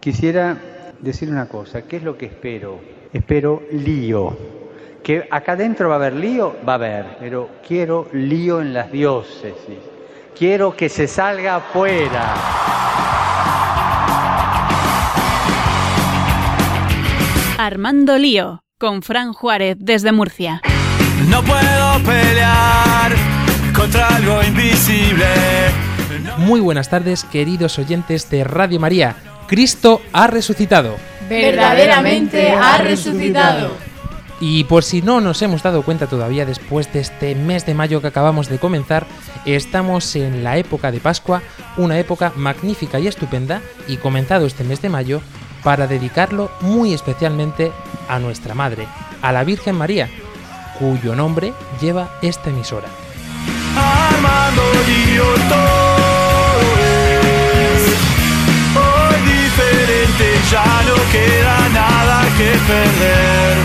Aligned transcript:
Quisiera 0.00 0.56
decir 0.98 1.28
una 1.28 1.46
cosa, 1.46 1.82
¿qué 1.82 1.98
es 1.98 2.02
lo 2.02 2.16
que 2.16 2.24
espero? 2.24 2.80
Espero 3.12 3.62
lío. 3.70 4.34
Que 5.02 5.28
acá 5.30 5.52
adentro 5.52 5.90
va 5.90 5.96
a 5.96 5.98
haber 5.98 6.14
lío, 6.14 6.56
va 6.66 6.72
a 6.72 6.76
haber, 6.76 7.16
pero 7.20 7.50
quiero 7.66 8.08
lío 8.14 8.62
en 8.62 8.72
las 8.72 8.90
diócesis. 8.90 9.78
Quiero 10.34 10.74
que 10.74 10.88
se 10.88 11.06
salga 11.06 11.56
afuera. 11.56 12.34
Armando 17.58 18.16
Lío, 18.16 18.62
con 18.78 19.02
Fran 19.02 19.34
Juárez 19.34 19.76
desde 19.78 20.12
Murcia. 20.12 20.62
No 21.28 21.42
puedo 21.42 21.98
pelear 22.06 23.12
contra 23.76 24.08
algo 24.16 24.42
invisible. 24.44 25.26
Muy 26.38 26.60
buenas 26.60 26.88
tardes, 26.88 27.24
queridos 27.24 27.78
oyentes 27.78 28.30
de 28.30 28.44
Radio 28.44 28.80
María. 28.80 29.14
Cristo 29.50 30.00
ha 30.12 30.28
resucitado. 30.28 30.96
Verdaderamente 31.28 32.52
ha 32.52 32.78
resucitado. 32.78 33.72
Y 34.38 34.62
por 34.62 34.84
si 34.84 35.02
no 35.02 35.20
nos 35.20 35.42
hemos 35.42 35.64
dado 35.64 35.82
cuenta 35.82 36.06
todavía 36.06 36.46
después 36.46 36.92
de 36.92 37.00
este 37.00 37.34
mes 37.34 37.66
de 37.66 37.74
mayo 37.74 38.00
que 38.00 38.06
acabamos 38.06 38.48
de 38.48 38.60
comenzar, 38.60 39.06
estamos 39.44 40.14
en 40.14 40.44
la 40.44 40.56
época 40.56 40.92
de 40.92 41.00
Pascua, 41.00 41.42
una 41.76 41.98
época 41.98 42.32
magnífica 42.36 43.00
y 43.00 43.08
estupenda, 43.08 43.60
y 43.88 43.96
comenzado 43.96 44.46
este 44.46 44.62
mes 44.62 44.82
de 44.82 44.88
mayo, 44.88 45.20
para 45.64 45.88
dedicarlo 45.88 46.48
muy 46.60 46.94
especialmente 46.94 47.72
a 48.08 48.20
nuestra 48.20 48.54
Madre, 48.54 48.86
a 49.20 49.32
la 49.32 49.42
Virgen 49.42 49.74
María, 49.74 50.08
cuyo 50.78 51.16
nombre 51.16 51.52
lleva 51.80 52.20
esta 52.22 52.50
emisora. 52.50 52.86
Armando 53.76 54.62
ya 60.50 60.64
no 60.82 60.94
queda 61.12 61.68
nada 61.68 62.22
que 62.36 62.50
perder. 62.66 63.56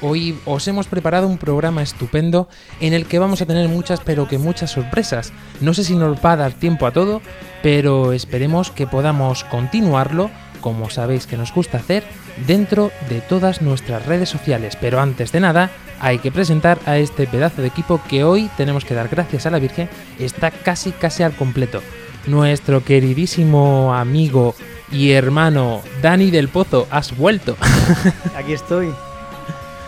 Hoy 0.00 0.38
os 0.46 0.66
hemos 0.68 0.86
preparado 0.86 1.26
un 1.26 1.36
programa 1.36 1.82
estupendo 1.82 2.48
en 2.80 2.94
el 2.94 3.06
que 3.06 3.18
vamos 3.18 3.42
a 3.42 3.46
tener 3.46 3.68
muchas 3.68 4.00
pero 4.00 4.28
que 4.28 4.38
muchas 4.38 4.70
sorpresas. 4.70 5.32
No 5.60 5.74
sé 5.74 5.84
si 5.84 5.96
nos 5.96 6.24
va 6.24 6.32
a 6.32 6.36
dar 6.36 6.52
tiempo 6.52 6.86
a 6.86 6.92
todo, 6.92 7.20
pero 7.62 8.12
esperemos 8.12 8.70
que 8.70 8.86
podamos 8.86 9.44
continuarlo, 9.44 10.30
como 10.60 10.88
sabéis 10.88 11.26
que 11.26 11.36
nos 11.36 11.52
gusta 11.52 11.78
hacer, 11.78 12.04
dentro 12.46 12.90
de 13.10 13.20
todas 13.20 13.60
nuestras 13.60 14.06
redes 14.06 14.30
sociales. 14.30 14.78
Pero 14.80 15.00
antes 15.00 15.32
de 15.32 15.40
nada, 15.40 15.70
hay 16.00 16.20
que 16.20 16.32
presentar 16.32 16.78
a 16.86 16.96
este 16.98 17.26
pedazo 17.26 17.60
de 17.60 17.68
equipo 17.68 18.00
que 18.08 18.24
hoy 18.24 18.48
tenemos 18.56 18.84
que 18.84 18.94
dar 18.94 19.08
gracias 19.08 19.44
a 19.44 19.50
la 19.50 19.58
Virgen, 19.58 19.90
está 20.18 20.50
casi 20.50 20.92
casi 20.92 21.22
al 21.22 21.34
completo. 21.34 21.82
Nuestro 22.26 22.82
queridísimo 22.84 23.94
amigo 23.94 24.54
y 24.90 25.12
hermano 25.12 25.82
Dani 26.02 26.30
del 26.30 26.48
Pozo, 26.48 26.86
has 26.90 27.16
vuelto. 27.16 27.56
Aquí 28.36 28.52
estoy. 28.52 28.92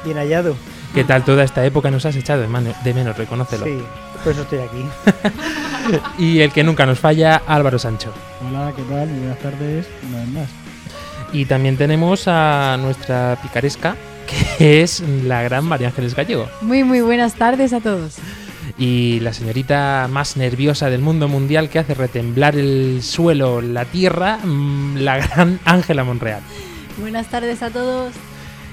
Bien 0.04 0.16
hallado. 0.18 0.54
¿Qué 0.94 1.04
tal 1.04 1.24
toda 1.24 1.44
esta 1.44 1.64
época 1.64 1.90
nos 1.90 2.06
has 2.06 2.16
echado 2.16 2.40
de, 2.42 2.48
mano- 2.48 2.72
de 2.84 2.94
menos? 2.94 3.16
Reconócelo. 3.16 3.64
Sí, 3.66 3.78
por 4.24 4.32
eso 4.32 4.42
estoy 4.42 4.58
aquí. 4.60 4.84
Y 6.18 6.40
el 6.40 6.52
que 6.52 6.62
nunca 6.64 6.84
nos 6.84 6.98
falla, 6.98 7.40
Álvaro 7.46 7.78
Sancho. 7.78 8.12
Hola, 8.46 8.74
¿qué 8.76 8.82
tal? 8.82 9.08
Muy 9.08 9.20
buenas 9.20 9.38
tardes, 9.38 9.86
una 10.06 10.18
vez 10.18 10.28
más. 10.28 10.48
Y 11.32 11.46
también 11.46 11.78
tenemos 11.78 12.24
a 12.28 12.76
nuestra 12.78 13.38
picaresca, 13.42 13.96
que 14.58 14.82
es 14.82 15.00
la 15.24 15.40
gran 15.42 15.64
María 15.64 15.88
Ángeles 15.88 16.14
Gallego. 16.14 16.46
Muy, 16.60 16.84
muy 16.84 17.00
buenas 17.00 17.36
tardes 17.36 17.72
a 17.72 17.80
todos. 17.80 18.16
Y 18.76 19.20
la 19.20 19.32
señorita 19.32 20.08
más 20.10 20.36
nerviosa 20.36 20.90
del 20.90 21.00
mundo 21.00 21.28
mundial 21.28 21.68
que 21.68 21.78
hace 21.78 21.94
retemblar 21.94 22.56
el 22.56 23.02
suelo, 23.02 23.60
la 23.60 23.84
tierra, 23.84 24.38
mm, 24.44 24.96
la 24.96 25.18
gran 25.18 25.60
Ángela 25.64 26.04
Monreal. 26.04 26.42
Buenas 26.98 27.28
tardes 27.28 27.62
a 27.62 27.70
todos. 27.70 28.12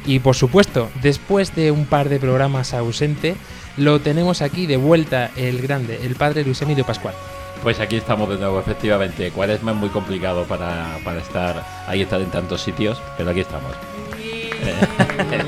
Y 0.05 0.19
por 0.19 0.35
supuesto, 0.35 0.89
después 1.01 1.55
de 1.55 1.71
un 1.71 1.85
par 1.85 2.09
de 2.09 2.19
programas 2.19 2.73
ausente, 2.73 3.35
lo 3.77 3.99
tenemos 4.01 4.41
aquí 4.41 4.67
de 4.67 4.77
vuelta 4.77 5.31
el 5.35 5.61
grande, 5.61 5.99
el 6.03 6.15
padre 6.15 6.43
Luis 6.43 6.61
Emilio 6.61 6.85
Pascual. 6.85 7.15
Pues 7.63 7.79
aquí 7.79 7.95
estamos 7.95 8.29
de 8.29 8.37
nuevo, 8.37 8.59
efectivamente. 8.59 9.31
Cuaresma 9.31 9.71
es 9.71 9.77
muy 9.77 9.89
complicado 9.89 10.43
para, 10.43 10.99
para 11.03 11.19
estar 11.19 11.65
ahí 11.87 12.01
estar 12.01 12.21
en 12.21 12.29
tantos 12.29 12.61
sitios, 12.61 13.01
pero 13.17 13.31
aquí 13.31 13.39
estamos. 13.39 13.71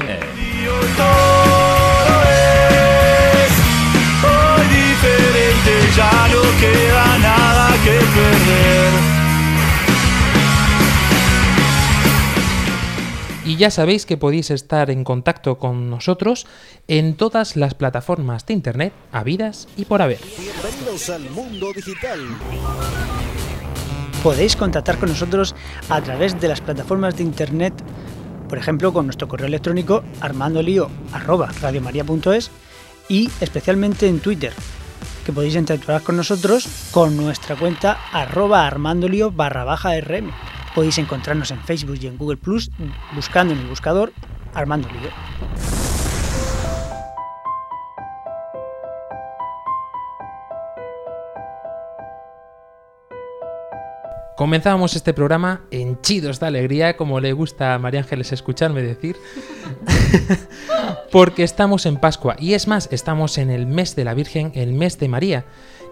ya 5.98 6.28
no 6.32 6.42
queda 6.60 7.18
nada 7.18 7.76
que 7.84 8.00
perder. 8.16 8.94
Y 13.46 13.56
ya 13.56 13.72
sabéis 13.72 14.06
que 14.06 14.18
podéis 14.18 14.52
estar 14.52 14.92
en 14.92 15.04
contacto 15.04 15.58
con 15.58 15.90
nosotros 15.90 16.46
en 16.88 17.16
todas 17.16 17.56
las 17.56 17.74
plataformas 17.74 18.46
de 18.46 18.54
internet, 18.54 18.94
habidas 19.12 19.68
y 19.78 19.86
por 19.86 20.04
haber. 20.04 20.20
Bienvenidos 20.38 21.10
al 21.10 21.28
mundo 21.32 21.74
digital. 21.74 22.20
Podéis 24.22 24.56
contactar 24.56 25.00
con 25.00 25.10
nosotros 25.10 25.56
a 25.90 26.00
través 26.02 26.40
de 26.40 26.50
las 26.50 26.62
plataformas 26.62 27.18
de 27.18 27.24
internet, 27.24 27.74
por 28.50 28.60
ejemplo, 28.60 28.94
con 28.94 29.06
nuestro 29.06 29.28
correo 29.28 29.48
electrónico 29.48 30.04
armandolio@radiomaria.es 30.20 32.52
y 33.08 33.32
especialmente 33.40 34.08
en 34.08 34.20
Twitter, 34.20 34.54
que 35.28 35.34
podéis 35.34 35.56
interactuar 35.56 36.04
con 36.04 36.16
nosotros 36.16 36.90
con 36.92 37.18
nuestra 37.18 37.58
cuenta 37.58 37.98
arroba 38.14 38.66
armandolio 38.66 39.30
barra 39.30 39.66
baja 39.66 39.90
rm. 40.00 40.32
Podéis 40.74 41.00
encontrarnos 41.00 41.52
en 41.52 41.60
Facebook 41.60 41.98
y 42.00 42.08
en 42.08 42.18
Google 42.18 42.38
Plus 42.38 42.72
buscando 43.14 43.54
en 43.54 43.60
el 43.60 43.68
buscador 43.68 44.14
Armando 44.54 44.88
Lío. 44.88 45.87
Comenzábamos 54.38 54.96
este 54.96 55.16
programa 55.16 55.62
henchidos 55.72 56.40
de 56.40 56.46
alegría, 56.46 56.96
como 56.96 57.20
le 57.20 57.34
gusta 57.34 57.74
a 57.74 57.80
María 57.80 58.02
Ángeles 58.02 58.32
escucharme 58.32 58.84
decir, 58.84 59.16
porque 61.12 61.42
estamos 61.42 61.88
en 61.88 61.98
Pascua 61.98 62.36
y 62.38 62.54
es 62.54 62.68
más, 62.68 62.88
estamos 62.92 63.40
en 63.40 63.50
el 63.50 63.66
mes 63.66 63.96
de 63.96 64.06
la 64.06 64.14
Virgen, 64.14 64.52
el 64.54 64.74
mes 64.74 65.00
de 65.00 65.08
María, 65.08 65.46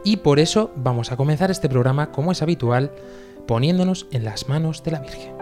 y 0.03 0.17
por 0.17 0.37
eso 0.37 0.71
vamos 0.75 1.11
a 1.11 1.17
comenzar 1.17 1.49
este 1.49 1.69
programa, 1.69 2.11
como 2.11 2.31
es 2.31 2.43
habitual, 2.43 2.91
poniéndonos 3.47 4.05
en 4.11 4.25
las 4.25 4.47
manos 4.47 4.83
de 4.83 4.91
la 4.91 4.99
Virgen. 4.99 5.33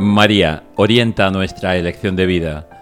María, 0.00 0.64
orienta 0.74 1.30
nuestra 1.30 1.76
elección 1.76 2.16
de 2.16 2.26
vida. 2.26 2.81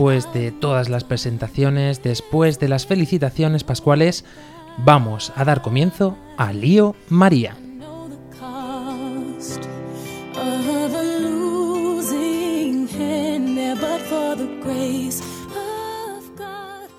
Después 0.00 0.32
de 0.32 0.50
todas 0.50 0.88
las 0.88 1.04
presentaciones, 1.04 2.02
después 2.02 2.58
de 2.58 2.68
las 2.68 2.86
felicitaciones 2.86 3.64
pascuales, 3.64 4.24
vamos 4.78 5.30
a 5.36 5.44
dar 5.44 5.60
comienzo 5.60 6.16
a 6.38 6.54
Lío 6.54 6.96
María. 7.10 7.54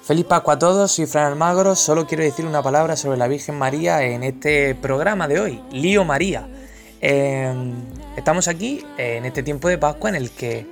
Feliz 0.04 0.26
Pascua 0.26 0.54
a 0.54 0.60
todos, 0.60 0.92
soy 0.92 1.08
Fran 1.08 1.32
Almagro, 1.32 1.76
solo 1.76 2.06
quiero 2.06 2.24
decir 2.24 2.46
una 2.46 2.62
palabra 2.62 2.96
sobre 2.96 3.18
la 3.18 3.28
Virgen 3.28 3.58
María 3.58 4.04
en 4.04 4.22
este 4.22 4.76
programa 4.76 5.28
de 5.28 5.40
hoy, 5.40 5.60
Lío 5.72 6.06
María. 6.06 6.48
Eh, 7.02 7.52
estamos 8.16 8.48
aquí 8.48 8.86
en 9.00 9.26
este 9.26 9.42
tiempo 9.42 9.70
de 9.70 9.80
Pascua 9.80 10.12
en 10.12 10.18
el 10.18 10.30
que, 10.30 10.68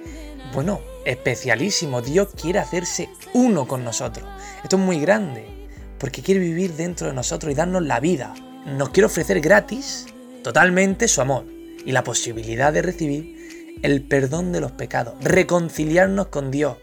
bueno, 0.53 0.79
especialísimo, 1.09 2.01
Dios 2.01 2.29
quiere 2.39 2.59
hacerse 2.59 3.09
uno 3.33 3.67
con 3.67 3.83
nosotros. 3.83 4.27
Esto 4.63 4.75
es 4.75 4.81
muy 4.81 4.99
grande, 4.99 5.45
porque 5.97 6.21
quiere 6.21 6.39
vivir 6.39 6.73
dentro 6.73 7.07
de 7.07 7.13
nosotros 7.13 7.51
y 7.51 7.55
darnos 7.55 7.83
la 7.83 7.99
vida. 7.99 8.33
Nos 8.65 8.89
quiere 8.89 9.07
ofrecer 9.07 9.41
gratis, 9.41 10.05
totalmente, 10.43 11.07
su 11.07 11.21
amor 11.21 11.45
y 11.85 11.91
la 11.91 12.03
posibilidad 12.03 12.71
de 12.71 12.81
recibir 12.81 13.79
el 13.81 14.03
perdón 14.03 14.51
de 14.51 14.61
los 14.61 14.71
pecados, 14.71 15.15
reconciliarnos 15.21 16.27
con 16.27 16.51
Dios. 16.51 16.77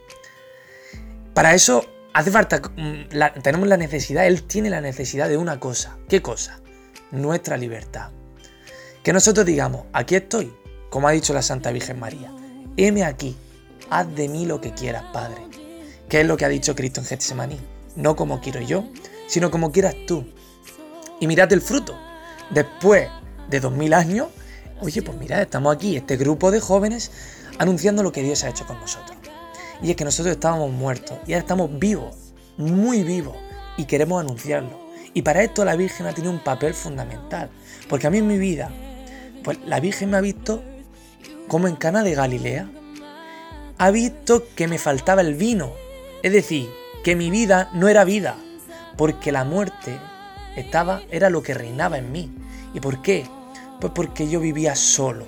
Para 1.33 1.55
eso 1.55 1.85
hace 2.13 2.31
falta, 2.31 2.61
mm, 2.61 3.43
tenemos 3.43 3.69
la 3.69 3.77
necesidad, 3.77 4.27
Él 4.27 4.43
tiene 4.43 4.71
la 4.71 4.81
necesidad 4.81 5.29
de 5.29 5.37
una 5.37 5.61
cosa. 5.61 5.99
¿Qué 6.09 6.23
cosa? 6.23 6.61
Nuestra 7.13 7.57
libertad. 7.57 8.11
Que 9.05 9.13
nosotros 9.13 9.47
digamos, 9.47 9.85
aquí 9.93 10.17
estoy, 10.17 10.53
como 10.91 11.07
ha 11.07 11.13
dicho 11.13 11.33
la 11.33 11.43
Santa 11.43 11.71
Virgen 11.71 12.01
María, 12.01 12.33
heme 12.77 13.05
aquí, 13.05 13.37
haz 13.91 14.15
de 14.15 14.29
mí 14.29 14.47
lo 14.47 14.61
que 14.61 14.73
quieras, 14.73 15.05
Padre. 15.13 15.43
¿Qué 16.09 16.21
es 16.21 16.27
lo 16.27 16.37
que 16.37 16.45
ha 16.45 16.49
dicho 16.49 16.75
Cristo 16.75 17.01
en 17.01 17.07
Getsemaní? 17.07 17.59
No 17.97 18.17
como 18.17 18.41
quiero 18.41 18.61
yo, 18.61 18.85
sino 19.27 19.51
como 19.51 19.73
quieras 19.73 19.95
tú. 20.07 20.25
Y 21.21 21.27
mirad 21.27 21.53
el 21.53 21.61
fruto. 21.61 21.97
Después 22.51 23.09
de 23.49 23.61
dos 23.61 23.73
mil 23.73 23.95
años, 23.95 24.29
oye, 24.81 25.03
pues 25.03 25.19
mirad, 25.19 25.41
estamos 25.41 25.75
aquí, 25.75 25.97
este 25.97 26.17
grupo 26.17 26.51
de 26.51 26.61
jóvenes, 26.61 27.11
anunciando 27.59 28.03
lo 28.03 28.13
que 28.13 28.23
Dios 28.23 28.45
ha 28.45 28.51
hecho 28.51 28.67
con 28.67 28.79
nosotros. 28.81 29.17
Y 29.83 29.91
es 29.91 29.97
que 29.97 30.05
nosotros 30.05 30.35
estábamos 30.35 30.71
muertos 30.71 31.19
y 31.27 31.33
ahora 31.33 31.41
estamos 31.41 31.79
vivos, 31.79 32.15
muy 32.57 33.03
vivos, 33.03 33.37
y 33.77 33.85
queremos 33.85 34.21
anunciarlo. 34.21 34.87
Y 35.13 35.23
para 35.23 35.43
esto 35.43 35.65
la 35.65 35.77
Virgen 35.77 36.07
ha 36.07 36.13
tenido 36.13 36.33
un 36.33 36.43
papel 36.43 36.75
fundamental. 36.75 37.51
Porque 37.89 38.07
a 38.07 38.11
mí 38.11 38.19
en 38.19 38.27
mi 38.27 38.39
vida, 38.39 38.71
pues 39.43 39.59
la 39.65 39.81
Virgen 39.81 40.11
me 40.11 40.17
ha 40.17 40.21
visto 40.21 40.63
como 41.49 41.69
en 41.69 41.77
Cana 41.77 42.03
de 42.03 42.15
Galilea. 42.15 42.71
Ha 43.79 43.91
visto 43.91 44.47
que 44.55 44.69
me 44.69 44.79
faltaba 44.79 45.21
el 45.21 45.35
vino. 45.35 45.75
Es 46.23 46.33
decir, 46.33 46.71
que 47.05 47.15
mi 47.15 47.31
vida 47.31 47.71
no 47.75 47.89
era 47.89 48.05
vida. 48.05 48.37
Porque 48.97 49.33
la 49.33 49.45
muerte 49.45 50.01
estaba, 50.57 51.03
era 51.11 51.29
lo 51.29 51.43
que 51.43 51.53
reinaba 51.53 51.99
en 51.99 52.11
mí. 52.11 52.35
¿Y 52.73 52.81
por 52.81 53.03
qué? 53.03 53.27
Pues 53.79 53.93
porque 53.95 54.29
yo 54.29 54.41
vivía 54.41 54.75
solo, 54.75 55.27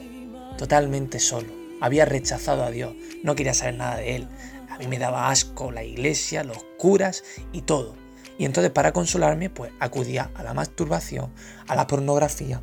totalmente 0.57 1.21
solo. 1.21 1.49
Había 1.83 2.07
rechazado 2.07 2.65
a 2.65 2.71
Dios, 2.71 2.95
no 3.23 3.35
quería 3.35 3.53
saber 3.53 3.75
nada 3.75 3.97
de 3.97 4.17
Él. 4.17 4.29
A 4.71 4.79
mí 4.79 4.87
me 4.87 4.99
daba 4.99 5.29
asco 5.29 5.71
la 5.71 5.85
iglesia, 5.85 6.43
los 6.43 6.65
curas 6.79 7.25
y 7.53 7.63
todo. 7.63 7.97
Y 8.39 8.47
entonces 8.47 8.73
para 8.73 8.93
consolarme, 8.93 9.51
pues 9.51 9.73
acudía 9.79 10.31
a 10.35 10.43
la 10.43 10.55
masturbación, 10.55 11.35
a 11.67 11.75
la 11.75 11.87
pornografía, 11.87 12.63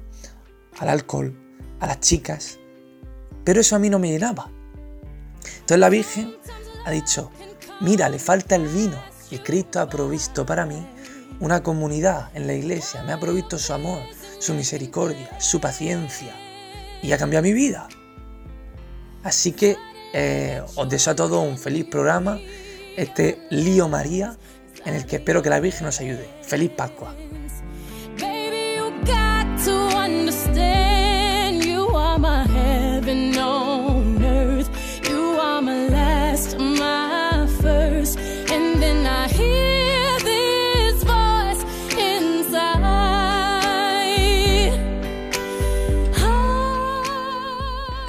al 0.79 0.89
alcohol, 0.89 1.37
a 1.79 1.85
las 1.85 1.99
chicas. 1.99 2.57
Pero 3.43 3.61
eso 3.61 3.75
a 3.75 3.79
mí 3.79 3.91
no 3.91 3.99
me 3.99 4.09
llenaba. 4.09 4.49
Entonces 5.53 5.79
la 5.79 5.89
Virgen 5.89 6.35
ha 6.85 6.91
dicho, 6.91 7.31
mira, 7.81 8.09
le 8.09 8.19
falta 8.19 8.55
el 8.55 8.67
vino. 8.67 9.01
Y 9.31 9.39
Cristo 9.39 9.79
ha 9.79 9.89
provisto 9.89 10.45
para 10.45 10.65
mí 10.65 10.85
una 11.39 11.63
comunidad 11.63 12.29
en 12.35 12.47
la 12.47 12.53
iglesia. 12.53 13.03
Me 13.03 13.13
ha 13.13 13.19
provisto 13.19 13.57
su 13.57 13.73
amor, 13.73 14.01
su 14.39 14.53
misericordia, 14.53 15.39
su 15.39 15.59
paciencia. 15.59 16.33
Y 17.01 17.11
ha 17.11 17.17
cambiado 17.17 17.43
mi 17.43 17.53
vida. 17.53 17.87
Así 19.23 19.51
que 19.51 19.77
eh, 20.13 20.61
os 20.75 20.87
deseo 20.87 21.13
a 21.13 21.15
todos 21.15 21.43
un 21.43 21.57
feliz 21.57 21.85
programa. 21.85 22.39
Este 22.95 23.39
Lío 23.49 23.89
María, 23.89 24.37
en 24.85 24.95
el 24.95 25.05
que 25.05 25.17
espero 25.17 25.41
que 25.41 25.49
la 25.49 25.59
Virgen 25.59 25.85
nos 25.85 25.99
ayude. 25.99 26.29
Feliz 26.43 26.71
Pascua. 26.71 27.13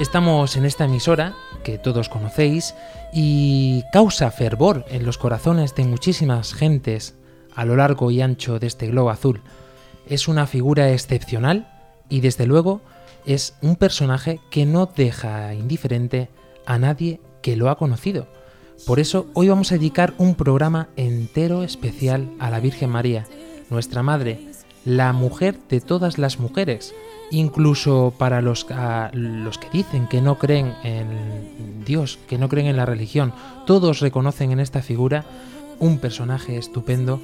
Estamos 0.07 0.55
en 0.55 0.63
esta 0.63 0.85
emisora 0.85 1.35
que 1.65 1.77
todos 1.77 2.07
conocéis 2.07 2.75
y 3.11 3.83
causa 3.91 4.31
fervor 4.31 4.85
en 4.87 5.05
los 5.05 5.17
corazones 5.17 5.75
de 5.75 5.83
muchísimas 5.83 6.53
gentes 6.53 7.15
a 7.53 7.65
lo 7.65 7.75
largo 7.75 8.09
y 8.09 8.21
ancho 8.21 8.57
de 8.57 8.67
este 8.67 8.87
globo 8.87 9.09
azul. 9.09 9.41
Es 10.07 10.29
una 10.29 10.47
figura 10.47 10.93
excepcional 10.93 11.67
y 12.07 12.21
desde 12.21 12.47
luego 12.47 12.79
es 13.25 13.55
un 13.61 13.75
personaje 13.75 14.39
que 14.49 14.65
no 14.65 14.85
deja 14.85 15.53
indiferente 15.53 16.29
a 16.65 16.79
nadie 16.79 17.19
que 17.41 17.57
lo 17.57 17.69
ha 17.69 17.77
conocido. 17.77 18.27
Por 18.85 19.01
eso 19.01 19.27
hoy 19.33 19.49
vamos 19.49 19.73
a 19.73 19.75
dedicar 19.75 20.13
un 20.19 20.35
programa 20.35 20.87
entero 20.95 21.63
especial 21.63 22.31
a 22.39 22.49
la 22.49 22.61
Virgen 22.61 22.91
María, 22.91 23.25
nuestra 23.69 24.03
Madre, 24.03 24.39
la 24.85 25.11
mujer 25.11 25.57
de 25.67 25.81
todas 25.81 26.17
las 26.17 26.39
mujeres, 26.39 26.95
incluso 27.31 28.13
para 28.17 28.41
los, 28.41 28.65
los 29.13 29.57
que 29.57 29.69
dicen 29.69 30.07
que 30.07 30.21
no 30.21 30.37
creen 30.37 30.73
en 30.83 31.83
Dios, 31.85 32.19
que 32.27 32.37
no 32.37 32.49
creen 32.49 32.67
en 32.67 32.77
la 32.77 32.85
religión, 32.85 33.33
todos 33.65 33.99
reconocen 33.99 34.51
en 34.51 34.59
esta 34.59 34.81
figura 34.81 35.25
un 35.79 35.99
personaje 35.99 36.57
estupendo 36.57 37.21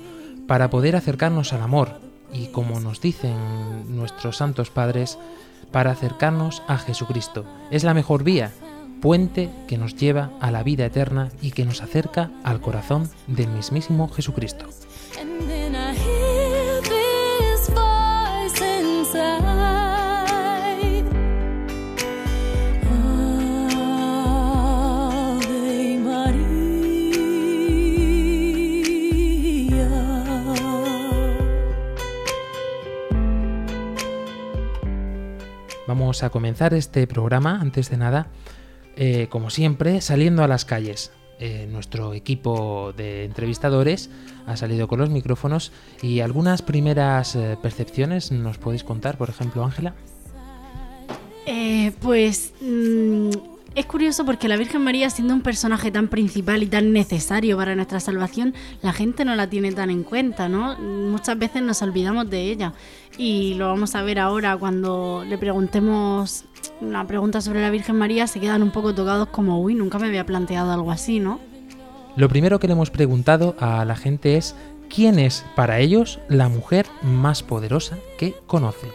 para 0.47 0.69
poder 0.69 0.95
acercarnos 0.95 1.53
al 1.53 1.61
amor 1.61 1.99
y, 2.33 2.47
como 2.47 2.79
nos 2.79 2.99
dicen 3.01 3.95
nuestros 3.95 4.37
santos 4.37 4.69
padres, 4.69 5.17
para 5.71 5.91
acercarnos 5.91 6.61
a 6.67 6.77
Jesucristo. 6.77 7.45
Es 7.71 7.83
la 7.83 7.93
mejor 7.93 8.23
vía, 8.23 8.51
puente 9.01 9.49
que 9.67 9.77
nos 9.77 9.95
lleva 9.95 10.31
a 10.39 10.51
la 10.51 10.63
vida 10.63 10.85
eterna 10.85 11.29
y 11.41 11.51
que 11.51 11.65
nos 11.65 11.81
acerca 11.81 12.31
al 12.43 12.61
corazón 12.61 13.09
del 13.27 13.47
mismísimo 13.47 14.07
Jesucristo. 14.09 14.65
Vamos 35.87 36.23
a 36.23 36.29
comenzar 36.29 36.73
este 36.73 37.07
programa, 37.07 37.59
antes 37.59 37.89
de 37.89 37.97
nada, 37.97 38.27
eh, 38.95 39.27
como 39.29 39.49
siempre, 39.49 40.01
saliendo 40.01 40.43
a 40.43 40.47
las 40.47 40.65
calles. 40.65 41.11
Eh, 41.39 41.67
nuestro 41.69 42.13
equipo 42.13 42.93
de 42.95 43.25
entrevistadores 43.25 44.09
ha 44.45 44.55
salido 44.55 44.87
con 44.87 44.99
los 44.99 45.09
micrófonos 45.09 45.71
y 46.01 46.21
algunas 46.21 46.61
primeras 46.61 47.35
eh, 47.35 47.57
percepciones 47.61 48.31
nos 48.31 48.57
podéis 48.57 48.83
contar, 48.83 49.17
por 49.17 49.29
ejemplo, 49.29 49.63
Ángela. 49.63 49.93
Pues 52.01 52.53
mm, 52.61 53.31
es 53.75 53.85
curioso 53.87 54.23
porque 54.25 54.47
la 54.47 54.55
Virgen 54.55 54.83
María, 54.83 55.09
siendo 55.09 55.33
un 55.33 55.41
personaje 55.41 55.91
tan 55.91 56.07
principal 56.07 56.61
y 56.61 56.67
tan 56.67 56.93
necesario 56.93 57.57
para 57.57 57.75
nuestra 57.75 57.99
salvación, 57.99 58.53
la 58.83 58.93
gente 58.93 59.25
no 59.25 59.35
la 59.35 59.49
tiene 59.49 59.71
tan 59.71 59.89
en 59.89 60.03
cuenta, 60.03 60.47
¿no? 60.47 60.77
Muchas 60.77 61.39
veces 61.39 61.63
nos 61.63 61.81
olvidamos 61.81 62.29
de 62.29 62.51
ella. 62.51 62.73
Y 63.17 63.55
lo 63.55 63.67
vamos 63.67 63.95
a 63.95 64.03
ver 64.03 64.19
ahora 64.19 64.55
cuando 64.57 65.25
le 65.27 65.37
preguntemos 65.39 66.45
una 66.81 67.07
pregunta 67.07 67.41
sobre 67.41 67.61
la 67.61 67.71
Virgen 67.71 67.95
María, 67.95 68.27
se 68.27 68.39
quedan 68.39 68.61
un 68.61 68.71
poco 68.71 68.93
tocados 68.93 69.29
como, 69.29 69.59
uy, 69.59 69.73
nunca 69.73 69.97
me 69.97 70.07
había 70.07 70.25
planteado 70.25 70.71
algo 70.71 70.91
así, 70.91 71.19
¿no? 71.19 71.39
Lo 72.15 72.29
primero 72.29 72.59
que 72.59 72.67
le 72.67 72.73
hemos 72.73 72.91
preguntado 72.91 73.55
a 73.59 73.85
la 73.85 73.95
gente 73.95 74.37
es 74.37 74.55
quién 74.87 75.17
es 75.17 75.43
para 75.55 75.79
ellos 75.79 76.19
la 76.29 76.47
mujer 76.47 76.85
más 77.01 77.41
poderosa 77.41 77.97
que 78.19 78.35
conoce. 78.45 78.87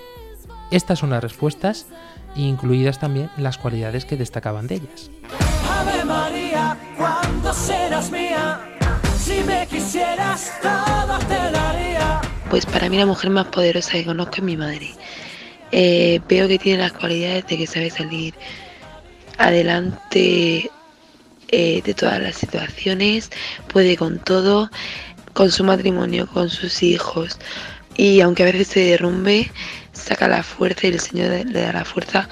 Estas 0.71 1.01
son 1.01 1.11
las 1.11 1.23
respuestas, 1.23 1.87
incluidas 2.47 2.99
también 2.99 3.31
las 3.37 3.59
cualidades 3.59 4.05
que 4.05 4.17
destacaban 4.17 4.67
de 4.67 4.77
ellas. 4.77 5.11
Ave 5.69 6.05
María, 6.05 6.77
¿cuándo 6.97 7.53
serás 7.53 8.11
mía? 8.11 8.61
Si 9.19 9.43
me 9.45 9.67
quisieras, 9.67 10.53
todo 10.63 11.19
te 11.29 11.51
daría. 11.53 12.21
Pues 12.51 12.65
para 12.65 12.89
mí 12.89 12.97
la 12.97 13.07
mujer 13.07 13.31
más 13.31 13.47
poderosa 13.47 13.93
que 13.93 14.05
conozco 14.05 14.37
es 14.37 14.43
mi 14.43 14.57
madre. 14.57 14.91
Eh, 15.71 16.21
veo 16.29 16.49
que 16.49 16.59
tiene 16.59 16.83
las 16.83 16.93
cualidades 16.93 17.47
de 17.47 17.59
que 17.59 17.67
sabe 17.67 17.91
salir 17.91 18.35
adelante 19.37 20.71
eh, 21.49 21.83
de 21.83 21.95
todas 21.95 22.21
las 22.21 22.37
situaciones, 22.37 23.31
puede 23.73 23.97
con 23.97 24.19
todo, 24.19 24.71
con 25.33 25.51
su 25.51 25.65
matrimonio, 25.65 26.27
con 26.27 26.51
sus 26.51 26.83
hijos. 26.83 27.39
Y 27.97 28.21
aunque 28.21 28.43
a 28.43 28.47
veces 28.47 28.69
se 28.69 28.81
derrumbe, 28.81 29.51
saca 29.99 30.29
la 30.29 30.43
fuerza 30.43 30.87
y 30.87 30.91
el 30.91 31.01
Señor 31.01 31.31
le 31.47 31.61
da 31.61 31.73
la 31.73 31.85
fuerza 31.85 32.29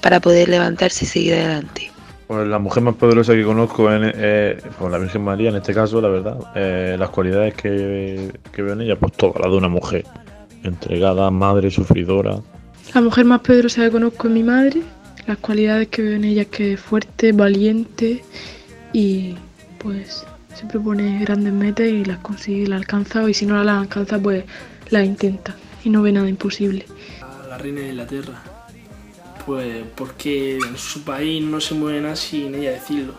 para 0.00 0.20
poder 0.20 0.48
levantarse 0.48 1.04
y 1.04 1.08
seguir 1.08 1.34
adelante. 1.34 1.90
Pues 2.26 2.46
la 2.48 2.58
mujer 2.58 2.82
más 2.82 2.94
poderosa 2.94 3.34
que 3.34 3.44
conozco 3.44 3.92
es 3.92 4.12
eh, 4.16 4.58
pues 4.78 4.90
la 4.90 4.98
Virgen 4.98 5.22
María, 5.22 5.50
en 5.50 5.56
este 5.56 5.74
caso, 5.74 6.00
la 6.00 6.08
verdad. 6.08 6.38
Eh, 6.54 6.96
las 6.98 7.10
cualidades 7.10 7.54
que, 7.54 8.32
que 8.52 8.62
veo 8.62 8.72
en 8.72 8.80
ella, 8.80 8.96
pues 8.96 9.12
todas 9.12 9.40
las 9.40 9.50
de 9.50 9.56
una 9.56 9.68
mujer. 9.68 10.04
Entregada, 10.62 11.30
madre, 11.30 11.70
sufridora. 11.70 12.40
La 12.94 13.00
mujer 13.00 13.24
más 13.24 13.40
poderosa 13.40 13.82
que 13.82 13.90
conozco 13.90 14.28
es 14.28 14.34
mi 14.34 14.42
madre. 14.42 14.82
Las 15.26 15.38
cualidades 15.38 15.88
que 15.88 16.02
veo 16.02 16.16
en 16.16 16.24
ella 16.24 16.42
es 16.42 16.48
que 16.48 16.72
es 16.72 16.80
fuerte, 16.80 17.32
valiente 17.32 18.24
y 18.92 19.34
pues 19.78 20.24
se 20.54 20.66
propone 20.66 21.20
grandes 21.20 21.52
metas 21.52 21.86
y 21.86 22.04
las 22.04 22.18
consigue, 22.18 22.66
las 22.66 22.80
alcanza 22.80 23.28
y 23.28 23.34
si 23.34 23.46
no 23.46 23.62
las 23.62 23.82
alcanza 23.82 24.18
pues 24.18 24.44
las 24.90 25.04
intenta 25.04 25.54
y 25.84 25.90
no 25.90 26.02
ve 26.02 26.12
nada 26.12 26.28
imposible. 26.28 26.86
La 27.48 27.58
reina 27.58 27.80
de 27.80 27.88
Inglaterra. 27.88 28.42
Pues 29.44 29.84
porque 29.96 30.56
en 30.56 30.78
su 30.78 31.02
país 31.02 31.42
no 31.42 31.60
se 31.60 31.74
mueve 31.74 32.00
nada 32.00 32.16
sin 32.16 32.54
ella 32.54 32.72
decirlo. 32.72 33.14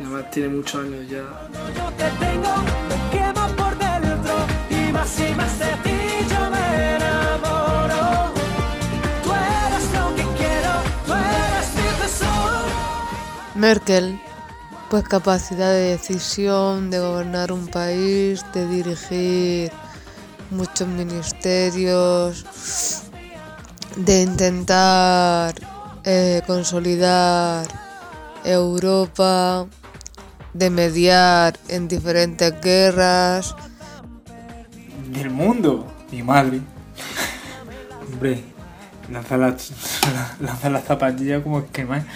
Además 0.00 0.30
tiene 0.30 0.48
muchos 0.48 0.84
años 0.84 1.08
ya. 1.08 1.22
Yo 1.76 1.90
te 1.96 2.04
tengo, 2.18 2.54
me 2.88 3.10
quemo 3.16 3.56
por 3.56 3.78
dentro 3.78 4.34
y 4.68 4.92
más 4.92 5.20
y 5.20 5.34
más 5.34 5.58
de 5.58 5.66
ti 5.84 5.98
yo 6.28 6.50
me 6.50 6.96
enamoro. 6.96 8.32
Tú 9.22 9.30
eres 9.32 9.92
lo 9.94 10.14
que 10.16 10.22
quiero, 10.36 10.72
tú 11.06 11.12
eres 11.12 11.74
mi 11.76 12.02
tesoro. 12.02 12.66
Merkel, 13.54 14.20
pues 14.90 15.04
capacidad 15.04 15.72
de 15.72 15.92
decisión, 15.92 16.90
de 16.90 16.98
gobernar 16.98 17.52
un 17.52 17.68
país, 17.68 18.44
de 18.52 18.66
dirigir 18.68 19.72
muchos 20.50 20.86
ministerios, 20.88 22.44
de 23.96 24.22
intentar 24.22 25.54
eh, 26.04 26.42
consolidar 26.46 27.66
Europa, 28.44 29.66
de 30.54 30.70
mediar 30.70 31.58
en 31.68 31.88
diferentes 31.88 32.60
guerras. 32.60 33.54
Del 35.10 35.30
mundo, 35.30 35.92
mi 36.10 36.22
madre. 36.22 36.60
Hombre, 38.12 38.42
lanza 39.10 39.36
las 39.36 39.70
lanza 40.40 40.70
la 40.70 40.80
zapatillas 40.80 41.42
como 41.42 41.60
es 41.60 41.64
que 41.72 41.84
más. 41.84 42.04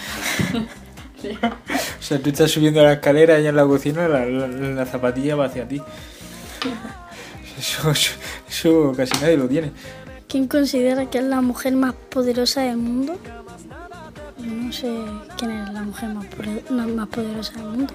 O 1.23 2.01
sea, 2.03 2.19
tú 2.19 2.29
estás 2.31 2.49
subiendo 2.49 2.81
la 2.81 2.93
escalera 2.93 3.39
y 3.39 3.45
en 3.45 3.55
la 3.55 3.63
cocina 3.63 4.07
la, 4.07 4.25
la- 4.25 4.47
la 4.47 4.85
zapatilla 4.87 5.35
va 5.35 5.45
hacia 5.45 5.67
ti. 5.67 5.79
Eso, 7.61 7.91
eso, 7.91 8.11
eso 8.49 8.93
casi 8.97 9.13
nadie 9.21 9.37
lo 9.37 9.47
tiene. 9.47 9.71
¿Quién 10.27 10.47
considera 10.47 11.07
que 11.11 11.19
es 11.19 11.23
la 11.23 11.41
mujer 11.41 11.75
más 11.75 11.93
poderosa 11.93 12.61
del 12.61 12.77
mundo? 12.77 13.19
Yo 14.39 14.45
no 14.47 14.73
sé 14.73 14.91
quién 15.37 15.51
es 15.51 15.71
la 15.71 15.83
mujer 15.83 16.09
más, 16.09 16.25
poderosa 17.05 17.53
del 17.53 17.65
mundo. 17.65 17.93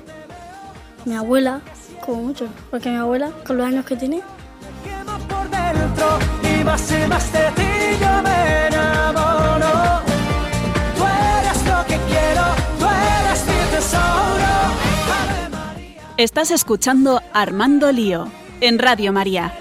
Mi 1.05 1.17
abuela, 1.17 1.63
como 2.05 2.23
mucho, 2.23 2.47
porque 2.71 2.91
mi 2.91 2.97
abuela, 2.97 3.33
con 3.45 3.57
los 3.57 3.67
años 3.67 3.85
que 3.85 3.97
tiene, 3.97 4.23
por 5.29 5.51
dentro 5.51 6.19
y 6.45 6.63
más 6.63 6.89
y 6.93 7.09
más 7.09 7.33
de 7.33 7.51
ti 7.57 7.99
yo 8.01 8.23
me 8.23 8.67
enamoro. 8.69 10.01
Tú 10.97 11.03
eres 11.03 11.67
lo 11.67 11.85
que 11.89 11.99
quiero, 12.07 12.45
tú 12.79 12.87
eres 12.87 13.47
mi 13.49 13.71
tesoro. 13.75 14.47
Estás 16.19 16.53
escuchando 16.53 17.21
Armando 17.33 17.91
Lío 17.91 18.31
en 18.61 18.79
Radio 18.79 19.13
María. 19.13 19.53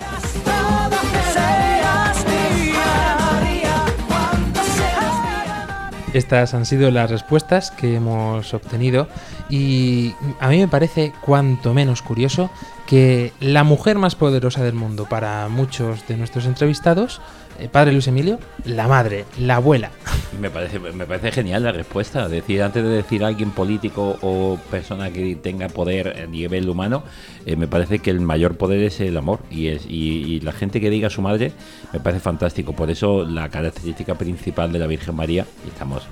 Estas 6.14 6.54
han 6.54 6.66
sido 6.66 6.92
las 6.92 7.12
respuestas 7.12 7.72
que 7.72 7.96
hemos 7.96 8.54
obtenido 8.54 9.10
y 9.50 10.14
a 10.40 10.48
mí 10.48 10.60
me 10.60 10.70
parece 10.70 11.12
cuanto 11.20 11.74
menos 11.74 12.02
curioso 12.02 12.50
que 12.88 13.34
la 13.42 13.66
mujer 13.66 13.98
más 13.98 14.16
poderosa 14.16 14.64
del 14.64 14.75
mundo 14.75 15.08
para 15.10 15.50
muchos 15.50 16.08
de 16.08 16.16
nuestros 16.16 16.46
entrevistados, 16.46 17.20
eh, 17.59 17.69
padre 17.69 17.91
Luis 17.91 18.07
Emilio, 18.07 18.39
la 18.65 18.88
madre, 18.88 19.25
la 19.39 19.57
abuela. 19.57 19.91
Me 20.39 20.50
parece, 20.50 21.31
genial 21.31 21.63
la 21.63 21.71
respuesta. 21.71 22.27
Decir, 22.27 22.62
antes 22.62 22.83
de 22.83 22.89
decir 22.89 23.24
a 23.24 23.27
alguien 23.27 23.51
político 23.51 24.17
o 24.21 24.57
persona 24.69 25.12
que 25.12 25.35
tenga 25.35 25.69
poder 25.69 26.24
a 26.24 26.25
nivel 26.25 26.67
humano, 26.67 27.03
eh, 27.45 27.55
me 27.55 27.67
parece 27.67 28.00
que 28.00 28.09
el 28.09 28.19
mayor 28.19 28.57
poder 28.57 28.83
es 28.83 29.00
el 29.00 29.15
amor. 29.15 29.39
Y, 29.50 29.67
es, 29.67 29.85
y 29.88 30.41
la 30.41 30.51
gente 30.51 30.81
que 30.81 30.89
diga 30.89 31.07
a 31.07 31.09
su 31.09 31.21
madre 31.21 31.53
me 31.93 32.00
parece 32.00 32.19
fantástico. 32.19 32.74
Por 32.74 32.91
eso 32.91 33.24
la 33.24 33.50
característica 33.50 34.15
principal 34.15 34.74
de 34.74 34.79
la 34.79 34.88
Virgen 34.88 35.15
María, 35.15 35.45
y 35.65 35.69
estamos 35.69 36.03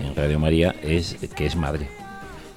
en 0.00 0.14
Radio 0.16 0.40
María, 0.40 0.74
es 0.82 1.16
que 1.36 1.46
es 1.46 1.54
madre. 1.54 1.88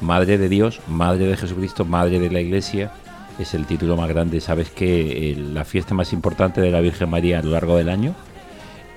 Madre 0.02 0.38
de 0.38 0.50
Dios, 0.50 0.82
madre 0.88 1.28
de 1.28 1.38
Jesucristo, 1.38 1.86
madre 1.86 2.20
de 2.20 2.32
la 2.32 2.42
Iglesia. 2.42 2.92
Es 3.40 3.54
el 3.54 3.66
título 3.66 3.98
más 3.98 4.10
grande. 4.10 4.42
Sabes 4.42 4.70
que 4.70 5.32
eh, 5.32 5.36
la 5.36 5.66
fiesta 5.66 5.94
más 5.94 6.14
importante 6.14 6.62
de 6.62 6.72
la 6.72 6.82
Virgen 6.82 7.10
María 7.10 7.40
a 7.40 7.42
lo 7.42 7.52
largo 7.52 7.78
del 7.78 7.90
año 7.90 8.16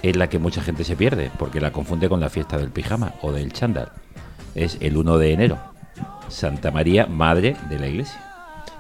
es 0.03 0.17
la 0.17 0.29
que 0.29 0.39
mucha 0.39 0.63
gente 0.63 0.85
se 0.85 0.97
pierde, 0.97 1.31
porque 1.39 1.61
la 1.61 1.73
confunde 1.73 2.09
con 2.09 2.21
la 2.21 2.31
fiesta 2.31 2.59
del 2.59 2.71
pijama 2.71 3.15
o 3.23 3.33
del 3.33 3.53
chándal. 3.53 3.91
Es 4.55 4.79
el 4.81 4.97
1 4.97 5.19
de 5.19 5.33
enero. 5.33 5.59
Santa 6.29 6.71
María, 6.71 7.07
Madre 7.07 7.57
de 7.69 7.79
la 7.79 7.89
Iglesia. 7.89 8.26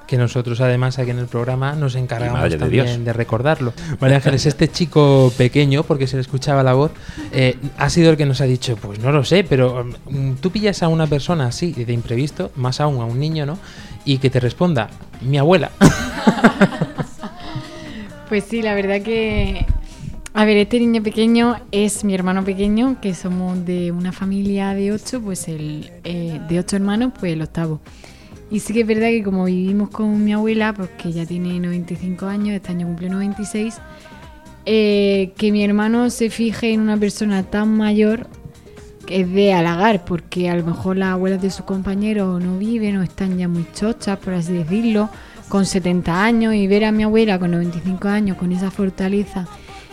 Que 0.07 0.17
nosotros 0.17 0.61
además 0.61 0.99
aquí 0.99 1.11
en 1.11 1.19
el 1.19 1.27
programa 1.27 1.75
nos 1.75 1.95
encargamos 1.97 2.51
de 2.51 2.59
también 2.59 2.87
Dios. 2.87 3.05
de, 3.05 3.13
recordarlo. 3.13 3.73
María 4.01 4.17
Ángeles, 4.19 4.47
este 4.47 4.69
chico 4.69 5.33
pequeño, 5.37 5.83
porque 5.83 6.07
se 6.07 6.17
le 6.17 6.23
escuchaba 6.23 6.63
la 6.63 6.75
voz, 6.75 6.93
eh, 7.33 7.57
ha 7.77 7.91
sido 7.91 8.11
el 8.11 8.17
que 8.17 8.27
nos 8.27 8.41
ha 8.41 8.45
dicho, 8.45 8.77
pues 8.77 9.01
no 9.01 9.11
lo 9.11 9.25
sé, 9.25 9.45
pero 9.45 9.85
mm, 9.85 10.35
tú 10.35 10.51
pillas 10.51 10.83
a 10.83 10.89
una 10.89 11.07
persona 11.07 11.47
así, 11.47 11.73
de 11.73 11.93
imprevisto, 11.93 12.53
más 12.57 12.81
aún 12.81 13.01
a 13.01 13.05
un 13.05 13.19
niño, 13.19 13.47
¿no? 13.47 13.59
Y 14.05 14.19
que 14.19 14.31
te 14.31 14.39
responda, 14.41 14.91
mi 15.21 15.39
abuela. 15.39 15.71
Pues 18.29 18.45
sí, 18.45 18.61
la 18.61 18.75
verdad 18.75 19.03
que... 19.03 19.67
A 20.35 20.45
ver, 20.45 20.57
este 20.59 20.79
niño 20.81 21.03
pequeño 21.03 21.57
es 21.71 22.05
mi 22.05 22.15
hermano 22.15 22.45
pequeño, 22.45 23.01
que 23.01 23.15
somos 23.15 23.65
de 23.65 23.91
una 23.93 24.13
familia 24.13 24.75
de 24.75 24.93
ocho, 24.93 25.23
pues 25.23 25.49
el 25.49 25.91
eh, 26.05 26.41
de 26.47 26.59
ocho 26.59 26.77
hermanos, 26.77 27.13
pues 27.19 27.33
el 27.33 27.41
octavo. 27.41 27.81
Y 28.51 28.61
sí 28.61 28.73
que 28.73 28.83
es 28.83 28.87
verdad 28.87 29.09
que 29.09 29.23
como 29.23 29.45
vivimos 29.45 29.91
con 29.91 30.25
mi 30.25 30.33
abuela, 30.33 30.73
pues 30.73 30.91
que 30.91 31.13
ya 31.13 31.27
tiene 31.27 31.59
95 31.59 32.27
años, 32.27 32.57
este 32.57 32.71
año 32.71 32.87
cumple 32.87 33.09
96, 33.09 33.79
eh, 34.65 35.33
que 35.37 35.53
mi 35.53 35.65
hermano 35.65 36.11
se 36.11 36.31
fije 36.31 36.73
en 36.73 36.81
una 36.81 36.97
persona 36.97 37.43
tan 37.43 37.77
mayor 37.77 38.29
que 39.07 39.21
es 39.21 39.33
de 39.33 39.53
halagar, 39.53 40.05
porque 40.05 40.51
a 40.51 40.57
lo 40.57 40.65
mejor 40.65 40.97
las 40.97 41.11
abuelas 41.11 41.41
de 41.41 41.51
sus 41.51 41.65
compañeros 41.65 42.43
no 42.43 42.59
viven 42.59 42.97
o 42.97 43.03
están 43.03 43.39
ya 43.39 43.49
muy 43.49 43.67
chochas, 43.73 44.19
por 44.19 44.35
así 44.35 44.53
decirlo, 44.53 45.09
con 45.49 45.65
70 45.65 46.25
años 46.25 46.55
y 46.55 46.67
ver 46.67 46.85
a 46.85 46.93
mi 46.93 47.05
abuela 47.05 47.39
con 47.39 47.53
95 47.53 48.09
años 48.09 48.37
con 48.37 48.53
esa 48.53 48.71
fortaleza 48.71 49.47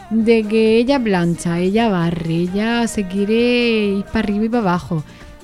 de 0.09 0.43
que 0.43 0.77
ella 0.77 0.99
plancha, 0.99 1.59
ella 1.59 1.89
barre, 1.89 2.33
ella 2.33 2.87
se 2.87 3.07
quiere 3.07 3.97
ir 3.97 4.05
para 4.05 4.19
arriba 4.19 4.45
y 4.45 4.49
para 4.49 4.61
abajo, 4.61 5.03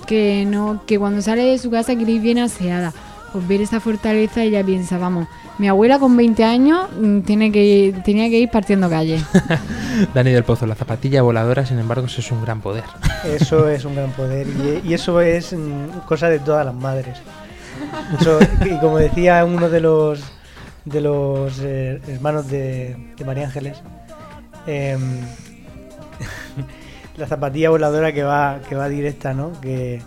que 0.10 0.44
no, 0.48 0.82
que 0.88 0.98
cuando 0.98 1.22
sale 1.22 1.44
de 1.44 1.60
su 1.60 1.70
casa 1.70 1.96
quiere 1.96 2.14
ir 2.14 2.22
bien 2.22 2.40
aseada. 2.40 2.92
Pues 3.32 3.48
ver 3.48 3.62
esa 3.62 3.80
fortaleza 3.80 4.42
ella 4.42 4.64
piensa, 4.64 4.98
vamos, 4.98 5.28
mi 5.60 5.68
abuela 5.68 6.00
con 6.00 6.18
20 6.18 6.44
años 6.44 6.88
mm, 7.00 7.20
tiene 7.20 7.52
que, 7.52 7.94
tenía 8.04 8.28
que 8.28 8.40
ir 8.40 8.50
partiendo 8.50 8.90
calle. 8.90 9.24
Dani 10.16 10.32
del 10.32 10.44
Pozo, 10.44 10.66
la 10.66 10.74
zapatilla 10.74 11.22
voladora, 11.22 11.64
sin 11.64 11.78
embargo, 11.78 12.08
eso 12.08 12.22
es 12.22 12.32
un 12.32 12.42
gran 12.42 12.60
poder. 12.60 12.86
Eso 13.24 13.70
es 13.70 13.86
un 13.86 13.94
gran 13.94 14.10
poder 14.14 14.48
y, 14.48 14.90
y 14.90 14.94
eso 14.96 15.22
es 15.22 15.54
mm, 15.54 16.08
cosa 16.08 16.28
de 16.28 16.40
todas 16.40 16.66
las 16.66 16.74
madres. 16.74 17.20
Eso, 18.20 18.40
y 18.66 18.80
como 18.80 18.98
decía 18.98 19.46
uno 19.46 19.70
de 19.70 19.80
los 19.80 20.24
de 20.86 21.02
los 21.02 21.60
eh, 21.62 22.02
hermanos 22.08 22.50
de, 22.50 23.14
de 23.16 23.26
María 23.26 23.46
Ángeles, 23.46 23.78
em, 24.66 25.22
la 27.20 27.28
zapatilla 27.28 27.70
voladora 27.70 28.14
que 28.14 28.24
va 28.24 28.60
que 28.68 28.76
va 28.76 28.90
directa, 28.90 29.34
¿no? 29.34 29.52
Que, 29.62 30.02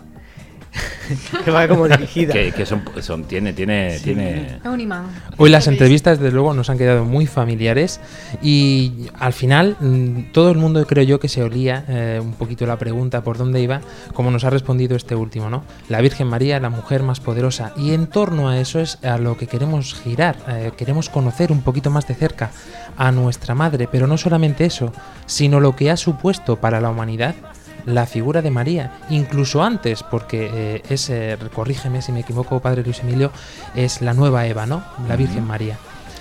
que 1.45 1.51
va 1.51 1.67
como 1.67 1.87
dirigida. 1.87 2.33
Que, 2.33 2.51
que 2.51 2.65
son, 2.65 2.83
son, 3.01 3.23
tiene, 3.25 3.53
tiene, 3.53 3.97
Sí. 3.97 4.05
tiene. 4.05 4.57
Es 4.57 4.65
un 4.65 4.79
imán. 4.79 5.05
Hoy 5.37 5.49
las 5.49 5.67
entrevistas, 5.67 6.19
desde 6.19 6.33
luego, 6.33 6.53
nos 6.53 6.69
han 6.69 6.77
quedado 6.77 7.05
muy 7.05 7.25
familiares 7.25 7.99
y 8.41 9.07
al 9.19 9.33
final 9.33 9.75
mm, 9.79 10.31
todo 10.31 10.51
el 10.51 10.57
mundo 10.57 10.85
creo 10.85 11.03
yo 11.03 11.19
que 11.19 11.29
se 11.29 11.43
olía 11.43 11.85
eh, 11.87 12.19
un 12.21 12.33
poquito 12.33 12.65
la 12.65 12.77
pregunta 12.77 13.23
por 13.23 13.37
dónde 13.37 13.61
iba, 13.61 13.81
como 14.13 14.31
nos 14.31 14.43
ha 14.43 14.49
respondido 14.49 14.95
este 14.95 15.15
último, 15.15 15.49
¿no? 15.49 15.63
La 15.89 16.01
Virgen 16.01 16.27
María, 16.27 16.59
la 16.59 16.69
mujer 16.69 17.03
más 17.03 17.19
poderosa. 17.19 17.73
Y 17.77 17.93
en 17.93 18.07
torno 18.07 18.49
a 18.49 18.59
eso 18.59 18.79
es 18.79 19.03
a 19.03 19.17
lo 19.17 19.37
que 19.37 19.47
queremos 19.47 19.93
girar, 19.93 20.37
eh, 20.47 20.71
queremos 20.77 21.09
conocer 21.09 21.51
un 21.51 21.61
poquito 21.61 21.89
más 21.89 22.07
de 22.07 22.15
cerca 22.15 22.51
a 22.97 23.11
nuestra 23.11 23.55
madre, 23.55 23.87
pero 23.91 24.07
no 24.07 24.17
solamente 24.17 24.65
eso, 24.65 24.93
sino 25.25 25.59
lo 25.59 25.75
que 25.75 25.89
ha 25.89 25.97
supuesto 25.97 26.57
para 26.57 26.79
la 26.79 26.89
humanidad 26.89 27.35
la 27.85 28.05
figura 28.05 28.41
de 28.41 28.51
María, 28.51 28.99
incluso 29.09 29.63
antes, 29.63 30.03
porque 30.03 30.49
eh, 30.53 30.83
es, 30.89 31.09
eh, 31.09 31.37
corrígeme 31.53 32.01
si 32.01 32.11
me 32.11 32.21
equivoco, 32.21 32.59
padre 32.59 32.83
Luis 32.83 32.99
Emilio, 32.99 33.31
es 33.75 34.01
la 34.01 34.13
nueva 34.13 34.45
Eva, 34.47 34.65
¿no? 34.65 34.83
La 35.07 35.15
Virgen. 35.15 35.45
María. 35.45 35.77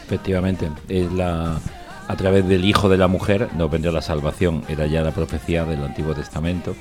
Efectivamente, 0.06 0.68
es 0.88 1.10
la 1.12 1.58
a 2.08 2.16
través 2.16 2.46
del 2.46 2.64
hijo 2.64 2.88
de 2.88 2.98
la 2.98 3.08
mujer 3.08 3.48
nos 3.56 3.70
vendrá 3.70 3.92
la 3.92 4.02
salvación, 4.02 4.64
era 4.68 4.86
ya 4.86 5.02
la 5.02 5.12
profecía 5.12 5.64
del 5.64 5.82
Antiguo 5.82 6.14
Testamento 6.14 6.74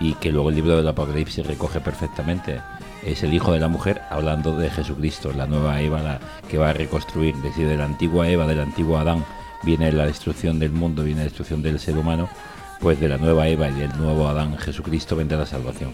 y 0.00 0.14
que 0.14 0.32
luego 0.32 0.50
el 0.50 0.56
libro 0.56 0.76
del 0.76 0.88
Apocalipsis 0.88 1.46
recoge 1.46 1.80
perfectamente. 1.80 2.60
Es 3.02 3.22
el 3.22 3.32
hijo 3.32 3.52
de 3.52 3.60
la 3.60 3.68
mujer 3.68 4.02
hablando 4.10 4.56
de 4.56 4.70
Jesucristo, 4.70 5.32
la 5.32 5.46
nueva 5.46 5.80
Eva 5.80 6.02
la 6.02 6.20
que 6.48 6.58
va 6.58 6.70
a 6.70 6.72
reconstruir. 6.72 7.34
Es 7.36 7.42
decir, 7.42 7.68
de 7.68 7.76
la 7.76 7.84
antigua 7.84 8.28
Eva, 8.28 8.46
del 8.46 8.60
antiguo 8.60 8.98
Adán, 8.98 9.24
viene 9.62 9.92
la 9.92 10.06
destrucción 10.06 10.58
del 10.58 10.72
mundo, 10.72 11.04
viene 11.04 11.20
la 11.20 11.24
destrucción 11.24 11.62
del 11.62 11.78
ser 11.78 11.96
humano, 11.96 12.28
pues 12.80 13.00
de 13.00 13.08
la 13.08 13.18
nueva 13.18 13.48
Eva 13.48 13.68
y 13.68 13.74
del 13.74 13.96
nuevo 13.96 14.28
Adán, 14.28 14.56
Jesucristo, 14.58 15.16
vendrá 15.16 15.38
la 15.38 15.46
salvación. 15.46 15.92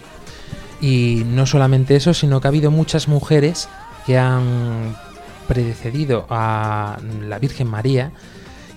Y 0.81 1.23
no 1.27 1.47
solamente 1.47 1.97
eso, 1.97 2.15
sino 2.15 2.41
que 2.41 2.49
ha 2.49 2.51
habido 2.51 2.71
muchas 2.71 3.09
mujeres 3.09 3.69
que 4.07 4.19
han 4.19 4.97
predecedido 5.47 6.27
a 6.31 6.99
la 7.23 7.39
Virgen 7.39 7.67
María 7.67 8.13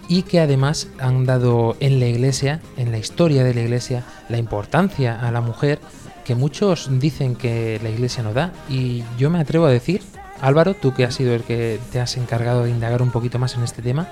y 0.07 0.23
que 0.23 0.39
además 0.39 0.87
han 0.99 1.25
dado 1.25 1.77
en 1.79 1.99
la 1.99 2.07
iglesia, 2.07 2.61
en 2.77 2.91
la 2.91 2.97
historia 2.97 3.43
de 3.43 3.53
la 3.53 3.61
iglesia, 3.61 4.03
la 4.27 4.37
importancia 4.37 5.19
a 5.19 5.31
la 5.31 5.39
mujer 5.39 5.79
que 6.25 6.35
muchos 6.35 6.89
dicen 6.99 7.35
que 7.35 7.79
la 7.83 7.89
iglesia 7.89 8.23
no 8.23 8.33
da. 8.33 8.51
Y 8.69 9.03
yo 9.17 9.29
me 9.29 9.39
atrevo 9.39 9.65
a 9.65 9.69
decir, 9.69 10.01
Álvaro, 10.41 10.73
tú 10.73 10.93
que 10.93 11.05
has 11.05 11.15
sido 11.15 11.33
el 11.33 11.43
que 11.43 11.79
te 11.91 11.99
has 11.99 12.17
encargado 12.17 12.63
de 12.63 12.71
indagar 12.71 13.01
un 13.01 13.11
poquito 13.11 13.39
más 13.39 13.55
en 13.55 13.63
este 13.63 13.81
tema, 13.81 14.07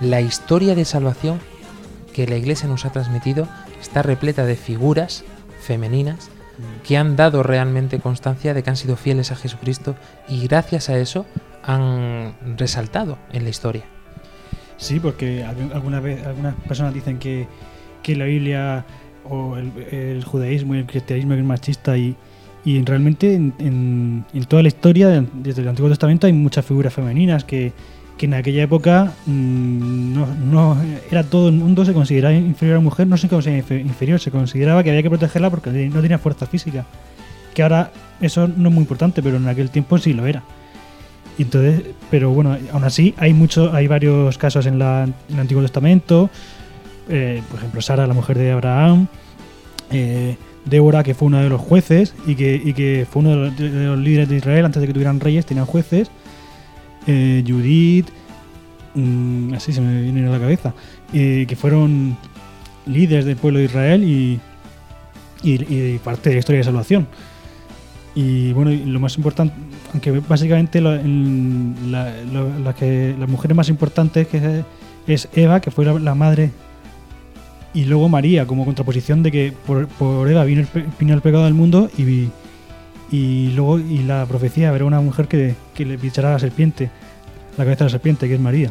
la 0.00 0.20
historia 0.20 0.74
de 0.74 0.84
salvación 0.84 1.40
que 2.18 2.26
la 2.26 2.36
iglesia 2.36 2.66
nos 2.68 2.84
ha 2.84 2.90
transmitido 2.90 3.46
está 3.80 4.02
repleta 4.02 4.44
de 4.44 4.56
figuras 4.56 5.22
femeninas 5.60 6.30
que 6.84 6.96
han 6.96 7.14
dado 7.14 7.44
realmente 7.44 8.00
constancia 8.00 8.54
de 8.54 8.64
que 8.64 8.70
han 8.70 8.76
sido 8.76 8.96
fieles 8.96 9.30
a 9.30 9.36
Jesucristo 9.36 9.94
y 10.28 10.44
gracias 10.48 10.88
a 10.88 10.98
eso 10.98 11.26
han 11.62 12.34
resaltado 12.56 13.18
en 13.32 13.44
la 13.44 13.50
historia. 13.50 13.84
Sí, 14.78 14.98
porque 14.98 15.44
algu- 15.46 15.72
alguna 15.72 16.00
vez, 16.00 16.26
algunas 16.26 16.56
personas 16.66 16.92
dicen 16.92 17.20
que, 17.20 17.46
que 18.02 18.16
la 18.16 18.24
Biblia 18.24 18.84
o 19.24 19.56
el, 19.56 19.70
el 19.92 20.24
judaísmo 20.24 20.74
y 20.74 20.78
el 20.78 20.86
cristianismo 20.86 21.34
es 21.34 21.44
machista 21.44 21.96
y, 21.96 22.16
y 22.64 22.82
realmente 22.84 23.34
en, 23.34 23.54
en- 23.60 24.24
en 24.34 24.44
toda 24.46 24.62
la 24.62 24.68
historia, 24.68 25.24
desde 25.34 25.62
el 25.62 25.68
Antiguo 25.68 25.88
Testamento, 25.88 26.26
hay 26.26 26.32
muchas 26.32 26.66
figuras 26.66 26.92
femeninas 26.92 27.44
que, 27.44 27.72
que 28.18 28.26
en 28.26 28.34
aquella 28.34 28.62
época 28.64 29.12
mm, 29.26 30.50
no, 30.50 30.76
era 31.10 31.22
todo 31.22 31.48
el 31.48 31.54
mundo 31.54 31.84
se 31.84 31.92
consideraba 31.94 32.34
inferior 32.34 32.76
a 32.76 32.78
la 32.80 32.84
mujer, 32.84 33.06
no 33.06 33.16
se 33.16 33.28
consideraba 33.28 33.64
infe- 33.66 33.80
inferior, 33.80 34.20
se 34.20 34.30
consideraba 34.30 34.82
que 34.82 34.90
había 34.90 35.02
que 35.02 35.08
protegerla 35.08 35.48
porque 35.50 35.70
no 35.88 36.00
tenía 36.02 36.18
fuerza 36.18 36.46
física. 36.46 36.84
Que 37.54 37.62
ahora 37.62 37.90
eso 38.20 38.46
no 38.48 38.68
es 38.68 38.74
muy 38.74 38.82
importante, 38.82 39.22
pero 39.22 39.36
en 39.36 39.48
aquel 39.48 39.70
tiempo 39.70 39.96
sí 39.98 40.12
lo 40.12 40.26
era. 40.26 40.42
Y 41.38 41.42
entonces, 41.42 41.82
pero 42.10 42.30
bueno, 42.30 42.56
aún 42.72 42.84
así 42.84 43.14
hay 43.16 43.32
mucho, 43.32 43.72
hay 43.72 43.86
varios 43.86 44.36
casos 44.38 44.66
en, 44.66 44.78
la- 44.78 45.04
en 45.04 45.14
el 45.34 45.40
Antiguo 45.40 45.62
Testamento. 45.62 46.28
eh, 47.08 47.40
por 47.48 47.58
ejemplo, 47.60 47.80
Sara, 47.80 48.06
la 48.06 48.14
mujer 48.14 48.36
de 48.36 48.50
Abraham. 48.52 49.06
eh, 49.90 50.36
Débora, 50.64 51.02
que 51.02 51.14
fue 51.14 51.26
uno 51.28 51.38
de 51.40 51.48
los 51.48 51.60
jueces 51.62 52.14
y 52.26 52.34
que, 52.34 52.60
y 52.62 52.74
que 52.74 53.06
fue 53.10 53.20
uno 53.20 53.30
de 53.30 53.36
los, 53.36 53.56
de 53.56 53.70
los 53.86 53.98
líderes 53.98 54.28
de 54.28 54.36
Israel 54.36 54.66
antes 54.66 54.82
de 54.82 54.86
que 54.86 54.92
tuvieran 54.92 55.18
reyes, 55.18 55.46
tenían 55.46 55.64
jueces. 55.64 56.10
Eh, 57.08 57.42
Judith, 57.46 58.08
mm, 58.94 59.54
así 59.54 59.72
se 59.72 59.80
me 59.80 60.02
viene 60.02 60.26
a 60.28 60.30
la 60.30 60.38
cabeza, 60.38 60.74
eh, 61.12 61.46
que 61.48 61.56
fueron 61.56 62.16
líderes 62.86 63.24
del 63.24 63.36
pueblo 63.36 63.58
de 63.58 63.64
Israel 63.64 64.04
y, 64.04 64.40
parte 66.04 66.28
de 66.28 66.36
la 66.36 66.38
historia 66.40 66.58
de 66.58 66.64
salvación. 66.64 67.08
Y 68.14 68.52
bueno, 68.52 68.70
lo 68.70 69.00
más 69.00 69.16
importante, 69.16 69.54
aunque 69.92 70.10
básicamente 70.20 70.80
la- 70.80 71.00
las 72.66 73.28
mujeres 73.28 73.56
más 73.56 73.68
importantes 73.68 74.26
que 74.26 74.64
es 75.06 75.28
Eva, 75.34 75.60
que 75.60 75.70
fue 75.70 75.84
la, 75.84 76.14
madre, 76.14 76.50
y 77.72 77.84
luego 77.84 78.08
María, 78.08 78.46
como 78.46 78.64
contraposición 78.64 79.22
de 79.22 79.30
que 79.30 79.52
por, 79.66 79.88
Eva 80.28 80.44
vino 80.44 80.60
el, 80.60 80.68
vino 80.98 81.14
el 81.14 81.22
pecado 81.22 81.44
del 81.44 81.54
mundo 81.54 81.90
y, 81.96 82.28
y 83.10 83.52
luego 83.52 83.78
y 83.78 83.98
la 84.00 84.26
profecía 84.26 84.68
habrá 84.68 84.84
una 84.84 85.00
mujer 85.00 85.28
que, 85.28 85.54
que 85.78 85.86
le 85.86 85.96
pichará 85.96 86.30
a 86.30 86.32
la 86.32 86.38
serpiente, 86.40 86.90
la 87.56 87.64
cabeza 87.64 87.84
de 87.84 87.84
la 87.84 87.90
serpiente, 87.90 88.26
que 88.26 88.34
es 88.34 88.40
María. 88.40 88.70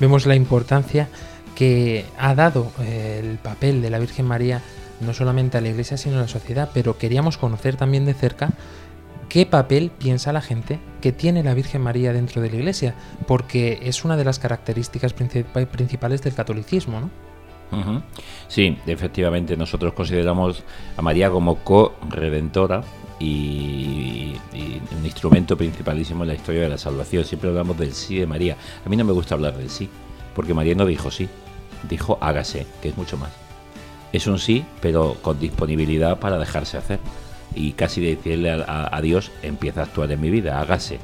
Vemos 0.00 0.24
la 0.24 0.34
importancia 0.34 1.08
que 1.54 2.06
ha 2.18 2.34
dado 2.34 2.72
eh, 2.80 3.20
el 3.22 3.36
papel 3.36 3.82
de 3.82 3.90
la 3.90 3.98
Virgen 3.98 4.26
María 4.26 4.62
no 5.00 5.12
solamente 5.12 5.58
a 5.58 5.60
la 5.60 5.68
iglesia 5.68 5.98
sino 5.98 6.16
a 6.16 6.22
la 6.22 6.28
sociedad, 6.28 6.70
pero 6.72 6.96
queríamos 6.96 7.36
conocer 7.36 7.76
también 7.76 8.06
de 8.06 8.14
cerca 8.14 8.50
qué 9.28 9.44
papel 9.44 9.90
piensa 9.90 10.32
la 10.32 10.40
gente 10.40 10.78
que 11.02 11.12
tiene 11.12 11.42
la 11.42 11.52
Virgen 11.52 11.82
María 11.82 12.12
dentro 12.14 12.40
de 12.40 12.50
la 12.50 12.56
iglesia, 12.56 12.94
porque 13.26 13.80
es 13.82 14.04
una 14.04 14.16
de 14.16 14.24
las 14.24 14.38
características 14.38 15.14
princip- 15.14 15.66
principales 15.66 16.22
del 16.22 16.32
catolicismo, 16.32 17.00
¿no? 17.00 17.10
Sí, 18.48 18.78
efectivamente, 18.86 19.56
nosotros 19.56 19.92
consideramos 19.92 20.62
a 20.96 21.02
María 21.02 21.28
como 21.30 21.56
co-redentora 21.56 22.82
y, 23.18 24.36
y 24.52 24.80
un 24.98 25.04
instrumento 25.04 25.56
principalísimo 25.56 26.24
en 26.24 26.28
la 26.28 26.34
historia 26.34 26.62
de 26.62 26.68
la 26.68 26.78
salvación. 26.78 27.24
Siempre 27.24 27.48
hablamos 27.50 27.78
del 27.78 27.92
sí 27.92 28.18
de 28.18 28.26
María. 28.26 28.56
A 28.84 28.88
mí 28.88 28.96
no 28.96 29.04
me 29.04 29.12
gusta 29.12 29.34
hablar 29.34 29.56
del 29.56 29.70
sí, 29.70 29.88
porque 30.34 30.54
María 30.54 30.74
no 30.74 30.86
dijo 30.86 31.10
sí, 31.10 31.28
dijo 31.88 32.18
hágase, 32.20 32.66
que 32.82 32.88
es 32.90 32.96
mucho 32.96 33.16
más. 33.16 33.30
Es 34.12 34.26
un 34.26 34.38
sí, 34.38 34.64
pero 34.80 35.16
con 35.22 35.38
disponibilidad 35.38 36.18
para 36.18 36.38
dejarse 36.38 36.76
hacer. 36.78 37.00
Y 37.54 37.72
casi 37.72 38.00
de 38.00 38.16
decirle 38.16 38.50
a, 38.50 38.56
a- 38.66 38.96
a 38.96 39.00
Dios, 39.00 39.30
empieza 39.42 39.80
a 39.80 39.84
actuar 39.84 40.10
en 40.12 40.20
mi 40.20 40.30
vida, 40.30 40.60
hágase. 40.60 40.98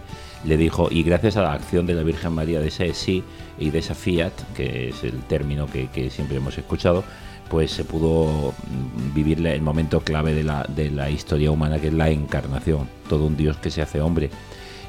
Le 0.45 0.57
dijo, 0.57 0.89
y 0.91 1.03
gracias 1.05 1.37
a 1.37 1.43
la 1.43 1.53
acción 1.53 1.87
de 1.87 1.95
la 1.95 2.03
Virgen 2.03 2.33
María 2.33 2.61
de 2.61 2.69
ese 2.69 2.93
sí 2.95 3.23
y 3.59 3.71
de 3.71 3.79
esa 3.79 3.95
fiat, 3.95 4.33
que 4.55 4.89
es 4.89 5.05
el 5.05 5.23
término 5.23 5.67
que, 5.67 5.89
que 5.89 6.11
siempre 6.11 6.37
hemos 6.39 6.59
escuchado, 6.59 7.05
pues 7.49 7.71
se 7.71 7.85
pudo 7.85 8.53
mm, 8.53 9.15
vivir 9.15 9.47
el 9.47 9.63
momento 9.63 10.01
clave 10.01 10.35
de 10.35 10.43
la, 10.45 10.65
de 10.75 10.91
la 10.91 11.11
historia 11.11 11.51
humana, 11.51 11.79
que 11.81 11.89
es 11.89 11.95
la 11.95 12.09
encarnación, 12.11 12.89
todo 13.09 13.27
un 13.27 13.37
Dios 13.37 13.57
que 13.59 13.71
se 13.71 13.83
hace 13.83 14.01
hombre. 14.01 14.31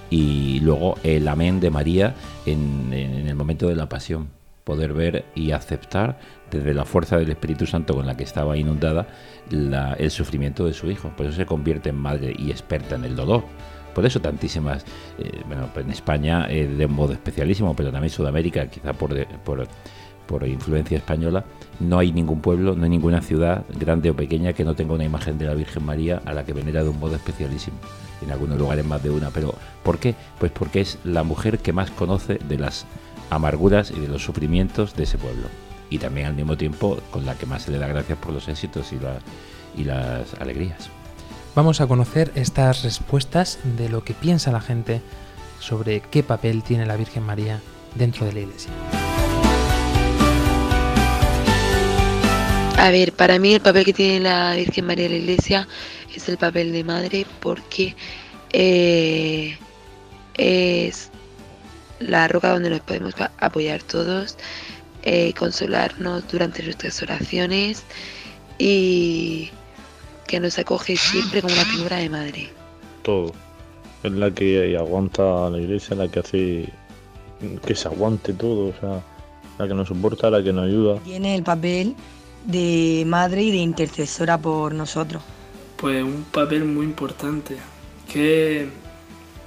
Y 0.09 0.59
luego 0.61 0.95
el 1.03 1.27
amén 1.27 1.59
de 1.59 1.69
María 1.71 2.15
en, 2.45 2.93
en 2.93 3.27
el 3.27 3.35
momento 3.35 3.67
de 3.67 3.75
la 3.75 3.89
pasión, 3.89 4.29
poder 4.63 4.93
ver 4.93 5.25
y 5.35 5.51
aceptar 5.51 6.19
desde 6.51 6.73
la 6.73 6.85
fuerza 6.85 7.17
del 7.17 7.29
Espíritu 7.31 7.65
Santo 7.65 7.95
con 7.95 8.05
la 8.05 8.15
que 8.15 8.23
estaba 8.23 8.55
inundada 8.55 9.07
la- 9.49 9.93
el 9.93 10.11
sufrimiento 10.11 10.65
de 10.65 10.73
su 10.73 10.89
hijo. 10.89 11.09
Por 11.17 11.25
eso 11.25 11.35
se 11.35 11.45
convierte 11.45 11.89
en 11.89 11.95
madre 11.97 12.33
y 12.37 12.51
experta 12.51 12.95
en 12.95 13.05
el 13.05 13.15
dolor. 13.15 13.43
Por 13.95 14.05
eso 14.05 14.21
tantísimas, 14.21 14.85
eh, 15.19 15.41
bueno, 15.47 15.69
en 15.75 15.89
España 15.91 16.47
eh, 16.49 16.67
de 16.67 16.85
un 16.85 16.93
modo 16.93 17.13
especialísimo, 17.13 17.75
pero 17.75 17.91
también 17.91 18.09
Sudamérica, 18.11 18.67
quizá 18.67 18.93
por, 18.93 19.13
de- 19.13 19.25
por, 19.43 19.67
por 20.25 20.47
influencia 20.47 20.97
española, 20.97 21.45
no 21.79 21.99
hay 21.99 22.11
ningún 22.11 22.39
pueblo, 22.39 22.75
no 22.75 22.83
hay 22.83 22.89
ninguna 22.89 23.21
ciudad, 23.21 23.65
grande 23.79 24.09
o 24.09 24.15
pequeña, 24.15 24.53
que 24.53 24.63
no 24.63 24.75
tenga 24.75 24.93
una 24.93 25.03
imagen 25.03 25.37
de 25.37 25.45
la 25.45 25.53
Virgen 25.53 25.85
María 25.85 26.21
a 26.25 26.33
la 26.33 26.45
que 26.45 26.53
venera 26.53 26.83
de 26.83 26.89
un 26.89 26.99
modo 26.99 27.15
especialísimo. 27.15 27.77
En 28.21 28.31
algunos 28.31 28.57
lugares 28.57 28.85
más 28.85 29.03
de 29.03 29.09
una. 29.09 29.31
Pero 29.31 29.55
¿por 29.83 29.99
qué? 29.99 30.15
Pues 30.39 30.51
porque 30.51 30.81
es 30.81 30.97
la 31.03 31.23
mujer 31.23 31.59
que 31.59 31.73
más 31.73 31.91
conoce 31.91 32.39
de 32.47 32.57
las 32.57 32.85
amarguras 33.29 33.91
y 33.91 33.99
de 33.99 34.07
los 34.07 34.23
sufrimientos 34.23 34.95
de 34.95 35.03
ese 35.03 35.17
pueblo. 35.17 35.47
Y 35.89 35.97
también 35.97 36.27
al 36.27 36.33
mismo 36.33 36.55
tiempo 36.57 36.99
con 37.11 37.25
la 37.25 37.35
que 37.35 37.45
más 37.45 37.63
se 37.63 37.71
le 37.71 37.79
da 37.79 37.87
gracias 37.87 38.17
por 38.17 38.33
los 38.33 38.47
éxitos 38.47 38.93
y, 38.93 38.99
y 39.79 39.83
las 39.83 40.33
alegrías. 40.35 40.89
Vamos 41.55 41.81
a 41.81 41.87
conocer 41.87 42.31
estas 42.35 42.83
respuestas 42.83 43.59
de 43.77 43.89
lo 43.89 44.03
que 44.03 44.13
piensa 44.13 44.51
la 44.51 44.61
gente 44.61 45.01
sobre 45.59 46.01
qué 46.01 46.23
papel 46.23 46.63
tiene 46.63 46.85
la 46.85 46.97
Virgen 46.97 47.23
María 47.23 47.61
dentro 47.95 48.25
de 48.25 48.33
la 48.33 48.39
iglesia. 48.39 48.71
A 52.83 52.91
ver, 52.91 53.13
para 53.13 53.39
mí 53.39 53.53
el 53.53 53.61
papel 53.61 53.85
que 53.85 53.93
tiene 53.93 54.19
la 54.19 54.55
Virgen 54.57 54.85
María 54.85 55.05
en 55.05 55.13
la 55.13 55.17
Iglesia 55.19 55.69
es 56.13 56.27
el 56.27 56.37
papel 56.37 56.73
de 56.73 56.83
madre 56.83 57.25
porque 57.39 57.95
eh, 58.51 59.57
es 60.33 61.09
la 62.01 62.27
roca 62.27 62.49
donde 62.49 62.69
nos 62.69 62.81
podemos 62.81 63.13
apoyar 63.39 63.81
todos, 63.83 64.35
eh, 65.03 65.33
consolarnos 65.39 66.29
durante 66.29 66.61
nuestras 66.61 67.01
oraciones 67.01 67.85
y 68.59 69.49
que 70.27 70.41
nos 70.41 70.59
acoge 70.59 70.97
siempre 70.97 71.41
como 71.41 71.53
una 71.53 71.63
figura 71.63 71.95
de 71.95 72.09
madre. 72.09 72.49
Todo. 73.01 73.31
Es 74.03 74.11
la 74.11 74.29
que 74.29 74.75
aguanta 74.77 75.47
a 75.47 75.49
la 75.49 75.57
iglesia, 75.57 75.95
la 75.95 76.09
que 76.09 76.19
hace 76.19 76.69
que 77.65 77.75
se 77.75 77.87
aguante 77.87 78.33
todo, 78.33 78.71
o 78.71 78.73
sea, 78.81 79.01
la 79.57 79.69
que 79.69 79.73
nos 79.73 79.87
soporta, 79.87 80.29
la 80.29 80.43
que 80.43 80.51
nos 80.51 80.65
ayuda. 80.65 80.99
Tiene 80.99 81.35
el 81.35 81.43
papel 81.43 81.95
de 82.45 83.03
madre 83.07 83.43
y 83.43 83.51
de 83.51 83.57
intercesora 83.57 84.37
por 84.37 84.73
nosotros. 84.73 85.23
Pues 85.77 86.03
un 86.03 86.25
papel 86.31 86.65
muy 86.65 86.85
importante, 86.85 87.57
que 88.11 88.67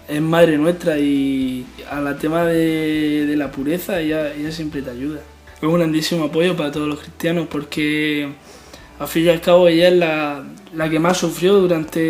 es 0.08 0.20
madre 0.20 0.58
nuestra 0.58 0.98
y 0.98 1.66
a 1.90 2.00
la 2.00 2.16
tema 2.18 2.44
de, 2.44 3.26
de 3.26 3.36
la 3.36 3.50
pureza 3.50 4.00
ella, 4.00 4.32
ella 4.34 4.52
siempre 4.52 4.82
te 4.82 4.90
ayuda. 4.90 5.20
Es 5.56 5.62
un 5.62 5.74
grandísimo 5.74 6.24
apoyo 6.24 6.56
para 6.56 6.70
todos 6.70 6.86
los 6.88 7.00
cristianos 7.00 7.48
porque 7.50 8.28
al 8.98 9.08
fin 9.08 9.24
y 9.24 9.28
al 9.30 9.40
cabo 9.40 9.68
ella 9.68 9.88
es 9.88 9.94
la, 9.94 10.44
la 10.74 10.90
que 10.90 10.98
más 10.98 11.16
sufrió 11.18 11.54
durante 11.54 12.00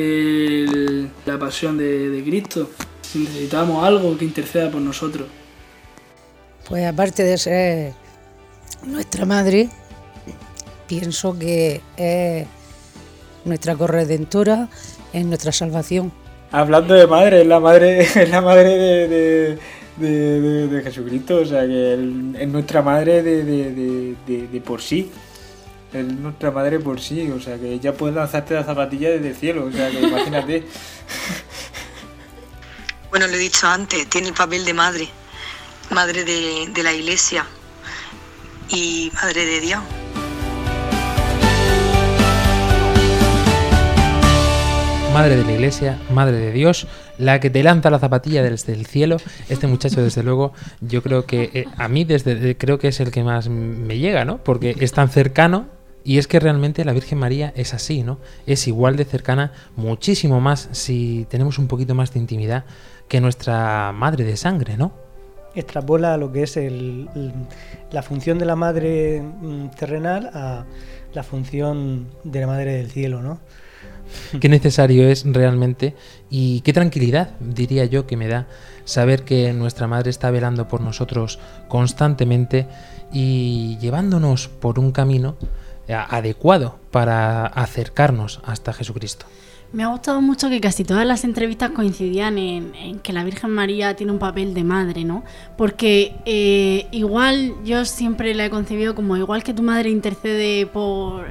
el- 0.65 1.11
la 1.25 1.39
pasión 1.39 1.79
de, 1.79 2.11
de 2.11 2.23
Cristo. 2.25 2.71
Si 3.03 3.21
necesitamos 3.21 3.85
algo 3.85 4.19
que 4.19 4.25
interceda 4.25 4.71
por 4.71 4.81
nosotros. 4.81 5.29
Pues 6.69 6.85
aparte 6.85 7.23
de 7.23 7.39
ser 7.39 7.93
nuestra 8.85 9.25
madre, 9.25 9.69
pienso 10.87 11.39
que 11.39 11.81
es 11.97 12.47
nuestra 13.45 13.75
corredentora, 13.77 14.69
es 15.13 15.25
nuestra 15.25 15.53
salvación. 15.53 16.13
Hablando 16.53 16.95
de 16.95 17.07
madre, 17.07 17.41
es 17.43 17.47
la 17.47 17.61
madre, 17.61 18.01
es 18.23 18.29
la 18.31 18.41
madre 18.41 18.69
de, 18.77 19.09
de, 19.09 19.59
de- 19.97 20.41
de- 20.41 20.69
de 20.69 20.83
Jesucristo, 20.83 21.37
o 21.39 21.45
sea 21.45 21.67
que 21.67 21.95
es 22.39 22.49
nuestra 22.49 22.83
madre 22.83 23.23
de, 23.23 23.45
de- 23.45 23.73
de- 23.73 24.15
de- 24.27 24.49
de 24.49 24.61
por 24.61 24.81
sí. 24.83 25.11
Es 25.93 26.05
nuestra 26.05 26.51
madre 26.51 26.79
por 26.81 27.01
sí, 27.01 27.31
o 27.31 27.41
sea 27.41 27.57
que 27.59 27.73
ella 27.73 27.95
puede 27.95 28.15
lanzarte 28.15 28.55
la 28.55 28.65
zapatilla 28.65 29.11
desde 29.11 29.29
el 29.31 29.37
cielo, 29.37 29.65
o 29.67 29.73
sea 29.73 29.91
que 29.91 30.01
imagínate. 30.01 30.65
Bueno, 33.11 33.29
lo 33.29 33.35
he 33.35 33.39
dicho 33.39 33.67
antes, 33.67 34.07
tiene 34.11 34.29
el 34.29 34.35
papel 34.35 34.65
de 34.67 34.75
madre, 34.75 35.09
madre 35.91 36.25
de, 36.25 36.69
de 36.69 36.83
la 36.83 36.93
iglesia 36.93 37.47
y 38.69 39.11
madre 39.15 39.47
de 39.47 39.61
Dios. 39.61 39.81
Madre 45.17 45.37
de 45.37 45.45
la 45.45 45.53
iglesia, 45.53 45.99
madre 46.13 46.37
de 46.37 46.53
Dios, 46.53 46.87
la 47.17 47.41
que 47.41 47.49
te 47.49 47.63
lanza 47.63 47.89
la 47.89 47.99
zapatilla 47.99 48.43
desde 48.43 48.75
el 48.75 48.85
cielo. 48.85 49.17
Este 49.49 49.67
muchacho, 49.67 50.03
desde 50.03 50.23
luego, 50.23 50.53
yo 50.83 51.03
creo 51.03 51.25
que 51.25 51.49
eh, 51.55 51.65
a 51.79 51.89
mí 51.89 52.05
desde 52.05 52.51
eh, 52.51 52.57
creo 52.59 52.79
que 52.79 52.89
es 52.89 53.01
el 53.01 53.11
que 53.11 53.25
más 53.25 53.49
me 53.49 53.97
llega, 53.97 54.27
¿no? 54.27 54.37
Porque 54.45 54.77
es 54.79 54.93
tan 54.93 55.09
cercano 55.09 55.69
y 56.05 56.19
es 56.19 56.27
que 56.29 56.39
realmente 56.39 56.85
la 56.85 56.93
Virgen 56.93 57.17
María 57.19 57.51
es 57.57 57.73
así, 57.73 58.03
¿no? 58.03 58.19
Es 58.47 58.69
igual 58.69 58.97
de 58.97 59.07
cercana, 59.07 59.53
muchísimo 59.75 60.43
más 60.43 60.69
si 60.73 61.27
tenemos 61.31 61.59
un 61.59 61.67
poquito 61.67 61.95
más 61.95 62.13
de 62.13 62.21
intimidad 62.21 62.65
que 63.09 63.23
nuestra 63.23 63.93
madre 63.93 64.23
de 64.25 64.37
sangre, 64.37 64.77
¿no? 64.77 64.93
extrapola 65.55 66.19
lo 66.19 66.31
que 66.33 66.43
es 66.43 66.59
el- 66.59 67.09
la 67.91 68.03
función 68.03 68.39
de 68.39 68.45
la 68.45 68.57
madre 68.57 69.23
mm, 69.23 69.69
terrenal 69.69 70.31
a 70.35 70.67
la 71.15 71.23
función 71.23 72.09
de 72.25 72.41
la 72.41 72.47
madre 72.47 72.73
del 72.77 72.91
cielo, 72.91 73.23
¿no? 73.23 73.41
qué 74.41 74.49
necesario 74.49 75.09
es 75.09 75.25
realmente 75.27 75.95
y 76.31 76.61
qué 76.63 76.73
tranquilidad, 76.73 77.31
diría 77.41 77.85
yo, 77.85 78.07
que 78.07 78.17
me 78.17 78.29
da 78.29 78.47
saber 78.85 79.25
que 79.25 79.53
nuestra 79.53 79.87
madre 79.87 80.11
está 80.11 80.31
velando 80.31 80.69
por 80.69 80.81
nosotros 80.81 81.39
constantemente 81.69 82.67
y 83.13 83.79
llevándonos 83.79 84.49
por 84.49 84.79
un 84.79 84.93
camino 84.93 85.37
eh, 85.89 85.95
adecuado 85.95 86.79
para 86.91 87.47
acercarnos 87.47 88.41
hasta 88.45 88.73
Jesucristo. 88.73 89.27
Me 89.77 89.83
ha 89.83 89.89
gustado 89.89 90.23
mucho 90.23 90.49
que 90.49 90.59
casi 90.59 90.85
todas 90.85 91.05
las 91.05 91.23
entrevistas 91.23 91.71
coincidían 91.73 92.39
en, 92.39 92.99
que 93.01 93.13
la 93.13 93.25
Virgen 93.25 93.51
María 93.51 93.95
tiene 93.95 94.11
un 94.11 94.19
papel 94.19 94.55
de 94.55 94.65
madre, 94.65 95.05
¿no? 95.05 95.23
Porque 95.59 96.15
eh, 96.25 96.87
igual 96.93 97.53
yo 97.63 97.85
siempre 97.85 98.35
la 98.35 98.47
he 98.47 98.49
concebido 98.49 98.95
como 98.95 99.19
igual 99.19 99.43
que 99.43 99.53
tu 99.53 99.63
madre 99.63 99.91
intercede 99.91 100.65
por, 100.65 101.27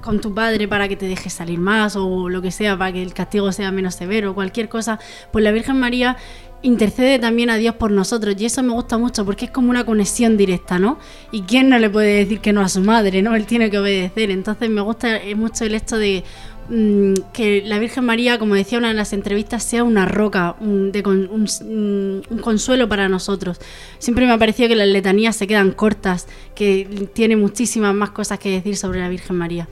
con 0.00 0.20
tu 0.20 0.32
padre 0.32 0.68
para 0.68 0.86
que 0.86 0.94
te 0.94 1.06
dejes 1.06 1.32
salir 1.32 1.58
más 1.58 1.96
o 1.96 2.28
lo 2.28 2.40
que 2.40 2.52
sea, 2.52 2.78
para 2.78 2.92
que 2.92 3.02
el 3.02 3.12
castigo 3.12 3.50
sea 3.50 3.72
menos 3.72 3.96
severo, 3.96 4.32
cualquier 4.32 4.68
cosa, 4.68 5.00
pues 5.32 5.42
la 5.42 5.50
Virgen 5.50 5.80
María 5.80 6.16
intercede 6.62 7.18
también 7.18 7.50
a 7.50 7.56
Dios 7.56 7.74
por 7.74 7.90
nosotros 7.90 8.34
y 8.38 8.44
eso 8.44 8.62
me 8.62 8.72
gusta 8.72 8.98
mucho 8.98 9.24
porque 9.24 9.46
es 9.46 9.50
como 9.50 9.70
una 9.70 9.84
conexión 9.84 10.36
directa, 10.36 10.78
¿no? 10.78 10.98
Y 11.32 11.42
quién 11.42 11.68
no 11.68 11.78
le 11.78 11.88
puede 11.88 12.16
decir 12.16 12.40
que 12.40 12.52
no 12.52 12.60
a 12.60 12.68
su 12.68 12.80
madre, 12.80 13.22
¿no? 13.22 13.34
Él 13.34 13.46
tiene 13.46 13.70
que 13.70 13.78
obedecer. 13.78 14.30
Entonces 14.30 14.68
me 14.68 14.80
gusta 14.80 15.16
eh, 15.16 15.34
mucho 15.34 15.64
el 15.64 15.74
hecho 15.74 15.96
de 15.96 16.22
mm, 16.68 17.14
que 17.32 17.62
la 17.64 17.78
Virgen 17.78 18.04
María, 18.04 18.38
como 18.38 18.54
decía 18.54 18.78
una 18.78 18.88
de 18.88 18.94
las 18.94 19.12
entrevistas, 19.12 19.62
sea 19.64 19.82
una 19.84 20.06
roca, 20.06 20.56
un, 20.60 20.92
de 20.92 21.02
un- 21.06 22.22
un 22.30 22.38
consuelo 22.38 22.88
para 22.88 23.08
nosotros. 23.08 23.58
Siempre 23.98 24.26
me 24.26 24.32
ha 24.32 24.38
parecido 24.38 24.68
que 24.68 24.76
las 24.76 24.88
letanías 24.88 25.36
se 25.36 25.46
quedan 25.46 25.72
cortas, 25.72 26.26
que 26.54 27.08
tiene 27.12 27.36
muchísimas 27.36 27.94
más 27.94 28.10
cosas 28.10 28.38
que 28.38 28.50
decir 28.50 28.76
sobre 28.76 29.00
la 29.00 29.08
Virgen 29.08 29.36
María. 29.36 29.68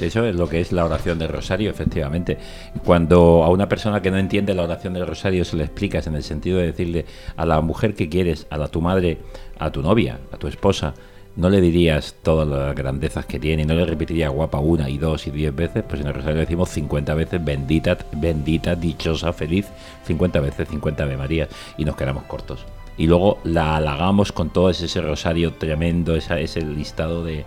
Eso 0.00 0.24
es 0.24 0.36
lo 0.36 0.48
que 0.48 0.60
es 0.60 0.70
la 0.70 0.84
oración 0.84 1.18
del 1.18 1.28
rosario, 1.28 1.70
efectivamente. 1.70 2.38
Cuando 2.84 3.42
a 3.42 3.50
una 3.50 3.68
persona 3.68 4.00
que 4.00 4.12
no 4.12 4.18
entiende 4.18 4.54
la 4.54 4.62
oración 4.62 4.94
del 4.94 5.06
rosario 5.06 5.44
se 5.44 5.56
le 5.56 5.64
explicas 5.64 6.06
en 6.06 6.14
el 6.14 6.22
sentido 6.22 6.58
de 6.58 6.66
decirle 6.66 7.04
a 7.36 7.44
la 7.44 7.60
mujer 7.60 7.94
que 7.94 8.08
quieres, 8.08 8.46
a 8.50 8.58
la, 8.58 8.68
tu 8.68 8.80
madre, 8.80 9.18
a 9.58 9.72
tu 9.72 9.82
novia, 9.82 10.20
a 10.30 10.36
tu 10.36 10.46
esposa, 10.46 10.94
no 11.38 11.48
le 11.50 11.60
dirías 11.60 12.16
todas 12.24 12.48
las 12.48 12.74
grandezas 12.74 13.24
que 13.24 13.38
tiene, 13.38 13.64
no 13.64 13.74
le 13.74 13.86
repetirías 13.86 14.32
guapa 14.32 14.58
una 14.58 14.90
y 14.90 14.98
dos 14.98 15.28
y 15.28 15.30
diez 15.30 15.54
veces, 15.54 15.84
pues 15.88 16.00
en 16.00 16.08
el 16.08 16.14
rosario 16.14 16.34
le 16.34 16.40
decimos 16.40 16.68
50 16.70 17.14
veces 17.14 17.44
bendita, 17.44 17.96
bendita, 18.12 18.74
dichosa, 18.74 19.32
feliz, 19.32 19.68
50 20.04 20.40
veces, 20.40 20.68
50 20.68 21.04
Ave 21.04 21.16
Marías, 21.16 21.48
y 21.76 21.84
nos 21.84 21.94
quedamos 21.94 22.24
cortos. 22.24 22.66
Y 22.96 23.06
luego 23.06 23.38
la 23.44 23.76
halagamos 23.76 24.32
con 24.32 24.50
todo 24.50 24.68
ese, 24.68 25.00
rosario 25.00 25.52
tremendo, 25.52 26.16
esa, 26.16 26.40
ese 26.40 26.60
listado 26.62 27.22
de, 27.22 27.44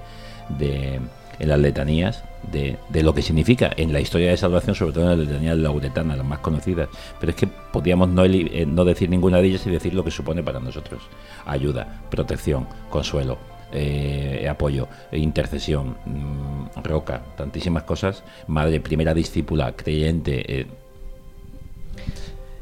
de 0.57 1.01
en 1.39 1.49
las 1.49 1.59
letanías 1.59 2.23
de, 2.49 2.77
de 2.89 3.03
lo 3.03 3.13
que 3.13 3.21
significa 3.21 3.71
en 3.75 3.91
la 3.91 3.99
historia 3.99 4.29
de 4.29 4.37
salvación, 4.37 4.73
sobre 4.73 4.93
todo 4.93 5.11
en 5.11 5.19
las 5.19 5.27
letanías 5.27 5.57
lauretanas, 5.57 6.17
las 6.17 6.25
más 6.25 6.39
conocidas. 6.39 6.87
Pero 7.19 7.31
es 7.31 7.35
que 7.35 7.47
podíamos 7.47 8.07
no, 8.07 8.23
eh, 8.23 8.65
no 8.65 8.85
decir 8.85 9.09
ninguna 9.09 9.41
de 9.41 9.47
ellas 9.47 9.65
y 9.67 9.69
decir 9.69 9.93
lo 9.93 10.05
que 10.05 10.11
supone 10.11 10.43
para 10.43 10.61
nosotros. 10.61 11.01
Ayuda, 11.45 12.01
protección, 12.09 12.67
consuelo, 12.89 13.37
eh, 13.71 14.47
apoyo, 14.49 14.87
intercesión, 15.11 15.97
mm, 16.05 16.83
roca, 16.83 17.23
tantísimas 17.37 17.83
cosas. 17.83 18.23
Madre, 18.47 18.79
primera 18.79 19.13
discípula, 19.13 19.75
creyente. 19.75 20.61
eh, 20.61 20.67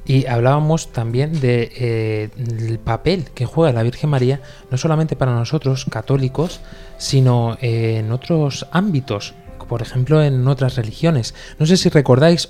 Y 0.06 0.26
hablábamos 0.26 0.92
también 0.92 1.34
eh, 1.44 2.30
el 2.38 2.80
papel 2.80 3.26
que 3.36 3.46
juega 3.46 3.74
la 3.74 3.84
Virgen 3.84 4.10
María, 4.10 4.42
no 4.72 4.78
solamente 4.78 5.16
para 5.16 5.34
nosotros 5.34 5.86
católicos, 5.86 6.62
sino 6.98 7.58
en 7.62 8.12
otros 8.12 8.66
ámbitos, 8.72 9.34
por 9.68 9.82
ejemplo 9.82 10.24
en 10.24 10.48
otras 10.48 10.76
religiones. 10.76 11.36
No 11.60 11.66
sé 11.66 11.78
si 11.78 11.90
recordáis 11.90 12.50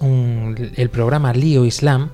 el 0.78 0.90
programa 0.90 1.34
Lío 1.34 1.66
Islam, 1.66 2.12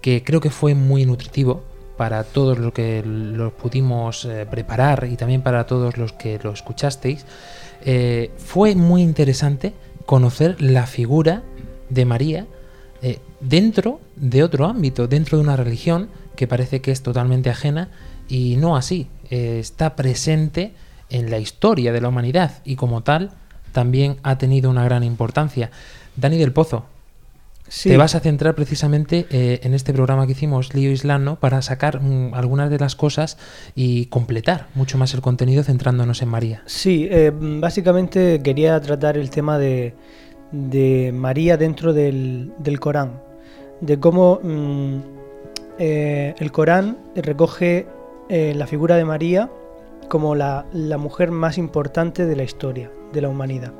que 0.00 0.22
creo 0.24 0.40
que 0.40 0.50
fue 0.50 0.74
muy 0.74 1.04
nutritivo 1.04 1.62
para 1.96 2.24
todos 2.24 2.58
los 2.58 2.72
que 2.72 3.02
lo 3.04 3.50
pudimos 3.50 4.24
eh, 4.24 4.46
preparar 4.50 5.08
y 5.10 5.16
también 5.16 5.42
para 5.42 5.66
todos 5.66 5.96
los 5.96 6.12
que 6.12 6.38
lo 6.42 6.52
escuchasteis. 6.52 7.24
Eh, 7.84 8.30
fue 8.36 8.74
muy 8.74 9.02
interesante 9.02 9.72
conocer 10.04 10.60
la 10.60 10.86
figura 10.86 11.42
de 11.88 12.04
María 12.04 12.46
eh, 13.02 13.18
dentro 13.40 14.00
de 14.16 14.42
otro 14.42 14.66
ámbito, 14.66 15.06
dentro 15.06 15.38
de 15.38 15.44
una 15.44 15.56
religión 15.56 16.08
que 16.36 16.46
parece 16.46 16.80
que 16.80 16.92
es 16.92 17.02
totalmente 17.02 17.50
ajena 17.50 17.88
y 18.28 18.56
no 18.56 18.76
así. 18.76 19.08
Está 19.30 19.96
presente 19.96 20.72
en 21.10 21.30
la 21.30 21.38
historia 21.38 21.92
de 21.92 22.00
la 22.00 22.08
humanidad 22.08 22.62
y 22.64 22.76
como 22.76 23.02
tal 23.02 23.32
también 23.72 24.18
ha 24.22 24.38
tenido 24.38 24.70
una 24.70 24.84
gran 24.84 25.02
importancia. 25.02 25.70
Dani 26.16 26.38
del 26.38 26.52
Pozo, 26.52 26.86
Sí. 27.68 27.90
te 27.90 27.96
vas 27.96 28.14
a 28.14 28.20
centrar 28.20 28.54
precisamente 28.54 29.26
eh, 29.30 29.60
en 29.62 29.74
este 29.74 29.92
programa 29.92 30.26
que 30.26 30.32
hicimos, 30.32 30.74
Lío 30.74 30.90
Islam, 30.90 31.24
¿no? 31.24 31.40
para 31.40 31.62
sacar 31.62 32.00
mm, 32.00 32.34
algunas 32.34 32.70
de 32.70 32.78
las 32.78 32.96
cosas 32.96 33.38
y 33.74 34.06
completar 34.06 34.68
mucho 34.74 34.98
más 34.98 35.14
el 35.14 35.20
contenido 35.20 35.62
centrándonos 35.62 36.22
en 36.22 36.28
María. 36.28 36.62
Sí, 36.66 37.08
eh, 37.10 37.32
básicamente 37.34 38.40
quería 38.42 38.80
tratar 38.80 39.16
el 39.16 39.30
tema 39.30 39.58
de, 39.58 39.94
de 40.52 41.12
María 41.12 41.56
dentro 41.56 41.92
del, 41.92 42.52
del 42.58 42.78
Corán, 42.78 43.20
de 43.80 43.98
cómo 43.98 44.40
mm, 44.42 44.96
eh, 45.78 46.34
el 46.38 46.52
Corán 46.52 46.98
recoge 47.14 47.86
la 48.28 48.66
figura 48.66 48.96
de 48.96 49.04
María 49.04 49.48
como 50.08 50.34
la, 50.34 50.66
la 50.72 50.98
mujer 50.98 51.30
más 51.30 51.58
importante 51.58 52.26
de 52.26 52.34
la 52.34 52.42
historia 52.42 52.90
de 53.12 53.20
la 53.20 53.28
humanidad 53.28 53.72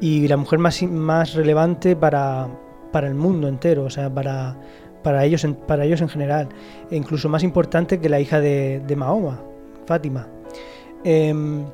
y 0.00 0.28
la 0.28 0.36
mujer 0.36 0.58
más, 0.58 0.82
más 0.82 1.34
relevante 1.34 1.96
para, 1.96 2.48
para 2.96 3.08
el 3.08 3.14
mundo 3.14 3.46
entero, 3.46 3.84
o 3.84 3.90
sea, 3.90 4.08
para, 4.08 4.56
para, 5.02 5.22
ellos, 5.26 5.44
en, 5.44 5.54
para 5.54 5.84
ellos 5.84 6.00
en 6.00 6.08
general, 6.08 6.48
e 6.90 6.96
incluso 6.96 7.28
más 7.28 7.42
importante 7.42 8.00
que 8.00 8.08
la 8.08 8.20
hija 8.20 8.40
de, 8.40 8.94
Mahoma, 8.96 9.38
Fátima. 9.84 10.26
Em, 11.04 11.66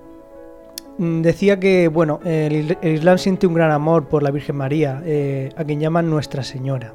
decía 0.99 1.61
que 1.61 1.87
bueno, 1.87 2.19
el, 2.25 2.77
Islam 2.83 3.19
siente 3.19 3.47
un 3.47 3.55
gran 3.55 3.71
amor 3.71 4.09
por 4.09 4.25
la 4.25 4.33
Virgen 4.33 4.57
María, 4.57 5.01
eh, 5.07 5.51
a 5.57 5.63
quien 5.63 5.79
llaman 5.79 6.11
Nuestra 6.11 6.43
Señora. 6.43 6.93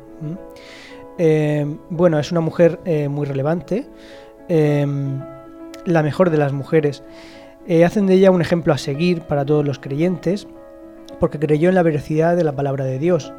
Em, 1.18 1.78
bueno, 1.90 2.20
es 2.20 2.30
una 2.34 2.42
mujer 2.42 2.82
eh, 2.84 3.08
muy 3.08 3.26
relevante, 3.26 3.88
em, 4.50 5.22
la 5.86 6.04
mejor 6.04 6.32
de 6.32 6.38
las 6.38 6.52
mujeres. 6.52 7.02
Eh, 7.66 7.86
hacen 7.86 8.08
de 8.08 8.16
ella 8.16 8.30
un 8.30 8.42
ejemplo 8.42 8.74
a 8.74 8.78
seguir 8.78 9.22
para 9.22 9.46
todos 9.46 9.66
los 9.66 9.80
creyentes, 9.80 10.50
porque 11.18 11.40
creyó 11.40 11.70
en 11.70 11.76
la 11.76 11.84
veracidad 11.84 12.36
de 12.36 12.44
la 12.44 12.52
palabra 12.52 12.84
de 12.84 13.00
Dios. 13.00 13.32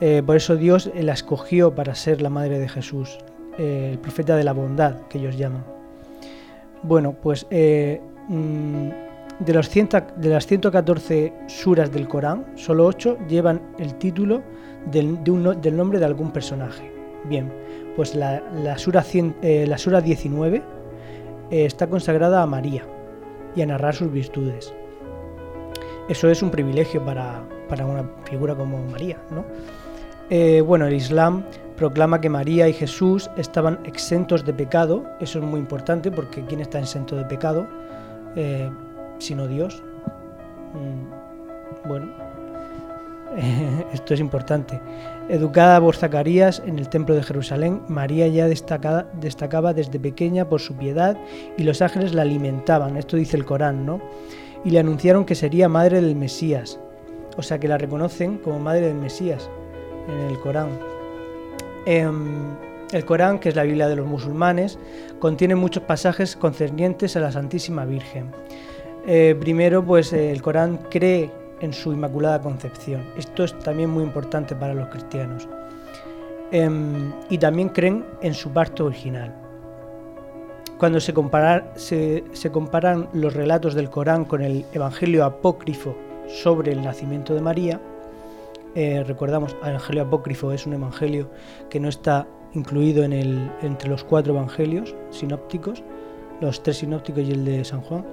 Eh, 0.00 0.22
por 0.24 0.36
eso 0.36 0.56
Dios 0.56 0.90
la 0.94 1.12
escogió 1.12 1.74
para 1.74 1.94
ser 1.94 2.20
la 2.20 2.30
madre 2.30 2.58
de 2.58 2.68
Jesús, 2.68 3.18
eh, 3.58 3.90
el 3.92 3.98
profeta 3.98 4.36
de 4.36 4.44
la 4.44 4.52
bondad, 4.52 5.00
que 5.08 5.18
ellos 5.18 5.36
llaman. 5.36 5.64
Bueno, 6.82 7.14
pues 7.20 7.46
eh, 7.50 8.00
de, 9.40 9.52
los 9.52 9.68
100 9.68 9.88
de 10.16 10.28
las 10.28 10.46
114 10.46 11.32
suras 11.46 11.90
del 11.90 12.06
Corán, 12.08 12.46
solo 12.54 12.86
8 12.86 13.18
llevan 13.28 13.60
el 13.78 13.94
título 13.94 14.42
del, 14.90 15.18
del 15.24 15.76
nombre 15.76 15.98
de 15.98 16.04
algún 16.04 16.30
personaje. 16.30 16.90
Bien, 17.24 17.52
pues 17.96 18.14
la, 18.14 18.42
la 18.62 18.78
sura, 18.78 19.02
100 19.02 19.36
eh, 19.42 19.66
la 19.66 19.78
sura 19.78 20.00
19 20.00 20.62
eh, 21.50 21.64
está 21.64 21.88
consagrada 21.88 22.42
a 22.42 22.46
María 22.46 22.84
y 23.54 23.62
a 23.62 23.66
narrar 23.66 23.94
sus 23.94 24.12
virtudes. 24.12 24.72
Eso 26.08 26.30
es 26.30 26.42
un 26.42 26.50
privilegio 26.50 27.04
para, 27.04 27.42
para 27.68 27.84
una 27.84 28.08
figura 28.24 28.54
como 28.54 28.78
María, 28.86 29.18
¿no? 29.30 29.44
Eh, 30.28 30.60
bueno, 30.60 30.86
el 30.86 30.94
Islam 30.94 31.44
proclama 31.76 32.20
que 32.20 32.28
María 32.28 32.68
y 32.68 32.72
Jesús 32.72 33.30
estaban 33.36 33.78
exentos 33.84 34.44
de 34.44 34.52
pecado, 34.52 35.04
eso 35.20 35.38
es 35.38 35.44
muy 35.44 35.60
importante 35.60 36.10
porque 36.10 36.44
¿quién 36.44 36.60
está 36.60 36.80
exento 36.80 37.16
de 37.16 37.24
pecado? 37.24 37.66
Eh, 38.34 38.68
sino 39.18 39.46
Dios. 39.46 39.82
Mm, 40.74 41.88
bueno, 41.88 42.08
esto 43.92 44.14
es 44.14 44.20
importante. 44.20 44.80
Educada 45.28 45.80
por 45.80 45.94
Zacarías 45.94 46.60
en 46.66 46.80
el 46.80 46.88
templo 46.88 47.14
de 47.14 47.22
Jerusalén, 47.22 47.82
María 47.86 48.26
ya 48.26 48.48
destacaba 48.48 49.72
desde 49.72 50.00
pequeña 50.00 50.48
por 50.48 50.60
su 50.60 50.74
piedad 50.74 51.16
y 51.56 51.62
los 51.62 51.82
ángeles 51.82 52.14
la 52.14 52.22
alimentaban, 52.22 52.96
esto 52.96 53.16
dice 53.16 53.36
el 53.36 53.44
Corán, 53.44 53.86
¿no? 53.86 54.00
Y 54.64 54.70
le 54.70 54.80
anunciaron 54.80 55.24
que 55.24 55.36
sería 55.36 55.68
madre 55.68 56.00
del 56.00 56.16
Mesías, 56.16 56.80
o 57.36 57.42
sea 57.42 57.60
que 57.60 57.68
la 57.68 57.78
reconocen 57.78 58.38
como 58.38 58.58
madre 58.58 58.88
del 58.88 58.96
Mesías 58.96 59.48
en 60.08 60.18
el 60.20 60.38
Corán. 60.40 60.68
Em, 61.84 62.54
el 62.92 63.04
Corán, 63.04 63.38
que 63.38 63.48
es 63.48 63.56
la 63.56 63.62
Biblia 63.64 63.88
de 63.88 63.96
los 63.96 64.06
musulmanes, 64.06 64.78
contiene 65.18 65.54
muchos 65.54 65.82
pasajes 65.84 66.36
concernientes 66.36 67.16
a 67.16 67.20
la 67.20 67.32
Santísima 67.32 67.84
Virgen. 67.84 68.30
Eh, 69.06 69.36
primero, 69.38 69.84
pues 69.84 70.12
el 70.12 70.42
Corán 70.42 70.78
cree 70.90 71.30
en 71.60 71.72
su 71.72 71.92
Inmaculada 71.92 72.40
Concepción. 72.40 73.02
Esto 73.16 73.44
es 73.44 73.58
también 73.60 73.90
muy 73.90 74.02
importante 74.04 74.54
para 74.54 74.74
los 74.74 74.88
cristianos. 74.88 75.48
Em, 76.52 77.12
y 77.28 77.38
también 77.38 77.70
creen 77.70 78.04
en 78.20 78.34
su 78.34 78.50
parto 78.50 78.84
original. 78.86 79.34
Cuando 80.78 81.00
se- 81.00 82.24
se 82.32 82.50
comparan 82.52 83.08
los 83.12 83.34
relatos 83.34 83.74
del 83.74 83.88
Corán 83.90 84.24
con 84.24 84.42
el 84.42 84.64
Evangelio 84.72 85.24
apócrifo 85.24 85.96
sobre 86.28 86.72
el 86.72 86.82
nacimiento 86.82 87.34
de 87.34 87.40
María, 87.40 87.80
eh, 88.76 89.02
recordamos, 89.04 89.56
el 89.62 89.70
Evangelio 89.70 90.02
apócrifo 90.02 90.52
es 90.52 90.66
un 90.66 90.74
evangelio 90.74 91.30
que 91.70 91.80
no 91.80 91.88
está 91.88 92.28
incluido 92.52 93.04
entre 93.04 93.88
los 93.88 94.04
cuatro 94.04 94.34
evangelios 94.34 94.94
sinópticos, 95.08 95.82
los 96.42 96.62
tres 96.62 96.76
sinópticos 96.76 97.22
y 97.22 97.32
el 97.32 97.46
de 97.46 97.64
San 97.64 97.80
Juan. 97.80 98.04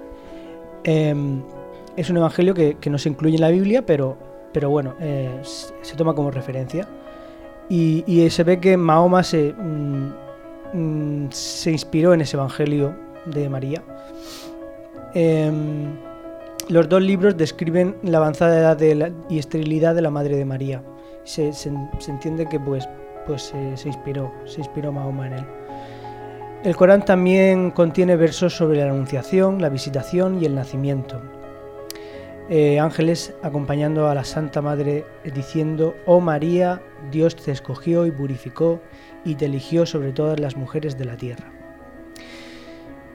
Em, 0.85 1.43
es 1.97 2.09
un 2.09 2.15
evangelio 2.15 2.53
que, 2.53 2.77
no 2.89 2.97
se 2.97 3.09
incluye 3.09 3.35
en 3.35 3.41
la 3.41 3.49
Biblia, 3.49 3.85
pero, 3.85 4.17
pero 4.53 4.69
bueno, 4.69 4.95
eh, 5.01 5.29
se 5.43 5.95
toma 5.97 6.15
como 6.15 6.31
referencia. 6.31 6.87
Y, 7.67 8.05
y 8.07 8.29
se 8.29 8.45
ve 8.45 8.61
que 8.61 8.77
Mahoma 8.77 9.21
se, 9.23 9.53
mm, 9.53 10.13
mm, 10.73 11.27
se 11.31 11.71
inspiró 11.71 12.13
en 12.13 12.21
ese 12.21 12.37
evangelio 12.37 12.95
de 13.25 13.49
María. 13.49 13.83
Em, 15.13 16.12
los 16.69 16.87
dos 16.89 17.01
libros 17.01 17.37
describen 17.37 17.95
la 18.03 18.17
avanzada 18.17 18.59
edad 18.59 19.11
y 19.29 19.39
esterilidad 19.39 19.95
de 19.95 20.01
la 20.01 20.09
madre 20.09 20.35
de 20.37 20.45
María. 20.45 20.83
Se, 21.23 21.51
entiende 22.07 22.47
que 22.47 22.59
pues, 22.59 22.87
pues 23.27 23.43
se- 23.43 23.77
se 23.77 23.87
inspiró, 23.89 24.31
se 24.45 24.61
inspiró 24.61 24.91
Mahoma 24.91 25.27
en 25.27 25.33
él. 25.33 25.45
El 26.63 26.75
Corán 26.75 27.03
también 27.03 27.71
contiene 27.71 28.15
versos 28.15 28.55
sobre 28.55 28.79
la 28.79 28.89
anunciación, 28.91 29.61
la 29.61 29.69
visitación 29.69 30.41
y 30.41 30.45
el 30.45 30.55
nacimiento. 30.55 31.21
Eh, 32.49 32.79
ángeles 32.79 33.33
acompañando 33.41 34.09
a 34.09 34.15
la 34.15 34.23
Santa 34.23 34.61
Madre 34.61 35.05
eh, 35.23 35.31
diciendo, 35.33 35.95
Oh 36.05 36.19
María, 36.19 36.81
Dios 37.11 37.35
te 37.35 37.51
escogió 37.51 38.05
y 38.05 38.11
purificó 38.11 38.81
y 39.25 39.35
te 39.35 39.45
eligió 39.45 39.85
sobre 39.85 40.11
todas 40.11 40.39
las 40.39 40.55
mujeres 40.57 40.97
de 40.97 41.05
la 41.05 41.15
tierra. 41.17 41.51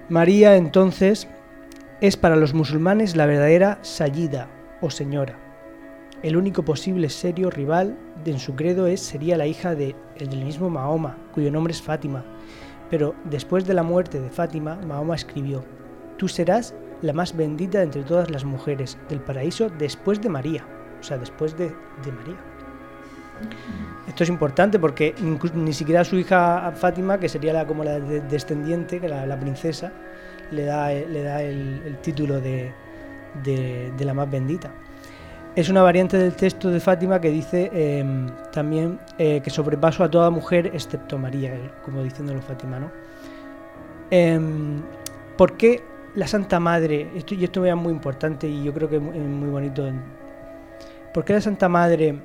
María 0.09 0.57
entonces 0.57 1.29
es 2.01 2.17
para 2.17 2.37
los 2.37 2.55
musulmanes 2.55 3.17
la 3.17 3.27
verdadera 3.27 3.79
Sayida 3.83 4.49
o 4.81 4.91
señora. 4.91 5.37
El 6.23 6.37
único 6.37 6.65
posible 6.65 7.09
serio 7.11 7.51
rival 7.51 7.97
en 8.25 8.39
su 8.39 8.55
credo 8.57 8.87
es, 8.87 9.01
sería 9.01 9.37
la 9.37 9.47
hija 9.47 9.75
de, 9.75 9.95
el 10.17 10.29
del 10.31 10.45
mismo 10.45 10.69
Mahoma, 10.69 11.17
cuyo 11.33 11.51
nombre 11.51 11.73
es 11.73 11.83
Fátima. 11.83 12.25
Pero 12.91 13.15
después 13.25 13.67
de 13.67 13.75
la 13.75 13.83
muerte 13.83 14.21
de 14.21 14.31
Fátima, 14.31 14.77
Mahoma 14.87 15.15
escribió, 15.15 15.65
Tú 16.17 16.27
serás 16.27 16.75
la 17.01 17.13
más 17.13 17.37
bendita 17.37 17.81
entre 17.83 18.03
todas 18.03 18.29
las 18.31 18.45
mujeres 18.45 18.99
del 19.09 19.21
paraíso 19.21 19.71
después 19.79 20.21
de 20.21 20.29
María. 20.29 20.65
O 20.99 21.03
sea, 21.05 21.17
después 21.17 21.57
de, 21.57 21.67
María. 21.67 22.37
Esto 24.09 24.25
es 24.25 24.29
importante 24.29 24.81
porque 24.81 25.15
ni 25.55 25.73
siquiera 25.73 26.03
su 26.03 26.17
hija 26.17 26.73
Fátima, 26.75 27.21
que 27.21 27.29
sería 27.29 27.53
la, 27.53 27.67
como 27.69 27.85
la 27.85 28.01
de- 28.01 28.21
descendiente, 28.23 28.99
la, 29.09 29.27
la 29.27 29.39
princesa, 29.39 29.93
le 30.51 30.65
da, 30.65 30.93
eh, 30.93 31.07
le 31.09 31.23
da 31.23 31.43
el, 31.43 31.99
título 32.03 32.41
de, 32.41 32.73
de- 33.43 34.05
la 34.05 34.15
más 34.15 34.31
bendita. 34.31 34.71
Es 35.57 35.69
una 35.69 35.83
variante 35.83 36.17
del 36.17 36.35
texto 36.35 36.71
de 36.71 36.79
Fátima 36.79 37.21
que 37.21 37.31
dice 37.31 37.71
em, 37.73 38.29
también 38.53 38.99
eh, 39.19 39.41
que 39.43 39.51
sobrepaso 39.51 40.05
a 40.05 40.11
toda 40.11 40.31
mujer 40.31 40.71
excepto 40.73 41.19
María, 41.19 41.55
eh, 41.55 41.71
como 41.85 42.03
diciéndolo 42.03 42.41
Fátima, 42.41 42.79
¿no? 42.79 42.91
Em, 44.11 44.83
¿Por 45.37 45.57
qué 45.57 45.83
la 46.15 46.27
Santa 46.27 46.59
Madre, 46.61 47.09
esto, 47.15 47.35
y 47.35 47.45
esto 47.45 47.65
es 47.65 47.77
muy 47.77 47.93
importante 47.93 48.49
y 48.49 48.65
yo 48.65 48.73
creo 48.73 48.89
que 48.89 48.97
es 48.97 49.03
muy, 49.03 49.49
bonito, 49.51 49.89
¿por 51.13 51.25
qué 51.25 51.35
la 51.35 51.41
Santa 51.41 51.69
Madre 51.69 52.19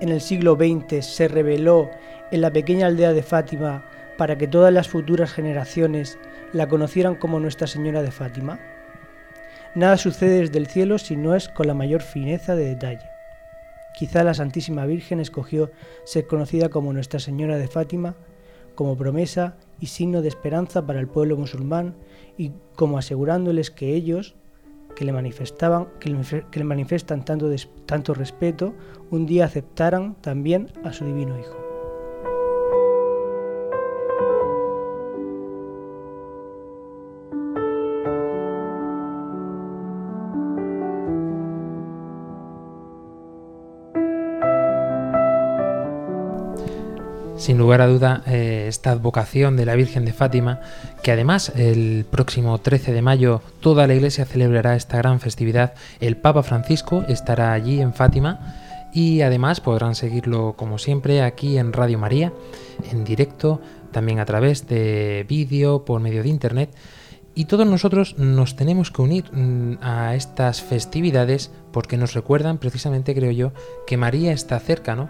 en 0.00 0.08
el 0.08 0.20
siglo 0.20 0.56
XX 0.56 1.04
se 1.04 1.28
reveló 1.28 1.90
en 2.30 2.40
la 2.40 2.50
pequeña 2.50 2.86
aldea 2.86 3.12
de 3.12 3.22
Fátima 3.22 3.82
para 4.16 4.36
que 4.36 4.46
todas 4.46 4.72
las 4.72 4.88
futuras 4.88 5.32
generaciones 5.32 6.18
la 6.52 6.68
conocieran 6.68 7.14
como 7.14 7.40
Nuestra 7.40 7.66
Señora 7.66 8.02
de 8.02 8.10
Fátima? 8.10 8.58
Nada 9.74 9.96
sucede 9.96 10.40
desde 10.40 10.58
el 10.58 10.66
cielo 10.66 10.98
si 10.98 11.16
no 11.16 11.34
es 11.34 11.48
con 11.48 11.66
la 11.66 11.74
mayor 11.74 12.02
fineza 12.02 12.56
de 12.56 12.64
detalle. 12.64 13.08
Quizá 13.94 14.24
la 14.24 14.34
Santísima 14.34 14.86
Virgen 14.86 15.20
escogió 15.20 15.70
ser 16.04 16.26
conocida 16.26 16.68
como 16.68 16.92
Nuestra 16.92 17.20
Señora 17.20 17.58
de 17.58 17.68
Fátima 17.68 18.16
como 18.78 18.96
promesa 18.96 19.56
y 19.80 19.86
signo 19.86 20.22
de 20.22 20.28
esperanza 20.28 20.86
para 20.86 21.00
el 21.00 21.08
pueblo 21.08 21.36
musulmán 21.36 21.96
y 22.36 22.52
como 22.76 22.96
asegurándoles 22.96 23.72
que 23.72 23.94
ellos, 23.94 24.36
que 24.94 25.04
le 25.04 25.12
manifestaban, 25.12 25.88
que 25.98 26.10
le, 26.10 26.44
que 26.48 26.58
le 26.60 26.64
manifiestan 26.64 27.24
tanto, 27.24 27.50
tanto 27.86 28.14
respeto, 28.14 28.76
un 29.10 29.26
día 29.26 29.46
aceptaran 29.46 30.14
también 30.20 30.70
a 30.84 30.92
su 30.92 31.04
divino 31.04 31.36
Hijo. 31.36 31.57
Sin 47.48 47.56
lugar 47.56 47.80
a 47.80 47.86
duda, 47.86 48.22
eh, 48.26 48.66
esta 48.68 48.90
advocación 48.90 49.56
de 49.56 49.64
la 49.64 49.74
Virgen 49.74 50.04
de 50.04 50.12
Fátima, 50.12 50.60
que 51.02 51.12
además 51.12 51.50
el 51.56 52.04
próximo 52.04 52.58
13 52.58 52.92
de 52.92 53.00
mayo 53.00 53.40
toda 53.60 53.86
la 53.86 53.94
iglesia 53.94 54.26
celebrará 54.26 54.76
esta 54.76 54.98
gran 54.98 55.18
festividad, 55.18 55.72
el 55.98 56.18
Papa 56.18 56.42
Francisco 56.42 57.06
estará 57.08 57.54
allí 57.54 57.80
en 57.80 57.94
Fátima 57.94 58.54
y 58.92 59.22
además 59.22 59.62
podrán 59.62 59.94
seguirlo 59.94 60.56
como 60.58 60.76
siempre 60.76 61.22
aquí 61.22 61.56
en 61.56 61.72
Radio 61.72 61.98
María, 61.98 62.34
en 62.92 63.04
directo, 63.04 63.62
también 63.92 64.18
a 64.18 64.26
través 64.26 64.68
de 64.68 65.24
vídeo, 65.26 65.86
por 65.86 66.02
medio 66.02 66.22
de 66.22 66.28
internet. 66.28 66.68
Y 67.34 67.46
todos 67.46 67.66
nosotros 67.66 68.18
nos 68.18 68.56
tenemos 68.56 68.90
que 68.90 69.00
unir 69.00 69.24
mm, 69.32 69.78
a 69.80 70.14
estas 70.16 70.60
festividades 70.60 71.50
porque 71.72 71.96
nos 71.96 72.12
recuerdan 72.12 72.58
precisamente, 72.58 73.14
creo 73.14 73.30
yo, 73.30 73.52
que 73.86 73.96
María 73.96 74.32
está 74.32 74.60
cerca, 74.60 74.94
¿no? 74.94 75.08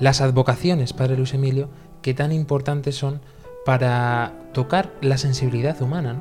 Las 0.00 0.20
advocaciones, 0.20 0.92
Padre 0.92 1.16
Luis 1.16 1.34
Emilio, 1.34 1.68
que 2.02 2.14
tan 2.14 2.32
importantes 2.32 2.96
son 2.96 3.20
para 3.64 4.32
tocar 4.52 4.92
la 5.02 5.18
sensibilidad 5.18 5.80
humana. 5.82 6.16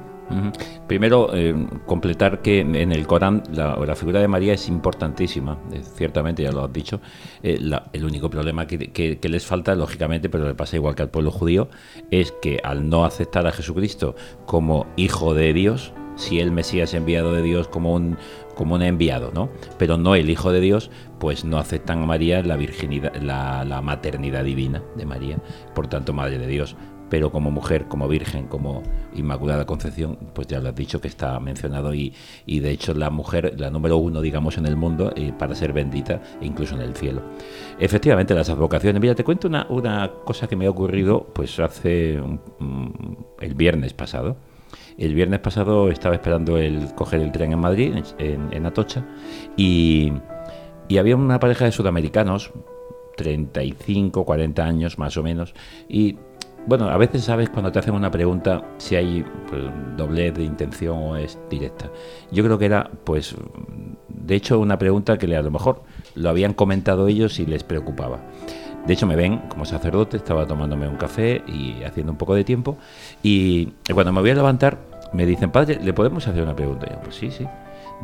Primero, 0.87 1.31
eh, 1.33 1.55
completar 1.87 2.43
que 2.43 2.59
en 2.59 2.75
el 2.75 3.07
Corán 3.07 3.41
la, 3.51 3.95
figura 3.95 4.19
de 4.19 4.27
María 4.27 4.53
es 4.53 4.67
importantísima, 4.67 5.57
eh, 5.73 5.81
ciertamente, 5.95 6.43
ya 6.43 6.51
lo 6.51 6.63
has 6.63 6.71
dicho. 6.71 7.01
Eh, 7.41 7.59
el 7.93 8.05
único 8.05 8.29
problema 8.29 8.67
que- 8.67 8.91
que 8.91 9.29
les 9.29 9.45
falta, 9.45 9.73
lógicamente, 9.73 10.29
pero 10.29 10.47
le 10.47 10.53
pasa 10.53 10.75
igual 10.75 10.93
que 10.93 11.01
al 11.01 11.09
pueblo 11.09 11.31
judío, 11.31 11.69
es 12.11 12.31
que 12.43 12.59
al 12.63 12.89
no 12.89 13.05
aceptar 13.05 13.47
a 13.47 13.51
Jesucristo 13.51 14.15
como 14.45 14.85
hijo 14.97 15.33
de 15.33 15.51
Dios, 15.53 15.93
si 16.19 16.39
el 16.39 16.51
Mesías 16.51 16.93
enviado 16.93 17.34
de 17.34 17.41
Dios 17.41 17.67
como 17.67 17.93
un, 17.93 18.17
como 18.55 18.75
un 18.75 18.82
enviado, 18.82 19.32
¿no? 19.34 19.49
Pero 19.77 19.97
no 19.97 20.15
el 20.15 20.29
hijo 20.29 20.51
de 20.51 20.60
Dios, 20.60 20.91
pues 21.19 21.45
no 21.45 21.58
aceptan 21.58 22.03
a 22.03 22.05
María 22.05 22.43
la 22.43 22.58
virginidad, 22.58 23.15
la, 23.15 23.82
maternidad 23.82 24.43
divina 24.43 24.84
de 24.95 25.05
María, 25.05 25.38
por 25.73 25.88
tanto, 25.88 26.13
madre 26.13 26.38
de 26.38 26.47
Dios 26.47 26.75
pero 27.10 27.32
como 27.32 27.49
mujer, 27.49 27.88
como 27.88 28.08
virgen, 28.08 28.45
como 28.45 28.84
Inmaculada 29.15 29.65
Concepción, 29.65 30.15
pues 30.34 30.45
ya 30.45 30.60
lo 30.60 30.69
has 30.69 30.75
dicho 30.75 31.01
que 31.01 31.08
está 31.08 31.39
mencionado 31.39 31.91
y, 31.95 32.13
y 32.45 32.60
de 32.60 32.69
hecho 32.69 32.93
la 32.93 33.10
mujer, 33.10 33.55
la 33.58 33.71
número 33.71 33.97
uno, 33.97 34.21
digamos, 34.21 34.60
en 34.60 34.67
el 34.67 34.75
mundo 34.75 35.12
eh, 35.15 35.34
para 35.36 35.55
ser 35.55 35.73
bendita, 35.73 36.21
incluso 36.39 36.75
en 36.75 36.82
el 36.82 36.95
cielo. 36.95 37.23
Efectivamente, 37.79 38.36
las 38.36 38.51
advocaciones. 38.51 39.01
Mira, 39.01 39.15
te 39.15 39.23
cuento 39.23 39.47
una, 39.47 39.65
una 39.69 40.12
cosa 40.23 40.47
que 40.47 40.55
me 40.55 40.67
ha 40.67 40.69
ocurrido 40.69 41.25
pues 41.34 41.60
hace 41.60 42.21
el 43.39 43.53
viernes 43.55 43.93
pasado. 43.93 44.38
El 44.99 45.15
viernes 45.15 45.39
pasado 45.39 45.89
estaba 45.89 46.15
esperando 46.15 46.57
el 46.57 46.93
coger 46.93 47.21
el 47.21 47.31
tren 47.31 47.53
en 47.53 47.59
Madrid, 47.59 48.03
en, 48.17 48.65
Atocha, 48.65 49.05
y 49.55 50.12
Y 50.89 50.97
había 50.97 51.15
una 51.15 51.39
pareja 51.39 51.63
de 51.63 51.71
sudamericanos, 51.71 52.51
35, 53.15 54.25
40 54.25 54.62
años 54.62 54.99
más 54.99 55.15
o 55.15 55.23
menos, 55.23 55.53
y 55.88 56.17
bueno, 56.67 56.89
a 56.89 56.97
veces 56.97 57.23
sabes 57.23 57.49
cuando 57.49 57.71
te 57.71 57.79
hacen 57.79 57.93
una 57.93 58.12
pregunta 58.12 58.62
si 58.77 58.95
hay 58.95 59.25
pues, 59.47 59.63
doblez 59.95 60.33
de 60.33 60.43
intención 60.43 60.97
o 60.97 61.15
es 61.15 61.39
directa. 61.49 61.89
Yo 62.31 62.43
creo 62.43 62.57
que 62.57 62.65
era, 62.65 62.91
pues, 63.05 63.35
de 64.09 64.35
hecho, 64.35 64.59
una 64.59 64.77
pregunta 64.77 65.17
que 65.17 65.33
a 65.33 65.41
lo 65.41 65.49
mejor 65.49 65.83
lo 66.15 66.29
habían 66.29 66.53
comentado 66.53 67.07
ellos 67.07 67.39
y 67.39 67.45
les 67.45 67.63
preocupaba. 67.63 68.19
De 68.85 68.93
hecho, 68.93 69.05
me 69.05 69.15
ven 69.15 69.39
como 69.49 69.65
sacerdote, 69.65 70.17
estaba 70.17 70.45
tomándome 70.45 70.87
un 70.87 70.95
café 70.95 71.43
y 71.47 71.83
haciendo 71.83 72.11
un 72.11 72.17
poco 72.17 72.35
de 72.35 72.43
tiempo. 72.43 72.77
Y 73.21 73.73
cuando 73.93 74.11
me 74.11 74.21
voy 74.21 74.31
a 74.31 74.35
levantar, 74.35 74.77
me 75.13 75.25
dicen, 75.25 75.51
padre, 75.51 75.79
¿le 75.81 75.93
podemos 75.93 76.27
hacer 76.27 76.43
una 76.43 76.55
pregunta? 76.55 76.87
Y 76.89 76.93
yo, 76.93 77.01
pues 77.01 77.15
sí, 77.15 77.31
sí. 77.31 77.45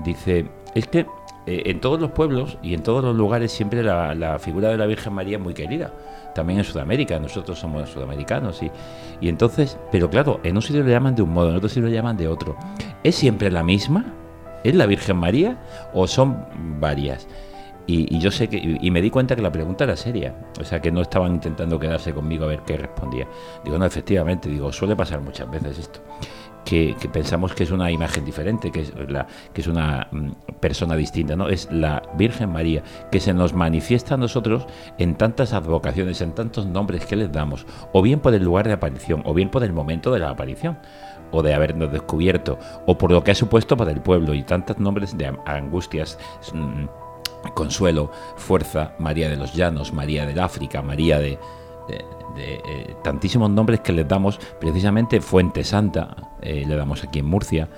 Dice, 0.04 0.46
es 0.74 0.88
que 0.88 1.06
eh, 1.48 1.64
en 1.66 1.80
todos 1.80 2.00
los 2.00 2.12
pueblos 2.12 2.58
y 2.64 2.74
en 2.74 2.82
todos 2.82 3.04
los 3.04 3.16
lugares 3.16 3.52
siempre 3.52 3.84
la, 3.84 4.38
figura 4.40 4.70
de 4.70 4.78
la 4.78 4.86
Virgen 4.86 5.14
María 5.14 5.38
es 5.38 5.44
muy 5.44 5.54
querida. 5.54 5.94
También 6.34 6.60
en 6.60 6.66
Sudamérica, 6.66 7.20
nosotros 7.20 7.58
somos 7.58 7.90
sudamericanos. 7.90 8.62
Y, 8.62 8.72
y 9.22 9.30
entonces, 9.30 9.78
pero 9.92 10.10
claro, 10.10 10.40
en 10.44 10.56
un 10.56 10.62
sitio 10.62 10.84
le 10.84 10.92
llaman 10.92 11.16
de 11.16 11.22
un 11.22 11.32
modo, 11.32 11.50
en 11.50 11.56
otro 11.56 11.70
sitio 11.70 11.88
le 11.88 11.96
llaman 11.96 12.18
de 12.18 12.28
otro. 12.28 12.58
¿Es 13.04 13.16
siempre 13.16 13.52
la 13.52 13.64
misma? 13.64 14.06
¿Es 14.64 14.76
la 14.76 14.88
Virgen 14.88 15.18
María 15.18 15.58
o 15.94 16.08
son 16.08 16.46
varias? 16.80 17.28
Y, 17.88 18.18
yo 18.20 18.32
sé 18.32 18.48
que, 18.48 18.58
y, 18.58 18.78
y 18.82 18.92
me 18.92 19.02
di 19.02 19.10
cuenta 19.10 19.36
que 19.36 19.42
la 19.42 19.52
pregunta 19.52 19.84
era 19.84 19.96
seria, 19.96 20.36
o 20.60 20.64
sea 20.64 20.82
que 20.82 20.92
no 20.92 21.02
estaban 21.02 21.36
intentando 21.36 21.80
quedarse 21.80 22.14
conmigo 22.14 22.46
a 22.46 22.48
ver 22.48 22.62
qué 22.66 22.78
respondía. 22.78 23.28
Digo, 23.64 23.78
no, 23.78 23.86
efectivamente, 23.86 24.50
digo, 24.50 24.72
suele 24.72 24.96
pasar 24.96 25.22
muchas 25.22 25.50
veces 25.52 25.78
esto, 25.78 26.00
que, 26.66 26.96
que 27.00 27.08
pensamos 27.08 27.54
que 27.54 27.64
es 27.64 27.72
una 27.72 27.92
imagen 27.92 28.26
diferente, 28.26 28.72
que 28.72 28.82
es, 28.82 28.94
la, 29.08 29.28
que 29.54 29.62
es 29.62 29.68
una 29.68 30.08
mm, 30.12 30.32
persona 30.60 30.96
distinta, 30.96 31.36
¿no? 31.36 31.48
Es 31.48 31.72
la 31.72 32.02
Virgen 32.18 32.52
María, 32.52 32.84
que 33.12 33.20
se 33.20 33.34
nos 33.34 33.54
manifiesta 33.54 34.16
a 34.16 34.18
nosotros 34.18 34.66
en 34.98 35.16
tantas 35.16 35.54
advocaciones, 35.54 36.20
en 36.22 36.34
tantos 36.34 36.66
nombres 36.66 37.06
que 37.06 37.16
les 37.16 37.32
damos, 37.32 37.66
o 37.94 38.02
bien 38.02 38.20
por 38.20 38.34
el 38.34 38.44
lugar 38.44 38.68
de 38.68 38.74
aparición, 38.74 39.22
o 39.26 39.34
bien 39.34 39.50
por 39.50 39.64
el 39.64 39.72
momento 39.72 40.12
de 40.12 40.20
la 40.20 40.32
aparición 40.32 40.78
o 41.32 41.42
de 41.42 41.54
habernos 41.54 41.92
descubierto, 41.92 42.58
o 42.86 42.98
por 42.98 43.12
lo 43.12 43.24
que 43.24 43.32
ha 43.32 43.36
supuesto 43.36 43.76
para 43.76 43.92
el 43.92 44.02
pueblo, 44.02 44.34
y 44.34 44.44
tantos 44.44 44.80
nombres 44.80 45.18
de 45.18 45.34
angustias, 45.46 46.18
mm, 46.54 46.86
consuelo, 47.56 48.12
fuerza, 48.38 48.94
María 49.00 49.28
de 49.30 49.38
los 49.38 49.56
Llanos, 49.56 49.92
María 49.92 50.28
del 50.28 50.40
África, 50.40 50.84
María 50.84 51.20
de, 51.20 51.40
de, 52.36 52.62
eh, 52.66 52.96
tantísimos 53.04 53.50
nombres 53.50 53.80
que 53.80 53.94
les 53.94 54.08
damos, 54.08 54.40
precisamente 54.60 55.22
Fuente 55.22 55.64
Santa, 55.64 56.16
eh, 56.42 56.66
le 56.68 56.76
damos 56.76 57.04
aquí 57.04 57.20
en 57.20 57.26
Murcia, 57.26 57.70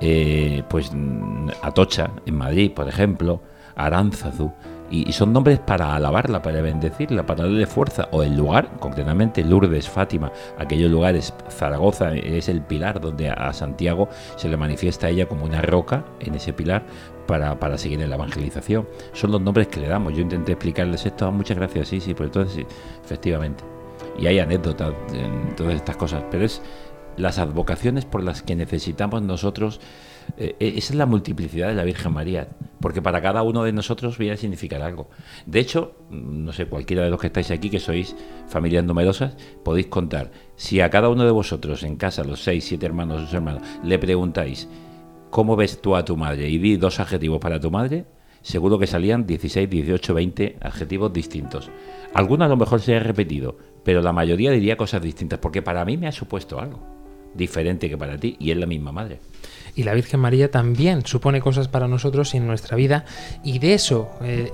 eh, 0.00 0.62
pues 0.68 0.90
mm, 0.92 1.50
Atocha, 1.62 2.10
en 2.26 2.36
Madrid, 2.36 2.72
por 2.72 2.88
ejemplo, 2.88 3.40
Aránzazu, 3.76 4.52
y, 4.90 5.08
y 5.08 5.12
son 5.12 5.32
nombres 5.32 5.60
para 5.60 5.94
alabarla, 5.94 6.42
para 6.42 6.60
bendecirla, 6.60 7.24
para 7.24 7.44
darle 7.44 7.66
fuerza, 7.66 8.08
o 8.10 8.24
el 8.24 8.36
lugar, 8.36 8.70
concretamente 8.80 9.44
Lourdes, 9.44 9.88
Fátima, 9.88 10.32
aquellos 10.58 10.90
lugares, 10.90 11.32
Zaragoza 11.48 12.14
es 12.14 12.48
el 12.48 12.62
pilar 12.62 13.00
donde 13.00 13.30
a 13.30 13.52
Santiago 13.52 14.08
se 14.34 14.48
le 14.48 14.56
manifiesta 14.56 15.06
a 15.06 15.10
ella 15.10 15.26
como 15.26 15.44
una 15.44 15.62
roca 15.62 16.04
en 16.18 16.34
ese 16.34 16.52
pilar 16.52 16.82
para, 17.26 17.58
para 17.58 17.78
seguir 17.78 18.00
en 18.02 18.10
la 18.10 18.16
evangelización. 18.16 18.88
Son 19.12 19.30
los 19.30 19.40
nombres 19.40 19.68
que 19.68 19.80
le 19.80 19.88
damos. 19.88 20.14
Yo 20.14 20.20
intenté 20.20 20.52
explicarles 20.52 21.06
esto. 21.06 21.26
Ah, 21.26 21.30
muchas 21.30 21.56
gracias, 21.56 21.88
sí, 21.88 22.00
sí, 22.00 22.14
pues 22.14 22.28
entonces 22.28 22.54
sí, 22.54 22.66
efectivamente. 23.04 23.64
Y 24.18 24.26
hay 24.26 24.38
anécdotas 24.38 24.92
en 25.12 25.54
todas 25.56 25.74
estas 25.74 25.96
cosas, 25.96 26.24
pero 26.30 26.44
es 26.44 26.60
las 27.16 27.38
advocaciones 27.38 28.04
por 28.04 28.22
las 28.22 28.42
que 28.42 28.56
necesitamos 28.56 29.22
nosotros. 29.22 29.80
eh, 30.36 30.54
esa 30.60 30.92
es 30.92 30.94
la 30.94 31.06
multiplicidad 31.06 31.68
de 31.68 31.74
la 31.74 31.84
Virgen 31.84 32.12
María, 32.12 32.48
porque 32.80 33.02
para 33.02 33.20
cada 33.20 33.42
uno 33.42 33.64
de 33.64 33.72
nosotros 33.72 34.16
viene 34.18 34.34
a 34.34 34.36
significar 34.36 34.80
algo. 34.82 35.08
De 35.46 35.60
hecho, 35.60 35.96
mm, 36.10 36.44
no 36.44 36.52
sé, 36.52 36.66
cualquiera 36.66 37.02
de 37.02 37.10
los 37.10 37.20
que 37.20 37.26
estáis 37.28 37.50
aquí, 37.50 37.68
que 37.70 37.80
sois 37.80 38.14
familias 38.48 38.84
numerosas, 38.84 39.36
podéis 39.64 39.86
contar. 39.88 40.30
Si 40.56 40.80
a 40.80 40.90
cada 40.90 41.08
uno 41.08 41.24
de 41.24 41.30
vosotros 41.32 41.82
en 41.82 41.96
casa, 41.96 42.22
los 42.24 42.42
seis, 42.42 42.64
siete 42.64 42.86
hermanos, 42.86 43.22
sus 43.22 43.34
hermanos, 43.34 43.62
le 43.82 43.98
preguntáis, 43.98 44.68
¿cómo 45.30 45.56
ves 45.56 45.80
tú 45.80 45.96
a 45.96 46.04
tu 46.04 46.16
madre? 46.16 46.48
Y 46.48 46.58
di 46.58 46.76
dos 46.76 47.00
adjetivos 47.00 47.40
para 47.40 47.60
tu 47.60 47.70
madre, 47.70 48.04
seguro 48.42 48.78
que 48.78 48.86
salían 48.86 49.26
16, 49.26 49.68
18, 49.68 50.14
20 50.14 50.56
adjetivos 50.60 51.12
distintos. 51.12 51.70
Algunos 52.14 52.46
a 52.46 52.48
lo 52.48 52.56
mejor 52.56 52.80
se 52.80 52.96
ha 52.96 53.00
repetido, 53.00 53.56
pero 53.84 54.02
la 54.02 54.12
mayoría 54.12 54.50
diría 54.50 54.76
cosas 54.76 55.02
distintas, 55.02 55.38
porque 55.38 55.62
para 55.62 55.84
mí 55.84 55.96
me 55.96 56.08
ha 56.08 56.12
supuesto 56.12 56.60
algo 56.60 57.00
diferente 57.34 57.88
que 57.88 57.96
para 57.96 58.18
ti 58.18 58.36
y 58.38 58.50
es 58.50 58.56
la 58.56 58.66
misma 58.66 58.92
madre. 58.92 59.20
y 59.76 59.84
la 59.84 59.94
Virgen 59.94 60.18
María 60.18 60.50
también 60.50 61.06
supone 61.06 61.40
cosas 61.40 61.68
para 61.68 61.86
nosotros 61.86 62.34
en 62.34 62.44
nuestra 62.44 62.76
vida 62.76 63.04
y 63.44 63.60
de 63.60 63.74
eso 63.74 64.10
eh, 64.20 64.50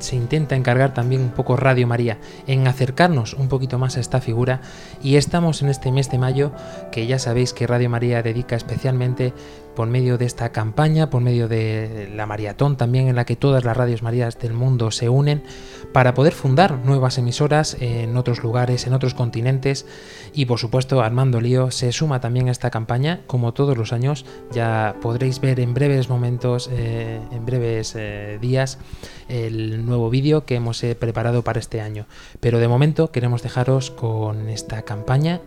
se 0.00 0.16
intenta 0.16 0.56
encargar 0.56 0.94
también 0.94 1.22
un 1.22 1.30
poco 1.30 1.56
Radio 1.56 1.86
María, 1.86 2.18
en 2.48 2.66
acercarnos 2.66 3.34
un 3.34 3.48
poquito 3.48 3.78
más 3.78 3.96
a 3.96 4.00
esta 4.00 4.20
figura 4.20 4.60
y 5.00 5.14
estamos 5.14 5.62
en 5.62 5.68
este 5.68 5.92
mes 5.92 6.10
de 6.10 6.18
mayo 6.18 6.50
que 6.90 7.06
ya 7.06 7.20
sabéis 7.20 7.52
que 7.52 7.68
Radio 7.68 7.88
María 7.88 8.22
dedica 8.22 8.56
especialmente 8.56 9.32
por 9.78 9.86
medio 9.86 10.18
de 10.18 10.24
esta 10.24 10.50
campaña, 10.50 11.08
por 11.08 11.22
medio 11.22 11.46
de 11.46 12.10
la 12.12 12.26
maratón 12.26 12.76
también 12.76 13.06
en 13.06 13.14
la 13.14 13.24
que 13.24 13.36
todas 13.36 13.64
las 13.64 13.76
radios 13.76 14.02
marías 14.02 14.36
del 14.36 14.52
mundo 14.52 14.90
se 14.90 15.08
unen 15.08 15.44
para 15.92 16.14
poder 16.14 16.32
fundar 16.32 16.84
nuevas 16.84 17.16
emisoras 17.16 17.76
en 17.78 18.16
otros 18.16 18.42
lugares, 18.42 18.88
en 18.88 18.92
otros 18.92 19.14
continentes. 19.14 19.86
Y 20.34 20.46
por 20.46 20.58
supuesto 20.58 21.00
Armando 21.00 21.40
Lío 21.40 21.70
se 21.70 21.92
suma 21.92 22.20
también 22.20 22.48
a 22.48 22.50
esta 22.50 22.70
campaña 22.70 23.20
como 23.28 23.54
todos 23.54 23.78
los 23.78 23.92
años. 23.92 24.26
Ya 24.50 24.96
podréis 25.00 25.40
ver 25.40 25.60
en 25.60 25.74
breves 25.74 26.08
momentos, 26.08 26.68
eh, 26.72 27.20
en 27.30 27.46
breves 27.46 27.94
eh, 27.96 28.38
días 28.40 28.80
el 29.28 29.86
nuevo 29.86 30.10
vídeo 30.10 30.44
que 30.44 30.56
hemos 30.56 30.82
eh, 30.82 30.96
preparado 30.96 31.44
para 31.44 31.60
este 31.60 31.80
año. 31.80 32.08
Pero 32.40 32.58
de 32.58 32.66
momento 32.66 33.12
queremos 33.12 33.44
dejaros 33.44 33.92
con 33.92 34.48
esta 34.48 34.82
campaña 34.82 35.40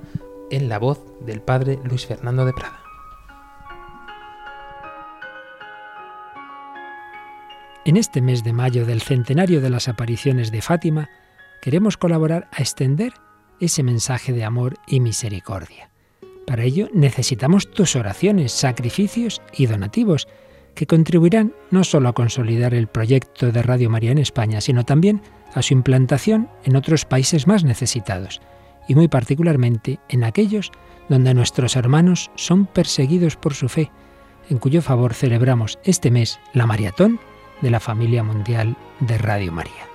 en 0.52 0.70
la 0.70 0.80
voz 0.80 1.02
del 1.20 1.42
padre 1.42 1.80
Luis 1.84 2.06
Fernando 2.06 2.46
de 2.46 2.54
Prada. 2.54 2.91
En 7.84 7.98
este 7.98 8.22
mes 8.22 8.44
de 8.44 8.54
mayo 8.54 8.86
del 8.86 9.02
centenario 9.02 9.60
de 9.60 9.72
las 9.72 9.88
apariciones 9.88 10.52
de 10.52 10.62
Fátima, 10.62 11.10
queremos 11.64 11.98
colaborar 11.98 12.48
a 12.52 12.62
extender 12.62 13.14
ese 13.60 13.82
mensaje 13.82 14.34
de 14.34 14.44
amor 14.44 14.76
y 14.86 15.00
misericordia. 15.00 15.90
Para 16.46 16.64
ello 16.64 16.90
necesitamos 16.94 17.72
tus 17.72 17.96
oraciones, 17.96 18.52
sacrificios 18.52 19.42
y 19.58 19.66
donativos, 19.66 20.28
que 20.76 20.86
contribuirán 20.86 21.54
no 21.72 21.84
solo 21.84 22.10
a 22.10 22.14
consolidar 22.14 22.76
el 22.76 22.88
proyecto 22.88 23.52
de 23.52 23.64
Radio 23.64 23.90
María 23.90 24.12
en 24.12 24.20
España, 24.20 24.62
sino 24.62 24.86
también 24.86 25.24
a 25.56 25.64
su 25.64 25.74
implantación 25.74 26.50
en 26.64 26.76
otros 26.76 27.06
países 27.06 27.48
más 27.48 27.64
necesitados, 27.64 28.42
y 28.88 28.94
muy 28.94 29.08
particularmente 29.08 30.00
en 30.08 30.24
aquellos 30.24 30.72
donde 31.10 31.34
nuestros 31.34 31.76
hermanos 31.76 32.30
son 32.36 32.68
perseguidos 32.68 33.38
por 33.38 33.56
su 33.56 33.70
fe, 33.70 33.92
en 34.52 34.60
cuyo 34.60 34.84
favor 34.84 35.16
celebramos 35.16 35.80
este 35.84 36.12
mes 36.12 36.40
la 36.54 36.68
maratón 36.68 37.20
de 37.62 37.70
la 37.70 37.80
familia 37.80 38.24
mundial 38.24 38.76
de 39.00 39.18
Radio 39.18 39.52
María. 39.52 39.88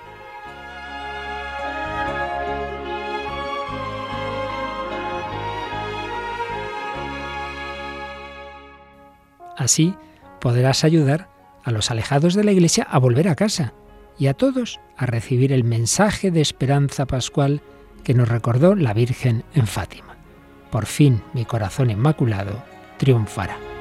Así 9.56 9.94
podrás 10.40 10.84
ayudar 10.84 11.28
a 11.64 11.70
los 11.70 11.90
alejados 11.90 12.34
de 12.34 12.44
la 12.44 12.52
Iglesia 12.52 12.86
a 12.88 12.98
volver 12.98 13.28
a 13.28 13.34
casa 13.34 13.72
y 14.18 14.28
a 14.28 14.34
todos 14.34 14.80
a 14.96 15.06
recibir 15.06 15.52
el 15.52 15.64
mensaje 15.64 16.30
de 16.30 16.40
esperanza 16.40 17.06
pascual 17.06 17.62
que 18.04 18.14
nos 18.14 18.28
recordó 18.28 18.74
la 18.74 18.94
Virgen 18.94 19.44
en 19.54 19.66
Fátima. 19.66 20.16
Por 20.70 20.86
fin 20.86 21.22
mi 21.32 21.44
corazón 21.44 21.90
inmaculado 21.90 22.62
triunfará. 22.98 23.75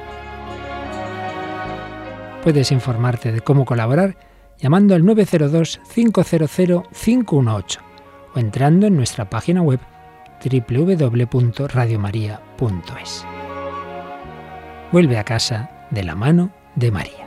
Puedes 2.42 2.72
informarte 2.72 3.32
de 3.32 3.40
cómo 3.40 3.64
colaborar 3.64 4.18
llamando 4.58 4.94
al 4.94 5.02
902-500-518 5.02 7.78
o 8.34 8.38
entrando 8.38 8.86
en 8.86 8.96
nuestra 8.96 9.28
página 9.28 9.60
web 9.62 9.80
www.radiomaria.es. 10.44 13.26
Vuelve 14.92 15.18
a 15.18 15.24
casa 15.24 15.88
de 15.90 16.04
la 16.04 16.14
mano 16.14 16.52
de 16.76 16.90
María. 16.90 17.26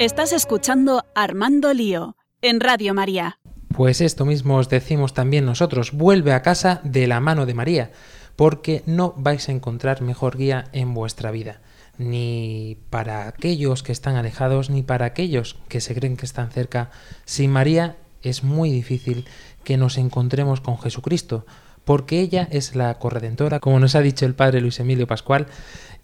Estás 0.00 0.32
escuchando 0.32 1.04
Armando 1.14 1.72
Lío 1.72 2.16
en 2.42 2.60
Radio 2.60 2.94
María. 2.94 3.38
Pues 3.68 4.00
esto 4.00 4.24
mismo 4.24 4.56
os 4.56 4.68
decimos 4.68 5.14
también 5.14 5.46
nosotros, 5.46 5.92
vuelve 5.92 6.32
a 6.32 6.42
casa 6.42 6.80
de 6.84 7.06
la 7.06 7.20
mano 7.20 7.46
de 7.46 7.54
María, 7.54 7.92
porque 8.36 8.82
no 8.86 9.14
vais 9.16 9.48
a 9.48 9.52
encontrar 9.52 10.02
mejor 10.02 10.36
guía 10.36 10.66
en 10.72 10.94
vuestra 10.94 11.30
vida, 11.30 11.60
ni 11.98 12.78
para 12.90 13.28
aquellos 13.28 13.82
que 13.82 13.92
están 13.92 14.16
alejados, 14.16 14.70
ni 14.70 14.82
para 14.82 15.06
aquellos 15.06 15.56
que 15.68 15.80
se 15.80 15.94
creen 15.94 16.16
que 16.16 16.26
están 16.26 16.50
cerca. 16.50 16.90
Sin 17.24 17.50
María 17.50 17.96
es 18.22 18.42
muy 18.42 18.70
difícil 18.70 19.26
que 19.62 19.76
nos 19.76 19.98
encontremos 19.98 20.60
con 20.60 20.78
Jesucristo, 20.78 21.46
porque 21.84 22.20
ella 22.20 22.48
es 22.50 22.74
la 22.76 22.94
corredentora, 22.98 23.60
como 23.60 23.78
nos 23.80 23.94
ha 23.94 24.00
dicho 24.00 24.26
el 24.26 24.34
padre 24.34 24.60
Luis 24.60 24.80
Emilio 24.80 25.06
Pascual, 25.06 25.46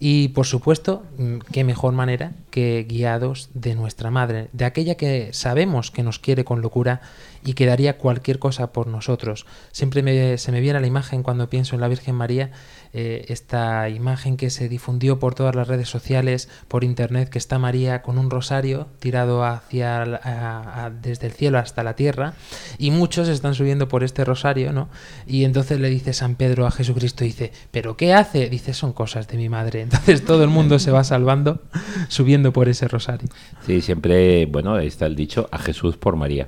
y 0.03 0.29
por 0.29 0.47
supuesto, 0.47 1.03
mm, 1.17 1.37
qué 1.51 1.63
mejor 1.63 1.93
manera 1.93 2.31
que 2.49 2.85
guiados 2.89 3.49
de 3.53 3.75
nuestra 3.75 4.09
madre, 4.09 4.47
de 4.51 4.65
aquella 4.65 4.95
que 4.95 5.29
sabemos 5.31 5.91
que 5.91 6.01
nos 6.01 6.17
quiere 6.17 6.43
con 6.43 6.61
locura 6.61 7.01
y 7.45 7.53
que 7.53 7.67
daría 7.67 7.97
cualquier 7.99 8.39
cosa 8.39 8.71
por 8.73 8.87
nosotros. 8.87 9.45
Siempre 9.71 10.01
me- 10.01 10.39
se 10.39 10.51
me 10.51 10.59
viene 10.59 10.79
la 10.81 10.87
imagen 10.87 11.21
cuando 11.21 11.49
pienso 11.49 11.75
en 11.75 11.81
la 11.81 11.87
Virgen 11.87 12.15
María, 12.15 12.49
eh, 12.93 13.25
esta 13.29 13.87
imagen 13.89 14.37
que 14.37 14.49
se 14.49 14.67
difundió 14.67 15.19
por 15.19 15.35
todas 15.35 15.55
las 15.55 15.67
redes 15.67 15.89
sociales, 15.89 16.49
por 16.67 16.83
internet, 16.83 17.29
que 17.29 17.37
está 17.37 17.57
María 17.59 18.01
con 18.01 18.17
un 18.17 18.29
rosario 18.29 18.87
tirado 18.99 19.43
hacia 19.45 20.91
desde 21.01 21.27
el 21.27 21.33
cielo 21.33 21.57
hasta 21.57 21.83
la 21.83 21.95
tierra, 21.95 22.33
y 22.77 22.91
muchos 22.91 23.27
están 23.27 23.55
subiendo 23.55 23.87
por 23.87 24.03
este 24.03 24.25
rosario, 24.25 24.73
¿no? 24.73 24.89
Y 25.25 25.43
entonces 25.45 25.79
le 25.79 25.89
dice 25.89 26.13
San 26.13 26.35
Pedro 26.35 26.65
a 26.65 26.71
Jesucristo, 26.71 27.23
dice, 27.23 27.51
¿pero 27.71 27.95
qué 27.97 28.13
hace? 28.13 28.49
Dice, 28.49 28.73
son 28.73 28.93
cosas 28.93 29.27
de 29.27 29.37
mi 29.37 29.49
madre. 29.49 29.81
Entonces 29.91 30.25
todo 30.25 30.43
el 30.43 30.49
mundo 30.49 30.79
se 30.79 30.91
va 30.91 31.03
salvando 31.03 31.61
subiendo 32.07 32.51
por 32.53 32.69
ese 32.69 32.87
rosario. 32.87 33.29
Sí, 33.65 33.81
siempre, 33.81 34.45
bueno, 34.45 34.75
ahí 34.75 34.87
está 34.87 35.05
el 35.05 35.15
dicho, 35.15 35.47
a 35.51 35.57
Jesús 35.57 35.97
por 35.97 36.15
María. 36.15 36.47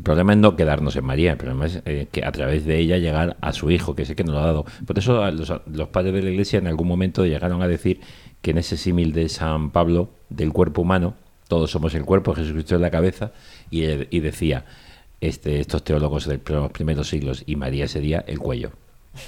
El 0.00 0.04
problema 0.04 0.32
es 0.32 0.38
no 0.38 0.56
quedarnos 0.56 0.96
en 0.96 1.04
María, 1.04 1.32
el 1.32 1.36
problema 1.36 1.66
es 1.66 1.82
eh, 1.84 2.08
que 2.10 2.24
a 2.24 2.32
través 2.32 2.64
de 2.64 2.78
ella 2.78 2.96
llegar 2.96 3.36
a 3.42 3.52
su 3.52 3.70
hijo, 3.70 3.94
que 3.94 4.06
sé 4.06 4.16
que 4.16 4.24
nos 4.24 4.34
lo 4.34 4.40
ha 4.40 4.46
dado. 4.46 4.64
Por 4.86 4.98
eso 4.98 5.30
los, 5.30 5.52
los 5.66 5.88
padres 5.88 6.14
de 6.14 6.22
la 6.22 6.30
iglesia 6.30 6.58
en 6.58 6.68
algún 6.68 6.88
momento 6.88 7.26
llegaron 7.26 7.60
a 7.60 7.68
decir 7.68 8.00
que 8.40 8.52
en 8.52 8.56
ese 8.56 8.78
símil 8.78 9.12
de 9.12 9.28
San 9.28 9.72
Pablo, 9.72 10.08
del 10.30 10.54
cuerpo 10.54 10.80
humano, 10.80 11.16
todos 11.48 11.70
somos 11.70 11.94
el 11.94 12.06
cuerpo, 12.06 12.34
Jesucristo 12.34 12.76
es 12.76 12.80
la 12.80 12.90
cabeza, 12.90 13.32
y, 13.70 13.82
y 13.84 14.20
decía 14.20 14.64
este, 15.20 15.60
estos 15.60 15.84
teólogos 15.84 16.26
de 16.26 16.40
los 16.46 16.72
primeros 16.72 17.06
siglos, 17.06 17.42
y 17.44 17.56
María 17.56 17.86
sería 17.86 18.24
el 18.26 18.38
cuello, 18.38 18.70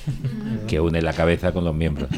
que 0.69 0.81
une 0.81 1.03
la 1.03 1.13
cabeza 1.13 1.53
con 1.53 1.65
los 1.65 1.75
miembros. 1.75 2.09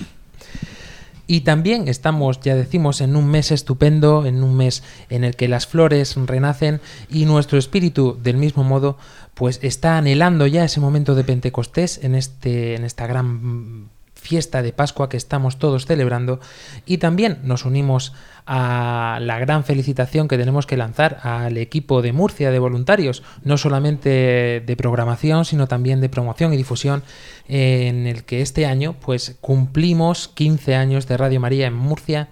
Y 1.27 1.41
también 1.41 1.89
estamos, 1.89 2.41
ya 2.41 2.55
decimos, 2.55 3.01
en 3.01 3.17
un 3.17 3.27
mes 3.27 3.51
estupendo, 3.51 4.27
en 4.27 4.43
un 4.43 4.57
mes 4.57 4.83
en 5.09 5.25
el 5.25 5.37
que 5.37 5.49
las 5.49 5.67
flores 5.67 6.17
renacen 6.17 6.81
y 7.09 7.25
nuestro 7.25 7.59
espíritu, 7.59 8.19
del 8.23 8.37
mismo 8.37 8.63
modo, 8.63 8.99
pues 9.35 9.59
está 9.63 9.97
anhelando 9.97 10.47
ya 10.47 10.65
ese 10.65 10.81
momento 10.81 11.15
de 11.15 11.25
Pentecostés 11.25 12.03
en, 12.03 12.15
este, 12.15 12.75
en 12.75 12.85
esta 12.85 13.07
gran 13.07 13.89
fiesta 14.25 14.63
de 14.63 14.73
Pascua 14.73 15.11
que 15.11 15.19
estamos 15.19 15.59
todos 15.59 15.85
celebrando. 15.85 16.41
Y 16.87 16.99
también 16.99 17.39
nos 17.45 17.67
unimos 17.67 18.15
a 18.47 19.19
la 19.21 19.39
gran 19.39 19.65
felicitación 19.65 20.29
que 20.29 20.39
tenemos 20.39 20.67
que 20.67 20.77
lanzar 20.77 21.19
al 21.23 21.57
equipo 21.59 22.03
de 22.03 22.13
Murcia 22.13 22.51
de 22.51 22.59
voluntarios, 22.59 23.23
no 23.43 23.59
solamente 23.59 24.63
de 24.67 24.77
programación, 24.77 25.45
sino 25.45 25.67
también 25.69 26.01
de 26.01 26.09
promoción 26.09 26.53
y 26.53 26.57
difusión, 26.57 27.03
en 27.49 28.07
el 28.07 28.25
que 28.25 28.41
este 28.41 28.67
año 28.67 28.97
pues 28.99 29.37
cumplimos 29.41 30.29
15 30.29 30.75
años 30.75 31.07
de 31.07 31.17
Radio 31.17 31.41
María 31.41 31.67
en 31.67 31.75
Murcia 31.75 32.29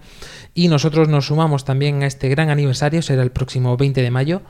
y 0.55 0.67
nosotros 0.67 1.09
nos 1.09 1.27
sumamos 1.27 1.63
también 1.63 2.01
a 2.01 2.07
este 2.07 2.29
gran 2.29 2.49
aniversario, 2.49 3.01
será 3.01 3.23
el 3.23 3.31
próximo 3.31 3.77
20 3.77 4.01
de 4.01 4.11
mayo. 4.11 4.41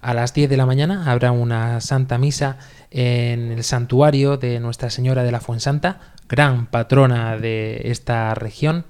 A 0.00 0.14
las 0.14 0.34
10 0.34 0.50
de 0.50 0.56
la 0.56 0.66
mañana 0.66 1.08
habrá 1.12 1.30
una 1.30 1.80
Santa 1.80 2.18
Misa 2.18 2.58
en 2.90 3.52
el 3.52 3.62
santuario 3.62 4.36
de 4.36 4.58
Nuestra 4.58 4.90
Señora 4.90 5.22
de 5.22 5.30
la 5.30 5.38
Fuensanta, 5.38 6.00
gran 6.28 6.66
patrona 6.66 7.36
de 7.36 7.82
esta 7.84 8.34
región. 8.34 8.84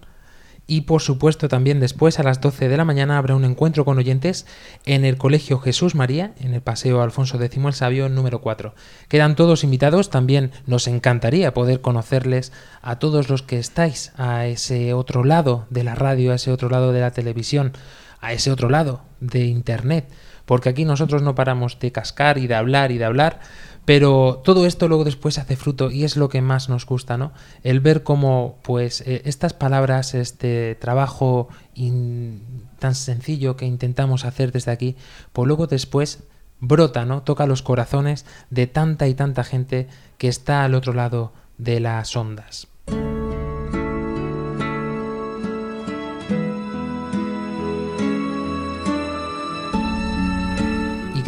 Y 0.66 0.82
por 0.82 1.02
supuesto 1.02 1.48
también 1.48 1.80
después 1.80 2.18
a 2.18 2.22
las 2.22 2.40
12 2.40 2.68
de 2.68 2.76
la 2.76 2.84
mañana 2.84 3.18
habrá 3.18 3.34
un 3.34 3.44
encuentro 3.44 3.84
con 3.84 3.98
oyentes 3.98 4.46
en 4.86 5.04
el 5.04 5.18
Colegio 5.18 5.58
Jesús 5.58 5.94
María, 5.94 6.34
en 6.40 6.54
el 6.54 6.62
Paseo 6.62 7.02
Alfonso 7.02 7.42
X 7.42 7.58
el 7.62 7.72
Sabio 7.74 8.08
número 8.08 8.40
4. 8.40 8.74
Quedan 9.08 9.34
todos 9.34 9.64
invitados, 9.64 10.08
también 10.08 10.52
nos 10.66 10.86
encantaría 10.86 11.52
poder 11.52 11.80
conocerles 11.80 12.52
a 12.80 12.98
todos 12.98 13.28
los 13.28 13.42
que 13.42 13.58
estáis 13.58 14.12
a 14.16 14.46
ese 14.46 14.94
otro 14.94 15.24
lado 15.24 15.66
de 15.68 15.84
la 15.84 15.96
radio, 15.96 16.32
a 16.32 16.36
ese 16.36 16.52
otro 16.52 16.70
lado 16.70 16.92
de 16.92 17.00
la 17.00 17.10
televisión, 17.10 17.72
a 18.20 18.32
ese 18.32 18.52
otro 18.52 18.70
lado 18.70 19.02
de 19.20 19.44
Internet, 19.44 20.08
porque 20.52 20.68
aquí 20.68 20.84
nosotros 20.84 21.22
no 21.22 21.34
paramos 21.34 21.78
de 21.80 21.92
cascar 21.92 22.36
y 22.36 22.46
de 22.46 22.54
hablar 22.54 22.92
y 22.92 22.98
de 22.98 23.06
hablar, 23.06 23.40
pero 23.86 24.42
todo 24.44 24.66
esto 24.66 24.86
luego 24.86 25.02
después 25.02 25.38
hace 25.38 25.56
fruto 25.56 25.90
y 25.90 26.04
es 26.04 26.18
lo 26.18 26.28
que 26.28 26.42
más 26.42 26.68
nos 26.68 26.84
gusta, 26.84 27.16
¿no? 27.16 27.32
El 27.62 27.80
ver 27.80 28.02
cómo, 28.02 28.58
pues, 28.60 29.00
eh, 29.06 29.22
estas 29.24 29.54
palabras, 29.54 30.12
este 30.12 30.74
trabajo 30.74 31.48
in- 31.72 32.66
tan 32.78 32.94
sencillo 32.94 33.56
que 33.56 33.64
intentamos 33.64 34.26
hacer 34.26 34.52
desde 34.52 34.72
aquí, 34.72 34.94
pues 35.32 35.48
luego 35.48 35.68
después 35.68 36.24
brota, 36.60 37.06
¿no? 37.06 37.22
Toca 37.22 37.46
los 37.46 37.62
corazones 37.62 38.26
de 38.50 38.66
tanta 38.66 39.08
y 39.08 39.14
tanta 39.14 39.44
gente 39.44 39.88
que 40.18 40.28
está 40.28 40.64
al 40.64 40.74
otro 40.74 40.92
lado 40.92 41.32
de 41.56 41.80
las 41.80 42.14
ondas. 42.14 42.66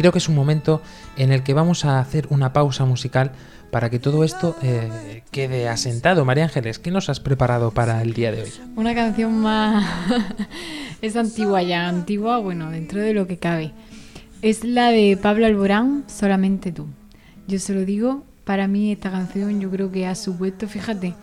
Creo 0.05 0.11
que 0.11 0.19
es 0.19 0.29
un 0.29 0.35
momento 0.35 0.83
en 1.17 1.31
el 1.31 1.41
que 1.41 1.55
vamos 1.55 1.83
a 1.83 1.99
hacer 1.99 2.27
una 2.29 2.53
pausa 2.53 2.85
musical 2.85 3.31
para 3.71 3.89
que 3.89 3.97
todo 3.97 4.23
esto 4.23 4.55
eh, 4.61 5.23
quede 5.31 5.67
asentado. 5.67 6.25
María 6.25 6.43
Ángeles, 6.43 6.77
¿qué 6.77 6.91
nos 6.91 7.09
has 7.09 7.19
preparado 7.19 7.71
para 7.71 8.03
el 8.03 8.13
día 8.13 8.31
de 8.31 8.43
hoy? 8.43 8.49
Una 8.75 8.93
canción 8.93 9.35
más... 9.35 9.83
es 11.01 11.15
antigua 11.15 11.63
ya, 11.63 11.87
antigua, 11.87 12.37
bueno, 12.37 12.69
dentro 12.69 13.01
de 13.01 13.15
lo 13.15 13.25
que 13.25 13.37
cabe. 13.37 13.71
Es 14.43 14.63
la 14.63 14.91
de 14.91 15.17
Pablo 15.19 15.47
Alborán, 15.47 16.03
Solamente 16.05 16.71
tú. 16.71 16.85
Yo 17.47 17.57
se 17.57 17.73
lo 17.73 17.83
digo, 17.83 18.23
para 18.43 18.67
mí 18.67 18.91
esta 18.91 19.09
canción 19.09 19.59
yo 19.59 19.71
creo 19.71 19.91
que 19.91 20.05
ha 20.05 20.13
supuesto, 20.13 20.67
fíjate, 20.67 21.15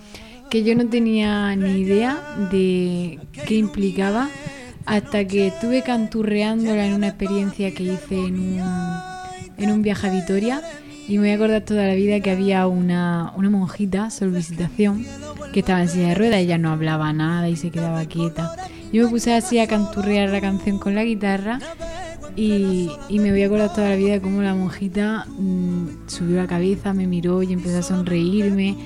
que 0.51 0.65
yo 0.65 0.75
no 0.75 0.89
tenía 0.89 1.55
ni 1.55 1.83
idea 1.83 2.21
de 2.51 3.21
qué 3.47 3.55
implicaba 3.55 4.29
hasta 4.87 5.27
que 5.27 5.49
estuve 5.49 5.83
canturreándola 5.83 6.87
en 6.87 6.95
una 6.95 7.09
experiencia 7.09 7.73
que 7.73 7.85
hice 7.85 8.27
en 8.27 8.39
un, 8.39 8.61
en 9.59 9.71
un 9.71 9.83
viaje 9.83 10.09
a 10.09 10.11
Vitoria 10.11 10.63
y 11.09 11.19
me 11.19 11.21
voy 11.21 11.31
a 11.31 11.35
acordar 11.35 11.63
toda 11.63 11.87
la 11.87 11.95
vida 11.95 12.21
que 12.21 12.31
había 12.31 12.67
una, 12.67 13.33
una 13.37 13.51
monjita, 13.51 14.09
visitación 14.21 15.05
que 15.53 15.61
estaba 15.61 15.83
en 15.83 15.89
silla 15.89 16.09
de 16.09 16.15
ruedas, 16.15 16.41
ella 16.41 16.59
no 16.59 16.71
hablaba 16.71 17.13
nada 17.13 17.49
y 17.49 17.57
se 17.57 17.71
quedaba 17.71 18.05
quieta. 18.07 18.55
Yo 18.93 19.05
me 19.05 19.11
puse 19.11 19.35
así 19.35 19.59
a 19.59 19.67
canturrear 19.67 20.31
la 20.31 20.41
canción 20.41 20.79
con 20.79 20.95
la 20.95 21.05
guitarra 21.05 21.59
y, 22.37 22.91
y 23.09 23.19
me 23.19 23.31
voy 23.31 23.43
a 23.43 23.47
acordar 23.47 23.75
toda 23.75 23.91
la 23.91 23.97
vida 23.97 24.21
cómo 24.21 24.43
la 24.43 24.55
monjita 24.55 25.27
mm, 25.29 26.09
subió 26.09 26.37
la 26.37 26.47
cabeza, 26.47 26.95
me 26.95 27.07
miró 27.07 27.43
y 27.43 27.53
empezó 27.53 27.79
a 27.79 27.83
sonreírme. 27.83 28.77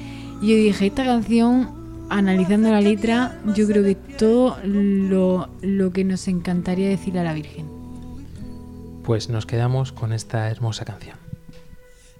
Y 0.42 0.48
yo 0.48 0.56
dije, 0.56 0.86
esta 0.86 1.04
canción, 1.04 1.85
analizando 2.08 2.70
la 2.70 2.80
letra, 2.80 3.40
yo 3.54 3.66
creo 3.66 3.82
que 3.82 3.94
todo 3.94 4.58
lo, 4.64 5.48
lo 5.62 5.92
que 5.92 6.04
nos 6.04 6.28
encantaría 6.28 6.88
decir 6.88 7.18
a 7.18 7.24
la 7.24 7.32
Virgen. 7.32 7.66
Pues 9.04 9.28
nos 9.28 9.46
quedamos 9.46 9.92
con 9.92 10.12
esta 10.12 10.50
hermosa 10.50 10.84
canción. 10.84 11.16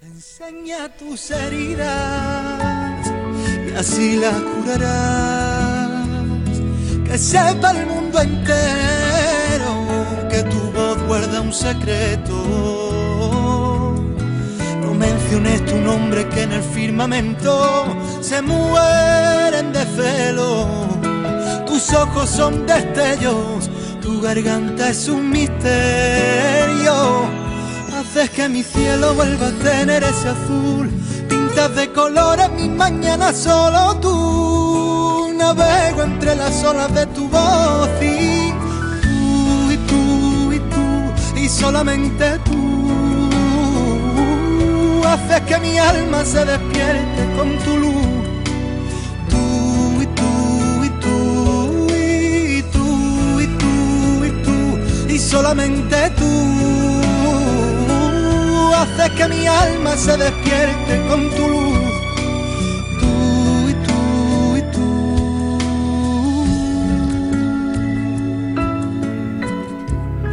Enseña 0.03 0.89
tus 0.97 1.31
heridas 1.31 3.07
y 3.69 3.75
así 3.75 4.17
las 4.17 4.35
curarás. 4.41 6.09
Que 7.05 7.19
sepa 7.19 7.71
el 7.73 7.87
mundo 7.87 8.21
entero 8.21 9.87
que 10.31 10.43
tu 10.45 10.71
voz 10.73 11.03
guarda 11.07 11.41
un 11.41 11.53
secreto. 11.53 12.35
No 14.81 14.95
menciones 14.95 15.65
tu 15.67 15.77
nombre 15.77 16.29
que 16.29 16.43
en 16.43 16.53
el 16.53 16.63
firmamento 16.63 17.97
se 18.21 18.43
mueren 18.43 19.73
de 19.73 19.85
celo. 19.97 20.67
Tus 21.67 21.93
ojos 21.93 22.31
son 22.31 22.67
destellos, 22.67 23.71
tu 24.03 24.21
garganta 24.21 24.91
es 24.91 25.09
un 25.09 25.31
misterio. 25.31 26.95
Haces 27.99 28.31
que 28.31 28.49
mi 28.49 28.63
cielo 28.63 29.15
vuelva 29.15 29.49
a 29.49 29.53
tener 29.63 30.03
ese 30.03 30.29
azul. 30.29 30.91
Pintas 31.29 31.75
de 31.77 31.93
colores 31.93 32.51
mis 32.53 32.71
mañanas 32.71 33.37
solo 33.37 33.97
tú. 34.01 35.33
Navego 35.37 36.03
entre 36.03 36.35
las 36.35 36.65
olas 36.65 36.93
de 36.95 37.07
tu 37.07 37.29
voz 37.29 37.89
y 38.01 38.53
tú 39.03 39.71
y 39.73 39.77
tú 39.89 40.53
y 40.53 40.59
tú 40.59 41.39
y 41.41 41.49
solamente 41.49 42.39
tú. 42.45 43.31
Haces 45.07 45.41
que 45.43 45.59
mi 45.59 45.79
alma 45.79 46.25
se 46.25 46.45
despierte 46.45 47.37
con 47.37 47.59
solamente 55.19 56.11
tú 56.17 56.97
haces 58.75 59.11
que 59.13 59.29
mi 59.29 59.47
alma 59.47 59.97
se 59.97 60.17
despierte 60.17 61.07
con 61.09 61.31
tu 61.31 61.49
luz. 61.49 61.79
Tú 63.01 63.69
y 63.69 63.75
tú 63.87 64.57
y 64.57 64.63
tú. 64.73 65.07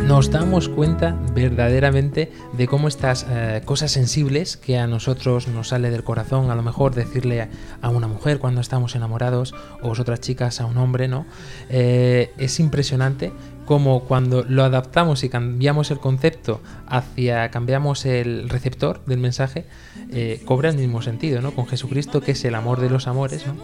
nos 0.07 0.29
damos 0.29 0.69
cuenta 0.69 1.17
verdaderamente 1.33 2.31
de 2.51 2.67
cómo 2.67 2.87
estas 2.87 3.25
eh, 3.29 3.61
cosas 3.65 3.91
sensibles 3.91 4.57
que 4.57 4.77
a 4.77 4.85
nosotros 4.85 5.47
nos 5.47 5.69
sale 5.69 5.89
del 5.89 6.03
corazón, 6.03 6.51
a 6.51 6.55
lo 6.55 6.61
mejor 6.61 6.93
decirle 6.93 7.47
a 7.81 7.89
una 7.89 8.07
mujer 8.07 8.37
cuando 8.37 8.61
estamos 8.61 8.95
enamorados 8.95 9.55
o 9.81 9.87
vosotras 9.87 10.19
chicas 10.19 10.59
a 10.59 10.65
un 10.65 10.77
hombre, 10.77 11.07
¿no? 11.07 11.25
Eh, 11.69 12.31
es 12.37 12.59
impresionante 12.59 13.31
como 13.65 14.03
cuando 14.03 14.43
lo 14.43 14.63
adaptamos 14.63 15.23
y 15.23 15.29
cambiamos 15.29 15.91
el 15.91 15.99
concepto 15.99 16.61
hacia, 16.87 17.49
cambiamos 17.49 18.05
el 18.05 18.49
receptor 18.49 19.03
del 19.05 19.19
mensaje, 19.19 19.65
eh, 20.11 20.41
cobra 20.45 20.69
el 20.69 20.77
mismo 20.77 21.01
sentido, 21.01 21.41
¿no? 21.41 21.51
Con 21.51 21.67
Jesucristo, 21.67 22.21
que 22.21 22.31
es 22.31 22.45
el 22.45 22.55
amor 22.55 22.81
de 22.81 22.89
los 22.89 23.07
amores, 23.07 23.47
¿no? 23.47 23.55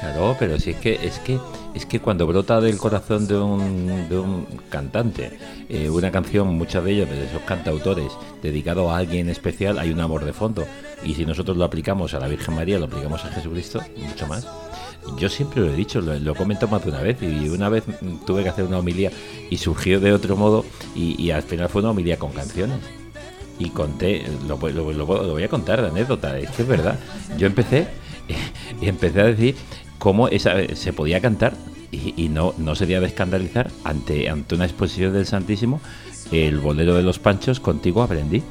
Claro, 0.00 0.36
pero 0.38 0.58
si 0.58 0.70
es 0.70 0.76
que 0.76 0.94
es 1.06 1.18
que 1.20 1.38
es 1.74 1.86
que 1.86 2.00
cuando 2.00 2.26
brota 2.26 2.60
del 2.60 2.78
corazón 2.78 3.26
de 3.26 3.36
un, 3.36 4.08
de 4.08 4.18
un 4.18 4.46
cantante 4.68 5.38
eh, 5.68 5.90
una 5.90 6.10
canción, 6.10 6.48
muchas 6.48 6.82
de 6.82 6.92
ellas 6.92 7.10
de 7.10 7.26
esos 7.26 7.42
cantautores, 7.42 8.10
dedicado 8.42 8.90
a 8.90 8.96
alguien 8.96 9.28
especial, 9.28 9.78
hay 9.78 9.90
un 9.90 10.00
amor 10.00 10.24
de 10.24 10.32
fondo. 10.32 10.66
Y 11.04 11.14
si 11.14 11.26
nosotros 11.26 11.56
lo 11.56 11.64
aplicamos 11.64 12.14
a 12.14 12.20
la 12.20 12.26
Virgen 12.26 12.54
María, 12.54 12.78
lo 12.78 12.86
aplicamos 12.86 13.24
a 13.24 13.28
Jesucristo, 13.28 13.82
mucho 13.96 14.26
más. 14.26 14.46
Yo 15.18 15.28
siempre 15.28 15.60
lo 15.62 15.72
he 15.72 15.76
dicho, 15.76 16.00
lo, 16.00 16.18
lo 16.18 16.32
he 16.32 16.34
comentado 16.34 16.68
más 16.68 16.84
de 16.84 16.90
una 16.90 17.00
vez 17.00 17.16
y 17.22 17.48
una 17.48 17.68
vez 17.68 17.84
tuve 18.26 18.42
que 18.42 18.50
hacer 18.50 18.64
una 18.64 18.78
homilía 18.78 19.10
y 19.50 19.56
surgió 19.56 20.00
de 20.00 20.12
otro 20.12 20.36
modo 20.36 20.64
y, 20.94 21.30
al 21.30 21.42
final 21.42 21.68
fue 21.68 21.80
una 21.82 21.90
homilía 21.92 22.18
con 22.18 22.32
canciones. 22.32 22.78
Y 23.58 23.70
conté, 23.70 24.24
lo, 24.46 24.56
lo- 24.68 24.92
lo- 24.92 25.06
voy 25.06 25.42
a 25.42 25.48
contar 25.48 25.82
de 25.82 25.88
anécdota, 25.88 26.38
es 26.38 26.50
que 26.50 26.62
es 26.62 26.68
verdad. 26.68 26.98
Yo 27.38 27.46
empecé 27.46 27.88
y 28.80 28.86
empecé 28.88 29.20
a 29.20 29.24
decir 29.24 29.56
cómo 29.98 30.28
esa, 30.28 30.54
se 30.76 30.92
podía 30.92 31.20
cantar 31.20 31.54
y, 31.90 32.12
y 32.22 32.28
no, 32.28 32.54
no 32.58 32.74
sería 32.74 33.00
de 33.00 33.06
escandalizar 33.06 33.70
ante, 33.84 34.28
ante 34.28 34.54
una 34.54 34.66
exposición 34.66 35.12
del 35.14 35.26
Santísimo 35.26 35.80
el 36.30 36.58
bolero 36.58 36.94
de 36.94 37.02
los 37.02 37.18
Panchos, 37.18 37.58
contigo 37.58 38.02
aprendí. 38.02 38.42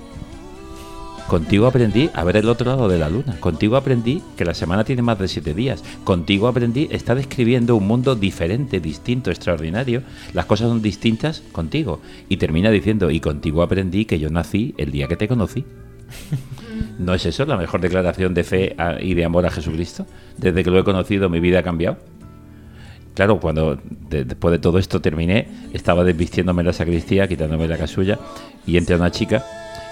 Contigo 1.27 1.67
aprendí 1.67 2.09
a 2.13 2.23
ver 2.23 2.37
el 2.37 2.47
otro 2.47 2.67
lado 2.71 2.87
de 2.87 2.97
la 2.97 3.09
luna. 3.09 3.37
Contigo 3.41 3.75
aprendí 3.75 4.21
que 4.37 4.45
la 4.45 4.53
semana 4.53 4.85
tiene 4.85 5.01
más 5.01 5.19
de 5.19 5.27
siete 5.27 5.53
días. 5.53 5.83
Contigo 6.05 6.47
aprendí, 6.47 6.87
está 6.89 7.15
describiendo 7.15 7.75
un 7.75 7.85
mundo 7.85 8.15
diferente, 8.15 8.79
distinto, 8.79 9.29
extraordinario. 9.29 10.03
Las 10.33 10.45
cosas 10.45 10.69
son 10.69 10.81
distintas 10.81 11.43
contigo. 11.51 11.99
Y 12.29 12.37
termina 12.37 12.71
diciendo, 12.71 13.11
y 13.11 13.19
contigo 13.19 13.61
aprendí 13.61 14.05
que 14.05 14.19
yo 14.19 14.29
nací 14.29 14.73
el 14.77 14.91
día 14.91 15.09
que 15.09 15.17
te 15.17 15.27
conocí. 15.27 15.65
¿No 16.99 17.13
es 17.13 17.25
eso 17.25 17.45
la 17.45 17.57
mejor 17.57 17.81
declaración 17.81 18.33
de 18.33 18.43
fe 18.45 18.75
y 19.01 19.13
de 19.13 19.25
amor 19.25 19.45
a 19.45 19.51
Jesucristo? 19.51 20.05
Desde 20.37 20.63
que 20.63 20.71
lo 20.71 20.79
he 20.79 20.83
conocido 20.85 21.29
mi 21.29 21.41
vida 21.41 21.59
ha 21.59 21.63
cambiado. 21.63 21.97
Claro, 23.15 23.39
cuando 23.41 23.77
de- 24.09 24.23
después 24.23 24.53
de 24.53 24.59
todo 24.59 24.77
esto 24.79 25.01
terminé, 25.01 25.47
estaba 25.73 26.05
desvistiéndome 26.05 26.61
en 26.61 26.67
la 26.67 26.73
sacristía, 26.73 27.27
quitándome 27.27 27.67
la 27.67 27.77
casulla, 27.77 28.17
y 28.65 28.77
entra 28.77 28.95
una 28.95 29.11
chica 29.11 29.43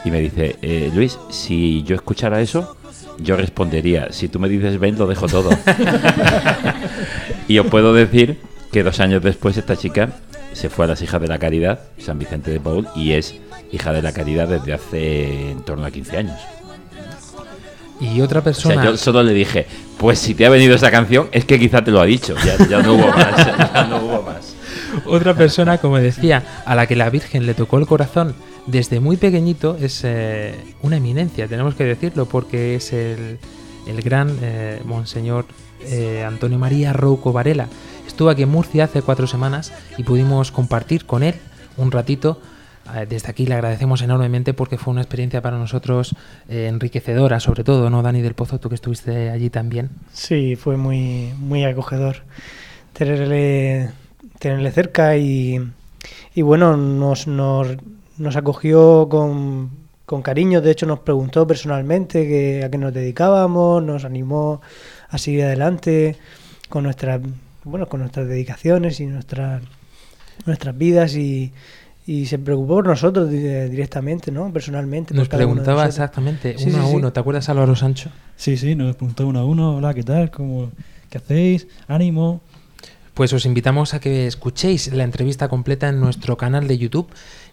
y 0.05 0.11
me 0.11 0.21
dice, 0.21 0.55
"Eh, 0.61 0.89
Luis, 0.93 1.17
si 1.29 1.83
yo 1.83 1.95
escuchara 1.95 2.39
eso, 2.39 2.77
yo 3.17 3.35
respondería, 3.35 4.07
si 4.11 4.27
tú 4.27 4.39
me 4.39 4.47
dices 4.49 4.79
ven, 4.79 4.97
lo 4.97 5.07
dejo 5.07 5.27
todo. 5.27 5.49
y 7.47 7.59
os 7.59 7.67
puedo 7.67 7.93
decir 7.93 8.39
que 8.71 8.83
dos 8.83 8.99
años 8.99 9.23
después 9.23 9.57
esta 9.57 9.75
chica 9.75 10.09
se 10.53 10.69
fue 10.69 10.85
a 10.85 10.89
las 10.89 11.01
hijas 11.01 11.21
de 11.21 11.27
la 11.27 11.37
caridad, 11.39 11.79
San 11.97 12.19
Vicente 12.19 12.51
de 12.51 12.59
Paul, 12.59 12.87
y 12.95 13.11
es 13.13 13.35
hija 13.71 13.91
de 13.91 14.01
la 14.01 14.11
caridad 14.13 14.47
desde 14.47 14.73
hace 14.73 15.51
en 15.51 15.61
torno 15.63 15.85
a 15.85 15.91
15 15.91 16.17
años. 16.17 16.39
Y 17.99 18.19
otra 18.21 18.39
O 18.41 18.43
persona... 18.43 18.75
sea, 18.75 18.85
yo 18.85 18.97
solo 18.97 19.23
le 19.23 19.33
dije, 19.33 19.65
pues 19.97 20.19
si 20.19 20.35
te 20.35 20.45
ha 20.45 20.49
venido 20.49 20.75
esa 20.75 20.91
canción, 20.91 21.29
es 21.31 21.45
que 21.45 21.57
quizá 21.57 21.83
te 21.83 21.91
lo 21.91 22.01
ha 22.01 22.05
dicho. 22.05 22.35
Ya, 22.45 22.57
ya 22.67 22.81
no 22.81 22.93
hubo 22.93 23.07
más. 23.07 23.45
Ya 23.73 23.87
no 23.89 23.97
hubo 23.97 24.21
más. 24.21 24.53
Otra 25.05 25.33
persona, 25.33 25.77
como 25.77 25.97
decía, 25.97 26.43
a 26.65 26.75
la 26.75 26.87
que 26.87 26.95
la 26.95 27.09
Virgen 27.09 27.45
le 27.45 27.53
tocó 27.53 27.77
el 27.77 27.85
corazón 27.87 28.35
desde 28.67 28.99
muy 28.99 29.17
pequeñito 29.17 29.77
es 29.79 30.01
eh, 30.03 30.55
una 30.81 30.97
eminencia, 30.97 31.47
tenemos 31.47 31.75
que 31.75 31.83
decirlo, 31.83 32.25
porque 32.25 32.75
es 32.75 32.93
el, 32.93 33.37
el 33.87 34.01
gran 34.01 34.37
eh, 34.41 34.81
Monseñor 34.85 35.45
eh, 35.81 36.23
Antonio 36.25 36.57
María 36.57 36.93
Rouco 36.93 37.31
Varela. 37.31 37.67
Estuvo 38.07 38.29
aquí 38.29 38.43
en 38.43 38.49
Murcia 38.49 38.85
hace 38.85 39.01
cuatro 39.01 39.27
semanas 39.27 39.73
y 39.97 40.03
pudimos 40.03 40.51
compartir 40.51 41.05
con 41.05 41.23
él 41.23 41.35
un 41.77 41.91
ratito. 41.91 42.39
Desde 43.09 43.31
aquí 43.31 43.47
le 43.47 43.55
agradecemos 43.55 44.03
enormemente 44.03 44.53
porque 44.53 44.77
fue 44.77 44.91
una 44.91 45.01
experiencia 45.01 45.41
para 45.41 45.57
nosotros 45.57 46.15
enriquecedora, 46.47 47.39
sobre 47.39 47.63
todo, 47.63 47.89
¿no, 47.89 48.03
Dani 48.03 48.21
del 48.21 48.35
Pozo? 48.35 48.59
Tú 48.59 48.69
que 48.69 48.75
estuviste 48.75 49.31
allí 49.31 49.49
también. 49.49 49.89
Sí, 50.13 50.55
fue 50.55 50.77
muy, 50.77 51.33
muy 51.39 51.65
acogedor 51.65 52.17
tenerle, 52.93 53.89
tenerle 54.37 54.71
cerca 54.71 55.17
y, 55.17 55.59
y 56.35 56.41
bueno, 56.43 56.77
nos, 56.77 57.25
nos, 57.25 57.75
nos 58.17 58.35
acogió 58.35 59.07
con, 59.09 59.69
con 60.05 60.21
cariño, 60.21 60.61
de 60.61 60.71
hecho 60.71 60.85
nos 60.85 60.99
preguntó 60.99 61.45
personalmente 61.47 62.27
que, 62.27 62.63
a 62.63 62.69
qué 62.69 62.77
nos 62.77 62.93
dedicábamos, 62.93 63.83
nos 63.83 64.05
animó 64.05 64.61
a 65.09 65.17
seguir 65.17 65.43
adelante 65.43 66.15
con 66.69 66.83
nuestras, 66.83 67.21
bueno, 67.63 67.87
con 67.87 67.99
nuestras 68.01 68.27
dedicaciones 68.27 68.99
y 68.99 69.05
nuestras, 69.07 69.61
nuestras 70.45 70.77
vidas 70.77 71.15
y, 71.15 71.51
y 72.07 72.25
se 72.27 72.37
preocupó 72.39 72.75
por 72.75 72.87
nosotros 72.87 73.29
di- 73.29 73.39
directamente, 73.69 74.31
¿no? 74.31 74.51
Personalmente. 74.51 75.09
por 75.09 75.19
Nos 75.19 75.29
cada 75.29 75.45
uno 75.45 75.55
de 75.55 75.61
preguntaba 75.61 75.87
exactamente, 75.87 76.57
Sí, 76.57 76.69
uno 76.69 76.77
sí, 76.77 76.83
a 76.83 76.87
sí. 76.89 76.95
uno. 76.95 77.13
¿Te 77.13 77.19
acuerdas, 77.19 77.49
Álvaro 77.49 77.75
Sancho? 77.75 78.09
Sí, 78.35 78.57
sí, 78.57 78.75
nos 78.75 78.95
preguntó 78.95 79.27
uno 79.27 79.39
a 79.39 79.45
uno, 79.45 79.77
hola, 79.77 79.93
¿qué 79.93 80.03
tal? 80.03 80.31
¿Cómo, 80.31 80.71
¿Qué 81.09 81.17
hacéis? 81.17 81.67
Ánimo. 81.87 82.41
Pues 83.15 83.31
os 83.31 83.45
invitamos 83.45 83.93
a 83.93 84.01
que 84.01 84.27
escuchéis 84.27 84.91
la 84.93 85.05
entrevista 85.05 85.47
completa 85.47 85.87
en 85.87 86.01
nuestro 86.01 86.35
canal 86.35 86.67
de 86.67 86.77
YouTube 86.77 87.07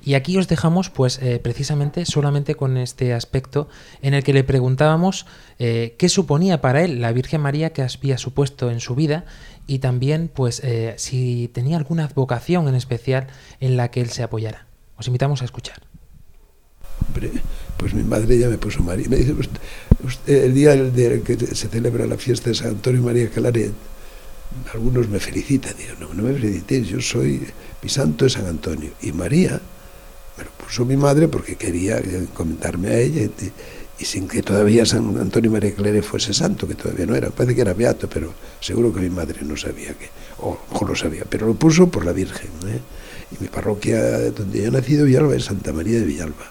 y 0.05 0.15
aquí 0.15 0.37
os 0.37 0.49
dejamos 0.49 0.91
pues 0.91 1.21
eh, 1.23 1.39
precisamente 1.41 2.05
solamente 2.05 2.57
con 2.57 2.77
este 2.77 3.15
aspecto 3.15 3.69
en 4.03 4.13
el 4.15 4.25
que 4.25 4.33
le 4.33 4.43
preguntábamos 4.43 5.25
eh, 5.61 5.95
qué 5.99 6.09
suponía 6.09 6.61
para 6.61 6.83
él 6.83 7.01
la 7.01 7.13
Virgen 7.13 7.41
María 7.43 7.73
que 7.73 7.83
había 7.83 8.19
supuesto 8.19 8.73
en 8.73 8.81
su 8.81 8.97
vida 8.97 9.25
y 9.69 9.79
también 9.79 10.29
pues 10.35 10.61
eh, 10.65 10.95
si 10.99 11.49
tenía 11.55 11.77
alguna 11.77 12.09
vocación 12.13 12.67
en 12.67 12.75
especial 12.75 13.29
en 13.61 13.77
la 13.77 13.93
que 13.93 14.01
él 14.01 14.11
se 14.11 14.25
apoyara. 14.25 14.67
Os 14.97 15.07
invitamos 15.07 15.43
a 15.43 15.45
escuchar. 15.45 15.81
Pues 17.77 17.95
mi 17.95 18.03
madre 18.03 18.37
ya 18.39 18.49
me 18.49 18.59
puso 18.59 18.83
María. 18.83 19.09
Me 19.09 19.17
dice, 19.17 19.33
"Usted- 19.33 19.61
usted, 20.05 20.45
el 20.45 20.55
día 20.55 20.75
de 20.75 21.23
que 21.23 21.37
se 21.37 21.69
celebra 21.69 22.07
la 22.07 22.17
fiesta 22.17 22.51
de 22.51 22.55
San 22.55 22.69
Antonio 22.69 23.01
y 23.01 23.05
María 23.05 23.29
Claret, 23.29 23.73
algunos 24.73 25.09
me 25.09 25.19
felicitan. 25.21 25.75
Digo, 25.77 25.95
no, 26.01 26.15
no 26.15 26.23
me 26.23 26.35
felicitéis, 26.35 26.89
yo 26.89 27.01
soy, 27.01 27.47
mi 27.83 27.89
santo 27.89 28.27
es 28.27 28.33
San 28.33 28.47
Antonio. 28.47 28.91
Y 29.03 29.13
María 29.13 29.61
me 30.39 30.45
lo 30.45 30.51
puso 30.53 30.85
mi 30.85 30.97
madre 30.97 31.29
porque 31.29 31.57
quería 31.57 32.01
comentarme 32.33 32.89
a 32.89 32.99
ella 32.99 33.23
y, 33.99 34.05
sin 34.05 34.27
que 34.27 34.43
todavía 34.43 34.85
San 34.85 35.17
Antonio 35.17 35.51
María 35.51 35.75
Claret 35.75 36.03
fuese 36.03 36.35
santo, 36.35 36.67
que 36.67 36.75
todavía 36.75 37.07
no 37.07 37.15
era. 37.15 37.31
Parece 37.31 37.55
que 37.55 37.61
era 37.61 37.73
beato, 37.73 38.09
pero 38.09 38.35
seguro 38.61 38.93
que 38.93 39.01
mi 39.01 39.11
madre 39.11 39.41
no 39.43 39.57
sabía 39.57 39.95
que, 39.95 40.11
o 40.39 40.59
mejor 40.73 40.89
lo 40.89 40.97
sabía, 40.97 41.25
pero 41.29 41.47
lo 41.47 41.55
puso 41.55 41.89
por 41.89 42.05
la 42.05 42.13
Virgen. 42.13 42.51
¿eh? 42.67 42.81
Y 43.31 43.43
mi 43.43 43.49
parroquia 43.49 44.31
donde 44.33 44.63
yo 44.63 44.69
he 44.69 44.71
nacido, 44.73 45.05
Villalba, 45.05 45.37
es 45.37 45.45
Santa 45.45 45.73
María 45.73 46.01
de 46.01 46.07
Villalba. 46.07 46.51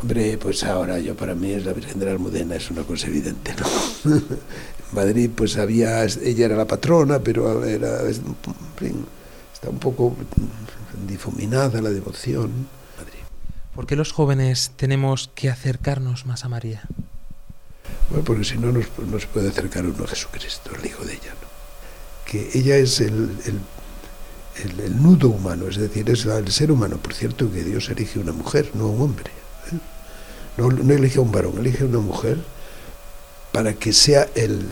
Hombre, 0.00 0.38
pues 0.38 0.64
ahora 0.64 0.98
yo 0.98 1.14
para 1.14 1.34
mí 1.34 1.52
es 1.52 1.64
la 1.64 1.72
Virgen 1.72 1.98
de 1.98 2.06
la 2.06 2.12
Almudena, 2.12 2.56
es 2.56 2.70
una 2.70 2.84
cosa 2.84 3.06
evidente, 3.06 3.54
¿no? 3.58 4.20
Madrid 4.92 5.30
pues 5.34 5.56
había, 5.56 6.04
ella 6.04 6.46
era 6.46 6.56
la 6.56 6.66
patrona, 6.66 7.18
pero 7.18 7.64
era, 7.64 8.08
está 8.08 9.68
un 9.70 9.78
poco 9.78 10.16
difuminada 11.06 11.80
la 11.82 11.90
devoción. 11.90 12.68
¿Por 13.74 13.86
qué 13.86 13.96
los 13.96 14.12
jóvenes 14.12 14.70
tenemos 14.76 15.30
que 15.34 15.50
acercarnos 15.50 16.26
más 16.26 16.44
a 16.44 16.48
María? 16.48 16.82
Bueno, 18.08 18.24
porque 18.24 18.44
si 18.44 18.56
no, 18.56 18.70
nos- 18.70 18.86
no 19.10 19.18
se 19.18 19.26
puede 19.26 19.48
acercar 19.48 19.84
uno 19.84 20.04
a 20.04 20.06
Jesucristo, 20.06 20.70
el 20.78 20.86
Hijo 20.86 21.04
de 21.04 21.14
ella, 21.14 21.32
¿no? 21.42 21.48
Que 22.30 22.50
ella 22.54 22.76
es 22.76 23.00
el, 23.00 23.30
el, 23.46 23.60
el- 24.62 24.80
el 24.80 25.02
nudo 25.02 25.28
humano, 25.30 25.66
es 25.66 25.76
decir, 25.76 26.08
es 26.08 26.24
el 26.24 26.52
ser 26.52 26.70
humano. 26.70 26.98
Por 26.98 27.14
cierto, 27.14 27.50
que 27.50 27.64
Dios 27.64 27.88
elige 27.88 28.20
una 28.20 28.32
mujer, 28.32 28.70
no 28.74 28.86
un 28.88 29.02
hombre. 29.02 29.30
¿eh? 29.72 29.78
No, 30.56 30.68
no 30.70 30.94
elige 30.94 31.18
a 31.18 31.22
un 31.22 31.32
varón, 31.32 31.58
elige 31.58 31.82
a 31.82 31.86
una 31.86 31.98
mujer 31.98 32.38
para 33.54 33.74
que 33.74 33.92
sea 33.92 34.26
el, 34.34 34.66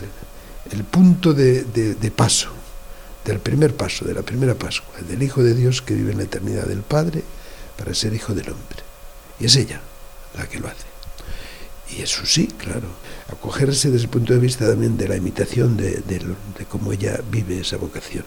el 0.69 0.83
punto 0.83 1.33
de, 1.33 1.63
de- 1.63 2.11
paso, 2.11 2.49
del 3.23 3.39
primer 3.39 3.73
paso, 3.77 4.03
de 4.03 4.13
la 4.13 4.23
primera 4.23 4.55
Pascua, 4.55 4.99
del 5.07 5.23
Hijo 5.23 5.41
de 5.41 5.55
Dios 5.55 5.81
que 5.81 5.93
vive 5.93 6.11
en 6.11 6.17
la 6.17 6.25
eternidad 6.25 6.65
del 6.65 6.81
Padre 6.81 7.23
para 7.77 7.93
ser 7.93 8.13
Hijo 8.13 8.33
del 8.35 8.49
hombre. 8.49 8.79
Y 9.39 9.45
es 9.45 9.55
ella 9.55 9.79
la 10.37 10.49
que 10.49 10.59
lo 10.59 10.67
hace. 10.67 10.83
Y 11.95 12.01
eso 12.01 12.25
sí, 12.25 12.47
claro, 12.57 12.87
acogerse 13.31 13.89
desde 13.89 14.03
el 14.03 14.09
punto 14.09 14.33
de 14.33 14.39
vista 14.39 14.67
también 14.67 14.97
de 14.97 15.07
la 15.07 15.15
imitación 15.15 15.77
de, 15.77 16.01
de 16.05 16.65
cómo 16.69 16.91
ella 16.91 17.21
vive 17.31 17.61
esa 17.61 17.77
vocación, 17.77 18.25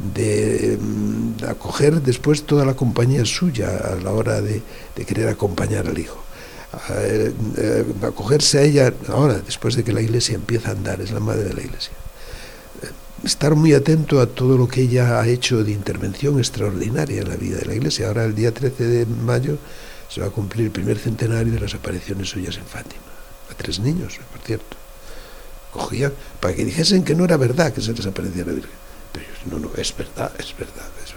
de 0.00 0.78
mm, 0.80 1.44
acoger 1.48 2.02
después 2.02 2.42
toda 2.42 2.64
la 2.64 2.74
compañía 2.74 3.24
suya 3.24 3.68
a 3.76 3.94
la 4.02 4.10
hora 4.10 4.40
de, 4.40 4.62
de 4.96 5.04
querer 5.04 5.28
acompañar 5.28 5.86
al 5.86 5.96
hijo. 5.98 6.24
A, 6.72 6.92
eh, 7.02 7.32
eh, 7.56 7.84
acogerse 8.02 8.58
a 8.58 8.62
ella 8.62 8.94
ahora, 9.08 9.40
después 9.40 9.74
de 9.74 9.82
que 9.82 9.92
la 9.92 10.00
iglesia 10.00 10.36
empieza 10.36 10.68
a 10.68 10.72
andar, 10.72 11.00
es 11.00 11.10
la 11.10 11.20
madre 11.20 11.44
de 11.44 11.54
la 11.54 11.62
iglesia. 11.62 11.92
Eh, 12.82 12.90
estar 13.24 13.54
muy 13.56 13.74
atento 13.74 14.20
a 14.20 14.26
todo 14.26 14.56
lo 14.56 14.68
que 14.68 14.82
ella 14.82 15.20
ha 15.20 15.26
hecho 15.26 15.64
de 15.64 15.72
intervención 15.72 16.38
extraordinaria 16.38 17.22
en 17.22 17.28
la 17.28 17.36
vida 17.36 17.58
de 17.58 17.66
la 17.66 17.74
Iglesia. 17.74 18.06
Ahora, 18.06 18.24
el 18.24 18.34
día 18.34 18.52
13 18.52 18.84
de 18.84 19.06
mayo, 19.06 19.58
se 20.10 20.20
va 20.20 20.26
a 20.26 20.30
cumplir 20.30 20.66
el 20.66 20.72
primer 20.72 20.98
centenario 20.98 21.52
de 21.52 21.60
las 21.60 21.74
apariciones 21.74 22.28
suyas 22.28 22.56
en 22.56 22.64
Fátima. 22.64 23.02
A 23.50 23.54
tres 23.54 23.78
niños, 23.78 24.18
por 24.32 24.40
cierto. 24.42 24.76
Cogían 25.72 26.12
para 26.40 26.54
que 26.54 26.64
dijesen 26.64 27.04
que 27.04 27.14
no 27.14 27.24
era 27.24 27.36
verdad 27.36 27.72
que 27.72 27.80
se 27.80 27.92
les 27.92 28.06
aparecía 28.06 28.44
la 28.44 28.52
Virgen. 28.52 28.72
Pero 29.12 29.26
yo, 29.26 29.50
no, 29.52 29.58
no, 29.60 29.70
es 29.76 29.96
verdad, 29.96 30.32
es 30.38 30.56
verdad, 30.58 30.88
es. 31.04 31.09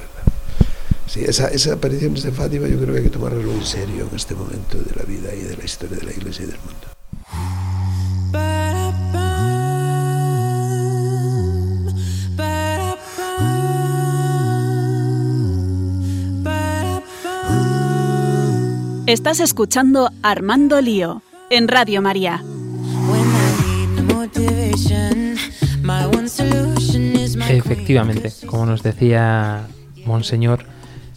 Sí, 1.13 1.23
esa, 1.27 1.47
esa 1.49 1.73
aparición 1.73 2.15
de 2.15 2.31
Fátima 2.31 2.67
yo 2.67 2.79
creo 2.79 2.91
que 2.91 2.97
hay 2.97 3.03
que 3.03 3.11
tomarlo 3.11 3.51
en 3.51 3.63
serio 3.63 4.07
en 4.09 4.15
este 4.15 4.33
momento 4.33 4.79
de 4.79 4.95
la 4.95 5.03
vida 5.03 5.31
y 5.35 5.41
de 5.41 5.55
la 5.55 5.63
historia 5.63 5.97
de 5.97 6.05
la 6.05 6.11
Iglesia 6.11 6.43
y 6.43 6.47
del 6.47 6.57
mundo. 6.57 6.87
Estás 19.05 19.39
escuchando 19.39 20.09
Armando 20.23 20.81
Lío 20.81 21.21
en 21.51 21.67
Radio 21.67 22.01
María. 22.01 22.43
Efectivamente, 27.49 28.33
como 28.47 28.65
nos 28.65 28.81
decía 28.81 29.67
Monseñor, 30.07 30.73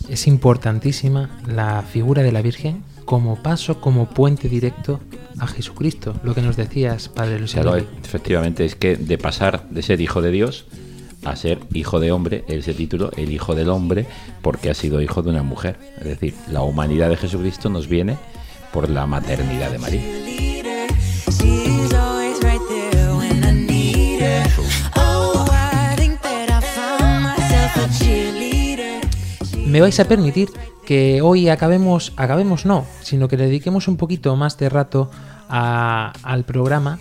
es 0.09 0.27
importantísima 0.27 1.41
la 1.47 1.83
figura 1.83 2.23
de 2.23 2.33
la 2.33 2.43
Virgen 2.43 2.83
como 3.05 3.37
paso, 3.37 3.81
como 3.81 4.11
puente 4.11 4.49
directo 4.49 5.01
a 5.39 5.47
Jesucristo. 5.47 6.15
Lo 6.25 6.35
que 6.35 6.43
nos 6.43 6.57
decías, 6.57 7.09
Padre. 7.09 7.45
Claro, 7.45 7.77
efectivamente, 7.77 8.65
es 8.65 8.75
que 8.75 8.97
de 8.97 9.19
pasar 9.19 9.69
de 9.71 9.83
ser 9.83 10.01
hijo 10.01 10.23
de 10.23 10.31
Dios 10.31 10.67
a 11.25 11.35
ser 11.35 11.59
hijo 11.73 11.99
de 11.99 12.13
hombre, 12.13 12.45
ese 12.47 12.73
título, 12.73 13.11
el 13.17 13.33
hijo 13.33 13.55
del 13.55 13.69
hombre, 13.69 14.07
porque 14.43 14.71
ha 14.71 14.75
sido 14.75 15.01
hijo 15.01 15.23
de 15.23 15.31
una 15.31 15.43
mujer. 15.43 15.77
Es 15.99 16.05
decir, 16.05 16.35
la 16.51 16.63
humanidad 16.63 17.09
de 17.11 17.17
Jesucristo 17.17 17.69
nos 17.69 17.89
viene 17.89 18.17
por 18.73 18.91
la 18.91 19.07
maternidad 19.07 19.71
de 19.71 19.79
María. 19.79 20.36
Me 29.77 29.83
vais 29.83 30.01
a 30.01 30.07
permitir 30.09 30.49
que 30.87 31.21
hoy 31.21 31.51
acabemos, 31.51 32.15
acabemos 32.17 32.65
no, 32.65 32.87
sino 33.03 33.29
que 33.29 33.37
le 33.37 33.45
dediquemos 33.45 33.89
un 33.89 33.99
poquito 33.99 34.35
más 34.35 34.57
de 34.57 34.71
rato 34.71 35.11
a- 35.51 36.15
al 36.23 36.45
programa 36.45 36.99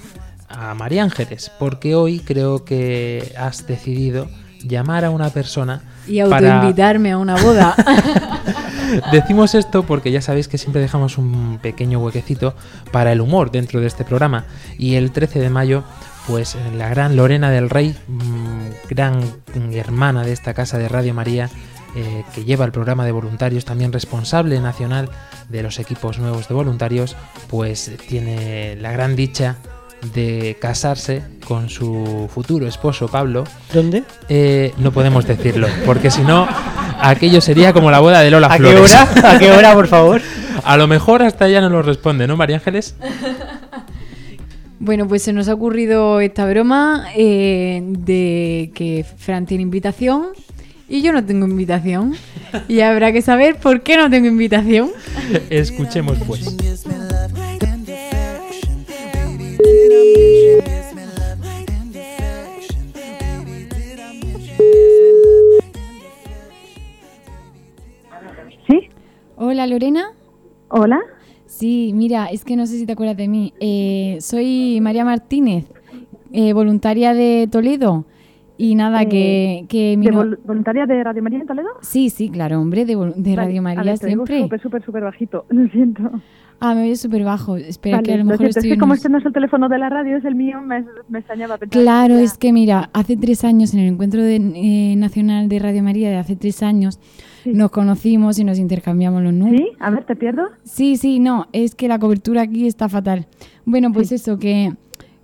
a 0.50 0.74
María 0.74 1.02
Ángeles, 1.04 1.54
porque 1.58 1.96
hoy 1.96 2.20
creo 2.20 2.66
que 2.66 3.34
has 3.40 3.66
decidido 3.66 4.28
llamar 4.62 5.06
a 5.06 5.10
una 5.10 5.30
persona 5.30 5.84
Y 6.06 6.22
para- 6.24 6.56
autoinvitarme 6.56 7.14
a 7.14 7.18
una 7.18 7.38
boda. 7.42 7.76
Decimos 9.14 9.56
esto 9.56 9.84
porque 9.84 10.12
ya 10.12 10.22
sabéis 10.22 10.50
que 10.50 10.58
siempre 10.58 10.82
dejamos 10.82 11.18
un 11.18 11.60
pequeño 11.62 12.00
huequecito 12.00 12.56
para 12.92 13.14
el 13.14 13.22
humor 13.22 13.52
dentro 13.52 13.80
de 13.80 13.88
este 13.88 14.04
programa. 14.04 14.48
Y 14.78 14.96
el 14.96 15.12
13 15.12 15.40
de 15.40 15.50
mayo, 15.50 15.86
pues 16.28 16.58
la 16.78 16.90
gran 16.90 17.16
Lorena 17.16 17.50
del 17.52 17.70
Rey, 17.70 17.96
mm, 18.10 18.90
gran 18.90 19.22
hermana 19.72 20.24
de 20.24 20.34
esta 20.34 20.54
casa 20.54 20.78
de 20.78 20.90
Radio 20.90 21.14
María, 21.14 21.50
eh, 21.96 22.24
que 22.34 22.44
lleva 22.44 22.66
el 22.66 22.72
programa 22.72 23.06
de 23.06 23.12
voluntarios, 23.12 23.66
también 23.66 23.94
responsable 23.94 24.60
nacional 24.60 25.10
de 25.50 25.64
los 25.64 25.80
equipos 25.80 26.20
nuevos 26.20 26.48
de 26.48 26.54
voluntarios, 26.54 27.16
pues 27.48 27.92
tiene 28.08 28.76
la 28.76 28.92
gran 28.92 29.16
dicha 29.16 29.58
de 30.14 30.58
casarse 30.60 31.24
con 31.48 31.70
su 31.70 32.30
futuro 32.34 32.68
esposo 32.68 33.08
Pablo. 33.08 33.44
¿Dónde? 33.74 34.04
Eh, 34.30 34.74
no 34.78 34.92
podemos 34.92 35.26
decirlo, 35.26 35.68
porque 35.86 36.12
si 36.12 36.22
no, 36.22 36.48
aquello 37.00 37.42
sería 37.42 37.74
como 37.74 37.92
la 37.92 38.00
boda 38.00 38.22
de 38.22 38.32
Lola 38.32 38.48
¿A 38.48 38.58
qué 38.58 38.64
Flores. 38.64 38.94
hora? 38.94 39.32
¿A 39.32 39.40
qué 39.40 39.52
hora, 39.52 39.74
por 39.74 39.88
favor? 39.88 40.22
A 40.64 40.78
lo 40.78 40.88
mejor 40.88 41.24
hasta 41.24 41.48
ella 41.48 41.62
no 41.62 41.70
lo 41.70 41.82
responde, 41.82 42.28
¿no, 42.28 42.36
María 42.38 42.58
Ángeles? 42.58 42.96
Bueno, 44.80 45.08
pues 45.08 45.24
se 45.24 45.34
nos 45.34 45.48
ha 45.48 45.54
ocurrido 45.54 46.20
esta 46.20 46.46
broma 46.46 47.08
eh, 47.16 47.82
de 47.84 48.72
que 48.76 49.06
Fran 49.18 49.46
tiene 49.46 49.64
invitación 49.64 50.28
y 50.88 51.02
yo 51.02 51.12
no 51.12 51.26
tengo 51.26 51.48
invitación. 51.48 52.16
Y 52.68 52.82
habrá 52.82 53.12
que 53.12 53.22
saber 53.22 53.58
por 53.58 53.82
qué 53.82 53.98
no 53.98 54.10
tengo 54.10 54.28
invitación. 54.28 54.92
Escuchemos 55.50 56.18
pues. 56.26 56.56
¿Sí? 68.68 68.90
Hola, 69.36 69.68
Lorena. 69.68 70.12
Hola. 70.70 71.00
Sí, 71.46 71.92
mira, 71.94 72.26
es 72.28 72.44
que 72.44 72.56
no 72.56 72.66
sé 72.68 72.78
si 72.78 72.86
te 72.86 72.94
acuerdas 72.94 73.18
de 73.18 73.28
mí. 73.28 73.54
Eh, 73.60 74.18
soy 74.20 74.80
María 74.82 75.06
Martínez, 75.06 75.66
eh, 76.34 76.54
voluntaria 76.54 77.14
de 77.14 77.48
Toledo. 77.50 78.06
Y 78.58 78.76
nada, 78.76 79.02
Eh, 79.04 79.10
que, 79.10 79.66
que 79.68 79.98
mi 79.98 80.06
¿De 80.06 80.12
no- 80.12 80.24
vol- 80.24 80.40
voluntaria 80.46 80.86
de 80.86 81.04
Radio 81.04 81.22
María 81.22 81.40
en 81.40 81.48
Toledo? 81.48 81.70
Sí, 81.82 82.10
sí, 82.10 82.30
claro, 82.30 82.62
hombre, 82.62 82.86
de, 82.86 82.96
de 83.18 83.36
Radio 83.36 83.62
María 83.62 83.84
ver, 83.84 84.00
te 84.00 84.08
siempre. 84.08 84.42
Súper, 84.44 84.62
súper, 84.62 84.86
súper 84.86 85.04
bajito. 85.04 85.46
Lo 85.50 85.68
siento. 85.70 86.04
Ah, 86.62 86.74
me 86.74 86.84
oyes 86.84 87.02
súper 87.02 87.26
bajo. 87.26 87.58
Espera, 87.58 87.98
Vale, 87.98 88.06
que 88.06 88.14
a 88.14 88.18
lo 88.18 88.24
lo 88.24 88.30
mejor 88.30 88.38
siento. 88.46 88.60
estoy 88.60 88.72
Es 88.72 88.76
que 88.76 88.80
como 88.80 88.94
este 88.94 89.10
no 89.10 89.18
es 89.18 89.26
el 89.26 89.34
teléfono 89.34 89.68
de 89.68 89.78
la 89.78 89.90
radio, 89.90 90.16
es 90.16 90.24
el 90.24 90.36
mío, 90.36 90.62
me, 90.62 90.86
me 91.10 91.20
extrañaba. 91.20 91.58
Claro, 91.58 92.16
es 92.18 92.38
que 92.38 92.54
mira, 92.54 92.90
hace 92.94 93.18
tres 93.18 93.44
años, 93.44 93.74
en 93.74 93.82
el 93.82 93.88
encuentro 93.88 94.24
de- 94.24 94.36
eh, 94.38 94.96
nacional 94.96 95.50
de 95.50 95.60
Radio 95.60 95.84
María 95.84 96.10
de 96.10 96.16
hace 96.16 96.38
tres 96.38 96.64
años, 96.64 97.02
nos 97.46 97.72
conocimos 97.72 98.40
y 98.40 98.46
nos 98.46 98.58
intercambiamos 98.58 99.22
los 99.22 99.34
números. 99.34 99.60
¿Sí? 99.60 99.76
A 99.82 99.90
ver, 99.90 100.06
¿te 100.06 100.16
pierdo? 100.16 100.44
Sí, 100.64 100.96
sí, 100.96 101.20
no, 101.20 101.48
es 101.52 101.76
que 101.76 101.90
la 101.90 102.00
cobertura 102.00 102.44
aquí 102.44 102.68
está 102.68 102.88
fatal. 102.88 103.28
Bueno, 103.66 103.92
pues 103.92 104.14
eso, 104.14 104.40
que 104.40 104.72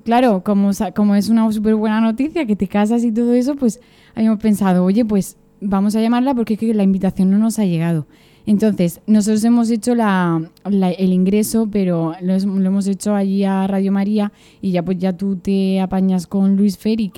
claro, 0.03 0.43
como, 0.43 0.71
como 0.95 1.15
es 1.15 1.29
una 1.29 1.51
súper 1.51 1.75
buena 1.75 2.01
noticia, 2.01 2.45
que 2.45 2.55
te 2.55 2.67
casas 2.67 3.03
y 3.03 3.11
todo 3.11 3.33
eso, 3.33 3.55
pues 3.55 3.79
habíamos 4.15 4.39
pensado, 4.39 4.83
oye, 4.83 5.05
pues 5.05 5.37
vamos 5.59 5.95
a 5.95 6.01
llamarla 6.01 6.33
porque 6.33 6.55
es 6.55 6.59
que 6.59 6.73
la 6.73 6.83
invitación 6.83 7.29
no 7.31 7.37
nos 7.37 7.59
ha 7.59 7.65
llegado. 7.65 8.07
Entonces, 8.45 9.01
nosotros 9.05 9.43
hemos 9.43 9.69
hecho 9.69 9.93
la, 9.93 10.41
el 10.65 11.13
ingreso, 11.13 11.69
pero 11.71 12.13
lo, 12.21 12.37
lo 12.37 12.67
hemos 12.67 12.87
hecho 12.87 13.13
allí 13.13 13.43
a 13.43 13.67
Radio 13.67 13.91
María 13.91 14.31
y 14.61 14.71
ya 14.71 14.83
pues 14.83 14.97
ya 14.97 15.15
tú 15.15 15.35
te 15.35 15.79
apañas 15.79 16.25
con 16.25 16.55
Luis 16.55 16.77
Fer 16.77 16.99
y 16.99 17.11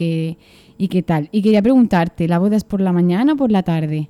y 0.78 0.88
qué 0.90 1.02
tal. 1.02 1.30
Y 1.32 1.42
quería 1.42 1.62
preguntarte, 1.62 2.28
¿la 2.28 2.40
boda 2.40 2.58
es 2.58 2.64
por 2.64 2.82
la 2.82 2.92
mañana 2.92 3.34
o 3.34 3.36
por 3.38 3.52
la 3.52 3.64
tarde? 3.64 4.10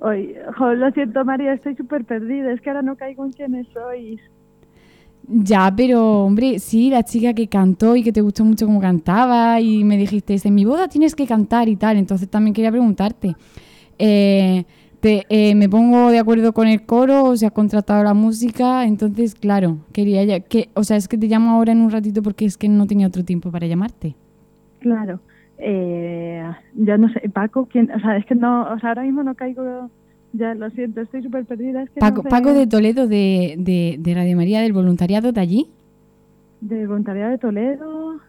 Jo, 0.00 0.74
lo 0.74 0.90
siento, 0.90 1.24
María, 1.24 1.52
estoy 1.52 1.76
súper 1.76 2.04
perdida. 2.04 2.50
Es 2.52 2.60
que 2.60 2.70
ahora 2.70 2.82
no 2.82 2.96
caigo 2.96 3.24
en 3.24 3.32
quiénes 3.32 3.68
sois. 3.72 4.20
Ya, 5.28 5.72
pero 5.76 6.24
hombre, 6.24 6.58
sí, 6.58 6.90
la 6.90 7.04
chica 7.04 7.32
que 7.32 7.46
cantó 7.46 7.94
y 7.96 8.02
que 8.02 8.12
te 8.12 8.20
gustó 8.20 8.44
mucho 8.44 8.66
cómo 8.66 8.80
cantaba 8.80 9.60
y 9.60 9.84
me 9.84 9.96
dijiste, 9.96 10.36
en 10.42 10.54
mi 10.54 10.64
boda 10.64 10.88
tienes 10.88 11.14
que 11.14 11.26
cantar 11.26 11.68
y 11.68 11.76
tal, 11.76 11.96
entonces 11.96 12.28
también 12.28 12.54
quería 12.54 12.70
preguntarte, 12.70 13.36
eh, 13.98 14.64
te, 15.00 15.24
eh, 15.28 15.54
me 15.54 15.68
pongo 15.68 16.10
de 16.10 16.18
acuerdo 16.18 16.52
con 16.52 16.66
el 16.66 16.84
coro 16.84 17.24
o 17.24 17.36
se 17.36 17.46
ha 17.46 17.50
contratado 17.50 18.02
la 18.02 18.14
música, 18.14 18.84
entonces 18.84 19.34
claro, 19.34 19.78
quería 19.92 20.24
ya, 20.24 20.40
que, 20.40 20.70
o 20.74 20.82
sea, 20.82 20.96
es 20.96 21.06
que 21.06 21.16
te 21.16 21.28
llamo 21.28 21.52
ahora 21.52 21.72
en 21.72 21.80
un 21.80 21.90
ratito 21.90 22.22
porque 22.22 22.44
es 22.44 22.56
que 22.56 22.68
no 22.68 22.86
tenía 22.86 23.06
otro 23.06 23.24
tiempo 23.24 23.50
para 23.50 23.66
llamarte. 23.66 24.16
Claro. 24.80 25.20
Eh, 25.58 26.42
ya 26.74 26.98
no 26.98 27.08
sé, 27.12 27.28
Paco, 27.28 27.68
¿quién? 27.70 27.88
O 27.92 28.00
sea, 28.00 28.16
es 28.16 28.26
que 28.26 28.34
no, 28.34 28.62
o 28.62 28.78
sea, 28.80 28.90
ahora 28.90 29.02
mismo 29.02 29.22
no 29.22 29.34
caigo. 29.36 29.88
Ya 30.34 30.54
lo 30.54 30.70
siento, 30.70 31.00
estoy 31.02 31.22
súper 31.22 31.44
perdida. 31.44 31.82
Es 31.82 31.90
que 31.90 32.00
Paco, 32.00 32.18
no 32.18 32.22
sé- 32.22 32.28
Paco 32.30 32.52
de 32.54 32.66
Toledo 32.66 33.06
de, 33.06 33.54
de, 33.58 33.96
de 33.98 34.14
Radio 34.14 34.36
María 34.36 34.60
del 34.62 34.72
voluntariado 34.72 35.32
de 35.32 35.40
allí. 35.40 35.70
De 36.60 36.86
voluntariado 36.86 37.32
de 37.32 37.38
Toledo. 37.38 38.20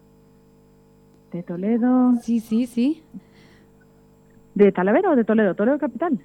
De 1.31 1.43
Toledo. 1.43 2.15
Sí, 2.21 2.39
sí, 2.39 2.65
sí. 2.65 3.01
¿De 4.55 4.71
Talavera 4.71 5.11
o 5.11 5.15
de 5.15 5.23
Toledo? 5.23 5.55
Toledo 5.55 5.79
Capital. 5.79 6.19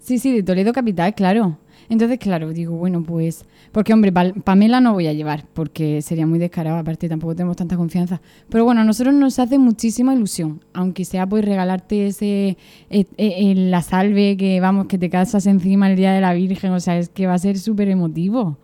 Sí, 0.00 0.18
sí, 0.18 0.32
de 0.34 0.42
Toledo 0.42 0.72
Capital, 0.72 1.14
claro. 1.14 1.58
Entonces, 1.90 2.18
claro, 2.18 2.52
digo, 2.52 2.76
bueno, 2.76 3.02
pues. 3.02 3.44
Porque, 3.72 3.92
hombre, 3.94 4.12
Pamela 4.12 4.80
no 4.80 4.92
voy 4.92 5.06
a 5.06 5.12
llevar, 5.12 5.44
porque 5.54 6.02
sería 6.02 6.26
muy 6.26 6.38
descarado, 6.38 6.76
aparte 6.76 7.08
tampoco 7.08 7.34
tenemos 7.34 7.56
tanta 7.56 7.76
confianza. 7.76 8.20
Pero 8.50 8.64
bueno, 8.64 8.82
a 8.82 8.84
nosotros 8.84 9.14
nos 9.14 9.38
hace 9.38 9.58
muchísima 9.58 10.14
ilusión, 10.14 10.60
aunque 10.74 11.04
sea 11.04 11.26
pues 11.26 11.44
regalarte 11.44 12.06
ese. 12.08 12.56
eh, 12.90 13.04
eh, 13.16 13.54
la 13.56 13.82
salve 13.82 14.36
que, 14.36 14.60
vamos, 14.60 14.86
que 14.86 14.98
te 14.98 15.08
casas 15.10 15.46
encima 15.46 15.90
el 15.90 15.96
día 15.96 16.12
de 16.12 16.20
la 16.20 16.32
Virgen, 16.34 16.72
o 16.72 16.80
sea, 16.80 16.98
es 16.98 17.08
que 17.08 17.26
va 17.26 17.34
a 17.34 17.38
ser 17.38 17.58
súper 17.58 17.88
emotivo. 17.88 18.56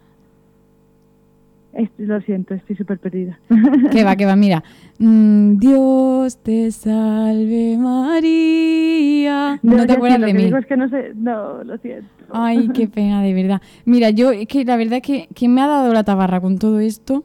Lo 1.99 2.21
siento, 2.21 2.55
estoy 2.55 2.77
súper 2.77 2.99
perdida. 2.99 3.37
Que 3.91 4.05
va, 4.05 4.15
que 4.15 4.27
va, 4.27 4.37
mira. 4.37 4.63
Mm, 4.99 5.59
Dios 5.59 6.37
te 6.39 6.71
salve 6.71 7.77
María. 7.79 9.59
No, 9.63 9.77
ya 9.79 9.87
te 9.87 9.93
acuerdas 9.95 10.19
sí, 10.19 10.21
lo 10.21 10.27
de 10.27 10.33
que 10.33 10.39
mí. 10.39 10.45
digo 10.45 10.59
es 10.59 10.67
que 10.67 10.77
no 10.77 10.89
sé. 10.89 11.13
No, 11.17 11.65
lo 11.65 11.77
siento. 11.79 12.07
Ay, 12.37 12.69
qué 12.75 12.89
pena, 12.89 13.23
de 13.23 13.33
verdad. 13.33 13.63
Mira, 13.85 14.11
yo 14.11 14.33
es 14.33 14.49
que 14.49 14.65
la 14.65 14.77
verdad 14.77 14.97
es 14.97 15.03
que 15.03 15.29
quien 15.35 15.55
me 15.55 15.63
ha 15.63 15.69
dado 15.69 15.93
la 15.93 16.03
tabarra 16.03 16.41
con 16.41 16.59
todo 16.59 16.81
esto 16.81 17.25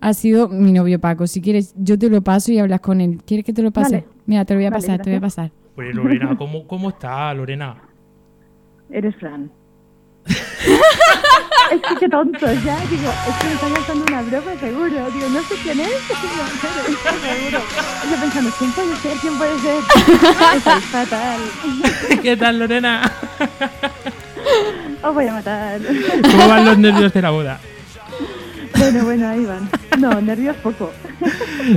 ha 0.00 0.12
sido 0.14 0.48
mi 0.48 0.72
novio 0.72 0.98
Paco. 1.00 1.26
Si 1.28 1.40
quieres, 1.40 1.74
yo 1.76 1.96
te 1.98 2.10
lo 2.10 2.22
paso 2.22 2.50
y 2.52 2.58
hablas 2.58 2.80
con 2.80 3.00
él. 3.00 3.20
¿Quieres 3.24 3.46
que 3.46 3.52
te 3.52 3.62
lo 3.62 3.70
pase? 3.70 3.92
Vale. 3.92 4.06
Mira, 4.26 4.44
te 4.44 4.54
lo 4.54 4.58
voy 4.58 4.66
a 4.66 4.70
Vale, 4.70 4.82
pasar, 4.82 5.00
te 5.00 5.10
voy 5.10 5.18
a 5.18 5.20
pasar. 5.20 5.52
Pues 5.76 5.94
Lorena, 5.94 6.36
¿cómo, 6.36 6.66
cómo 6.66 6.88
está 6.88 7.32
Lorena? 7.34 7.76
Eres 8.90 9.14
Fran. 9.16 9.50
es 10.28 11.80
que 11.88 11.94
qué 12.00 12.08
tonto, 12.08 12.46
ya. 12.64 12.78
Digo, 12.90 13.10
es 13.28 13.36
que 13.36 13.46
me 13.46 13.52
están 13.54 13.74
gastando 13.74 14.04
una 14.08 14.22
broma, 14.22 14.54
seguro. 14.58 15.10
Digo, 15.10 15.28
no 15.32 15.40
sé 15.42 15.54
quién 15.62 15.80
es. 15.80 15.88
Seguro. 16.08 17.60
Yo 18.10 18.20
pensando, 18.20 18.50
¿quién 18.58 18.72
puede 18.72 18.96
ser? 18.96 19.16
¿Quién 19.20 19.38
puede 19.38 19.58
ser? 19.60 19.82
Estoy 20.56 20.80
fatal. 20.80 21.40
¿Qué 22.22 22.36
tal, 22.36 22.58
Lorena? 22.58 23.12
Os 25.02 25.14
voy 25.14 25.26
a 25.26 25.32
matar. 25.32 25.80
¿Cómo 26.30 26.48
van 26.48 26.64
los 26.64 26.78
nervios 26.78 27.12
de 27.12 27.22
la 27.22 27.30
boda? 27.30 27.60
Bueno, 28.76 29.04
bueno, 29.04 29.28
ahí 29.28 29.44
van. 29.44 29.68
No, 29.98 30.20
nervios 30.20 30.54
poco. 30.56 30.92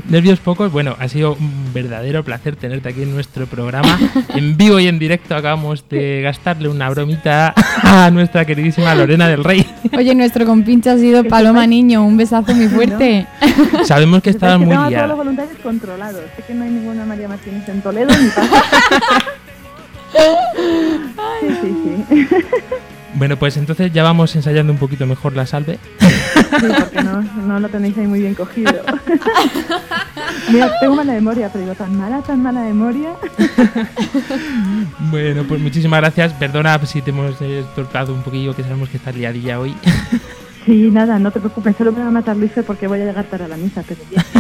Nervios 0.07 0.39
pocos. 0.39 0.72
Bueno, 0.72 0.95
ha 0.99 1.07
sido 1.07 1.34
un 1.34 1.74
verdadero 1.74 2.24
placer 2.24 2.55
tenerte 2.55 2.89
aquí 2.89 3.01
en 3.01 3.11
nuestro 3.13 3.47
programa. 3.47 3.97
En 4.36 4.55
vivo 4.55 4.80
y 4.80 4.88
en 4.88 4.99
directo 4.99 5.36
acabamos 5.36 5.84
de 5.89 6.22
gastarle 6.22 6.69
una 6.69 6.88
bromita 6.91 7.55
a 7.82 8.11
nuestra 8.11 8.45
queridísima 8.45 8.93
Lorena 8.93 9.28
del 9.28 9.43
Rey. 9.43 9.65
Oye, 9.97 10.13
nuestro 10.13 10.45
compinche 10.45 10.91
ha 10.91 10.97
sido 10.97 11.24
Paloma 11.24 11.65
Niño. 11.65 12.03
Un 12.05 12.17
besazo 12.17 12.53
muy 12.53 12.67
fuerte. 12.67 13.26
Sabemos 13.84 14.22
que 14.22 14.30
estabas 14.30 14.59
muy 14.59 14.69
tengo 14.69 14.82
a 14.82 14.86
todos 14.86 14.91
los 14.91 14.99
liada. 15.01 15.15
voluntarios 15.15 15.57
controlados. 15.63 16.22
Sé 16.36 16.43
que 16.43 16.53
no 16.53 16.63
hay 16.65 16.69
ninguna 16.69 17.05
María 17.05 17.28
Martínez 17.28 17.67
en 17.67 17.82
Toledo 17.82 18.09
ni 18.15 18.30
pasa. 18.30 18.63
Sí, 21.39 21.47
sí, 21.61 22.05
sí. 22.09 22.28
Bueno, 23.16 23.38
pues 23.38 23.57
entonces 23.57 23.91
ya 23.91 24.03
vamos 24.03 24.36
ensayando 24.36 24.72
un 24.72 24.80
poquito 24.80 25.05
mejor 25.05 25.36
la 25.36 25.45
salve. 25.45 25.80
Sí, 25.99 26.68
porque 26.80 27.03
no, 27.03 27.22
no 27.22 27.59
lo 27.59 27.70
tenéis 27.70 27.97
ahí 27.97 28.07
muy 28.07 28.22
bien 28.22 28.36
cogido. 28.36 28.72
Mira, 30.51 30.72
tengo 30.80 30.95
mala 30.95 31.14
memoria, 31.14 31.49
pero 31.49 31.64
digo, 31.64 31.76
tan 31.76 31.97
mala, 31.97 32.22
tan 32.22 32.41
mala 32.41 32.62
memoria. 32.62 33.16
Bueno, 35.12 35.43
pues 35.47 35.59
muchísimas 35.59 35.99
gracias. 35.99 36.34
Perdona 36.34 36.80
si 36.86 37.01
te 37.01 37.09
hemos 37.09 37.36
eh, 37.41 37.66
tortado 37.76 38.14
un 38.14 38.22
poquillo, 38.22 38.55
que 38.55 38.64
sabemos 38.64 38.89
que 38.89 38.97
estás 38.97 39.16
liadilla 39.16 39.59
hoy. 39.59 39.76
Sí, 40.66 40.89
nada, 40.91 41.18
no 41.18 41.32
te 41.32 41.39
preocupes, 41.39 41.76
solo 41.76 41.91
me 41.91 42.01
va 42.01 42.07
a 42.07 42.12
matar 42.12 42.36
Luis 42.38 42.51
porque 42.68 42.88
voy 42.88 43.01
a 43.01 43.05
llegar 43.05 43.26
tarde 43.26 43.45
a 43.45 43.47
la 43.47 43.57
misa, 43.57 43.84
pero 43.88 44.01
bien. 44.09 44.24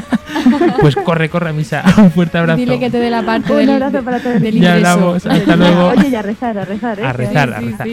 Pues 0.79 0.95
corre, 0.95 1.29
corre 1.29 1.49
a 1.51 1.53
misa. 1.53 1.83
Un 1.97 2.09
fuerte 2.11 2.37
abrazo. 2.39 2.57
Dile 2.57 2.79
que 2.79 2.89
te 2.89 2.97
dé 2.99 3.11
la 3.11 3.21
parte 3.23 3.51
Un 3.51 3.59
del, 3.59 3.69
abrazo 3.69 4.03
para 4.03 4.19
todos. 4.19 4.41
del 4.41 4.59
Ya 4.59 4.75
ingreso. 4.75 4.89
hablamos, 4.91 5.25
hasta 5.27 5.55
luego. 5.55 5.87
Oye, 5.89 6.07
y 6.09 6.15
a 6.15 6.21
rezar, 6.23 6.57
a 6.57 6.65
rezar, 6.65 6.99
¿eh? 6.99 7.05
A 7.05 7.13
rezar, 7.13 7.53
a 7.53 7.59
rezar. 7.59 7.87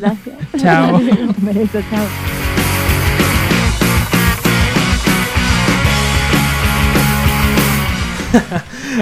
Gracias. 0.00 0.36
Chao. 0.56 0.96
Un 0.96 1.34
beso, 1.42 1.78
chao. 1.90 2.06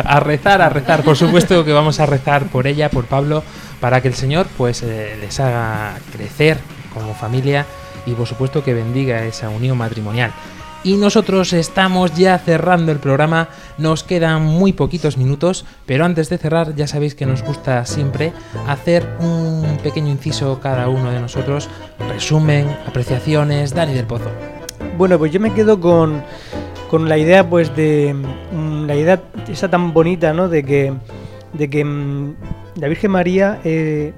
a 0.05 0.21
rezar, 0.21 0.63
a 0.63 0.69
rezar. 0.69 1.03
Por 1.03 1.17
supuesto 1.17 1.65
que 1.65 1.73
vamos 1.73 2.01
a 2.01 2.07
rezar 2.07 2.47
por 2.47 2.67
ella, 2.67 2.91
por 2.91 3.05
Pablo, 3.05 3.43
para 3.81 4.01
que 4.01 4.09
el 4.09 4.15
Señor 4.15 4.47
pues 4.57 4.83
eh, 4.83 5.17
les 5.21 5.39
haga 5.41 5.95
crecer 6.13 6.59
como 6.95 7.15
familia 7.15 7.67
y 8.09 8.15
por 8.15 8.27
supuesto 8.27 8.65
que 8.65 8.75
bendiga 8.75 9.25
esa 9.25 9.51
unión 9.51 9.77
matrimonial. 9.77 10.33
Y 10.85 10.97
nosotros 10.97 11.53
estamos 11.53 12.15
ya 12.15 12.39
cerrando 12.39 12.93
el 12.93 12.99
programa, 12.99 13.49
nos 13.79 14.05
quedan 14.05 14.45
muy 14.45 14.73
poquitos 14.73 15.19
minutos, 15.19 15.65
pero 15.87 16.05
antes 16.05 16.29
de 16.29 16.39
cerrar 16.39 16.77
ya 16.77 16.87
sabéis 16.87 17.17
que 17.17 17.27
nos 17.27 17.43
gusta 17.43 17.85
siempre 17.85 18.33
hacer 18.67 19.17
un 19.19 19.79
pequeño 19.83 20.09
inciso 20.09 20.61
cada 20.61 20.89
uno 20.89 21.11
de 21.11 21.21
nosotros, 21.21 21.69
resumen, 22.09 22.69
apreciaciones, 22.87 23.75
Dani 23.75 23.93
del 23.93 24.07
Pozo. 24.07 24.31
Bueno, 24.97 25.19
pues 25.19 25.33
yo 25.33 25.41
me 25.41 25.53
quedo 25.53 25.81
con, 25.81 26.23
con 26.89 27.09
la 27.09 27.19
idea, 27.19 27.49
pues, 27.49 27.75
de 27.75 28.15
mm, 28.15 28.87
la 28.87 28.95
idea 28.95 29.23
esa 29.49 29.69
tan 29.69 29.93
bonita, 29.93 30.33
¿no? 30.33 30.49
De 30.49 30.63
que, 30.63 30.95
de 31.55 31.69
que 31.69 31.85
mm, 31.85 32.35
la 32.77 32.89
Virgen 32.89 33.11
María 33.11 33.61
eh, 33.65 34.13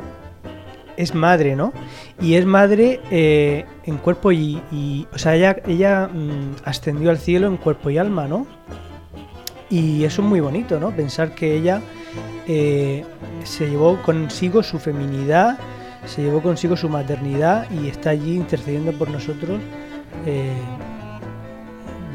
es 1.01 1.15
madre, 1.15 1.57
¿no? 1.57 1.73
Y 2.21 2.35
es 2.35 2.45
madre 2.47 3.01
eh, 3.11 3.65
en 3.85 3.97
cuerpo 3.99 4.33
y, 4.33 4.61
y- 4.73 5.07
o 5.13 5.19
sea, 5.19 5.35
ella, 5.35 5.57
ella 5.67 6.09
mm, 6.13 6.57
ascendió 6.65 7.11
al 7.11 7.19
cielo 7.19 7.47
en 7.47 7.57
cuerpo 7.57 7.91
y 7.91 7.99
alma, 7.99 8.27
¿no? 8.29 8.47
Y 9.71 10.05
eso 10.05 10.23
es 10.23 10.29
muy 10.29 10.41
bonito, 10.41 10.81
¿no? 10.81 10.91
Pensar 10.91 11.35
que 11.35 11.55
ella 11.57 11.81
eh, 12.47 13.05
se 13.45 13.71
llevó 13.71 14.03
consigo 14.03 14.63
su 14.63 14.79
feminidad, 14.79 15.59
se 16.07 16.23
llevó 16.23 16.43
consigo 16.43 16.77
su 16.77 16.89
maternidad 16.89 17.67
y 17.71 17.89
está 17.89 18.11
allí 18.11 18.35
intercediendo 18.35 18.93
por 18.93 19.09
nosotros. 19.11 19.61
eh, 20.27 20.53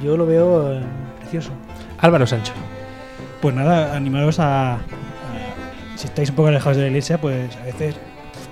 yo 0.04 0.18
lo 0.18 0.26
veo 0.26 0.74
eh, 0.74 0.82
precioso. 1.20 1.52
Álvaro 2.00 2.28
Sancho. 2.28 2.52
Pues 3.42 3.56
nada, 3.56 3.96
animaros 3.96 4.40
a, 4.40 4.74
a- 4.74 4.80
Si 5.96 6.08
estáis 6.08 6.30
un 6.30 6.36
poco 6.36 6.50
alejados 6.50 6.76
de 6.78 6.84
la 6.84 6.90
iglesia, 6.90 7.18
pues 7.20 7.56
a 7.56 7.64
veces 7.64 7.96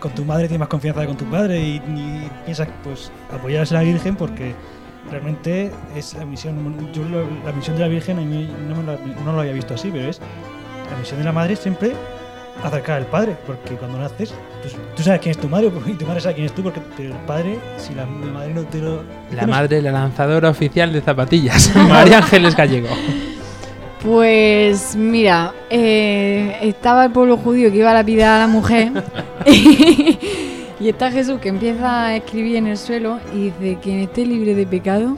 con 0.03 0.11
tu 0.13 0.25
madre 0.25 0.43
tienes 0.49 0.59
más 0.59 0.67
confianza 0.67 0.99
que 1.01 1.07
con 1.07 1.15
tu 1.17 1.25
padre 1.25 1.59
y, 1.61 1.75
y 1.77 2.29
piensas, 2.43 2.67
pues, 2.83 3.09
apoyar 3.33 3.65
a 3.69 3.73
la 3.73 3.81
Virgen 3.83 4.15
porque 4.17 4.53
realmente 5.09 5.71
es 5.95 6.13
la 6.15 6.25
misión. 6.25 6.91
Yo 6.93 7.03
lo- 7.03 7.25
la 7.45 7.53
misión 7.53 7.77
de 7.77 7.81
la 7.83 7.87
Virgen 7.87 8.19
a 8.19 8.21
mí 8.21 8.49
no, 8.67 8.75
me 8.75 8.83
la- 8.83 8.97
no 9.23 9.31
lo 9.31 9.39
había 9.39 9.53
visto 9.53 9.73
así, 9.75 9.89
pero 9.93 10.09
es 10.09 10.19
la 10.91 10.97
misión 10.99 11.19
de 11.19 11.23
la 11.25 11.31
madre 11.31 11.55
siempre 11.55 11.93
acercar 12.63 12.97
al 12.97 13.05
padre, 13.07 13.35
porque 13.47 13.75
cuando 13.75 13.97
naces, 13.97 14.33
pues, 14.61 14.75
tú 14.95 15.03
sabes 15.03 15.21
quién 15.21 15.31
es 15.31 15.37
tu 15.37 15.47
madre 15.49 15.71
y 15.87 15.93
tu 15.93 16.05
madre 16.05 16.19
sabe 16.21 16.35
quién 16.35 16.45
es 16.47 16.53
tú, 16.53 16.63
porque 16.63 16.81
pero 16.97 17.09
el 17.13 17.19
padre, 17.21 17.57
si 17.77 17.93
la, 17.95 18.03
la 18.05 18.31
madre 18.33 18.53
no 18.53 18.61
te 18.63 18.79
lo. 18.79 19.03
La 19.31 19.47
madre, 19.47 19.81
la 19.81 19.91
lanzadora 19.91 20.49
oficial 20.49 20.91
de 20.91 20.99
zapatillas, 21.01 21.73
María 21.89 22.17
Ángeles 22.17 22.55
Gallego. 22.55 22.89
Pues 24.03 24.97
mira, 24.97 25.53
eh, 25.69 26.57
estaba 26.61 27.05
el 27.05 27.11
pueblo 27.11 27.37
judío 27.37 27.71
que 27.71 27.77
iba 27.77 27.91
a 27.91 27.93
lapidar 27.93 28.35
a 28.35 28.39
la 28.39 28.47
mujer 28.47 28.91
y 29.45 30.89
está 30.89 31.09
Jesús 31.09 31.39
que 31.39 31.47
empieza 31.47 32.07
a 32.07 32.15
escribir 32.17 32.57
en 32.57 32.67
el 32.67 32.77
suelo 32.77 33.19
y 33.33 33.51
dice, 33.51 33.77
quien 33.81 33.99
esté 33.99 34.25
libre 34.25 34.55
de 34.55 34.67
pecado, 34.67 35.17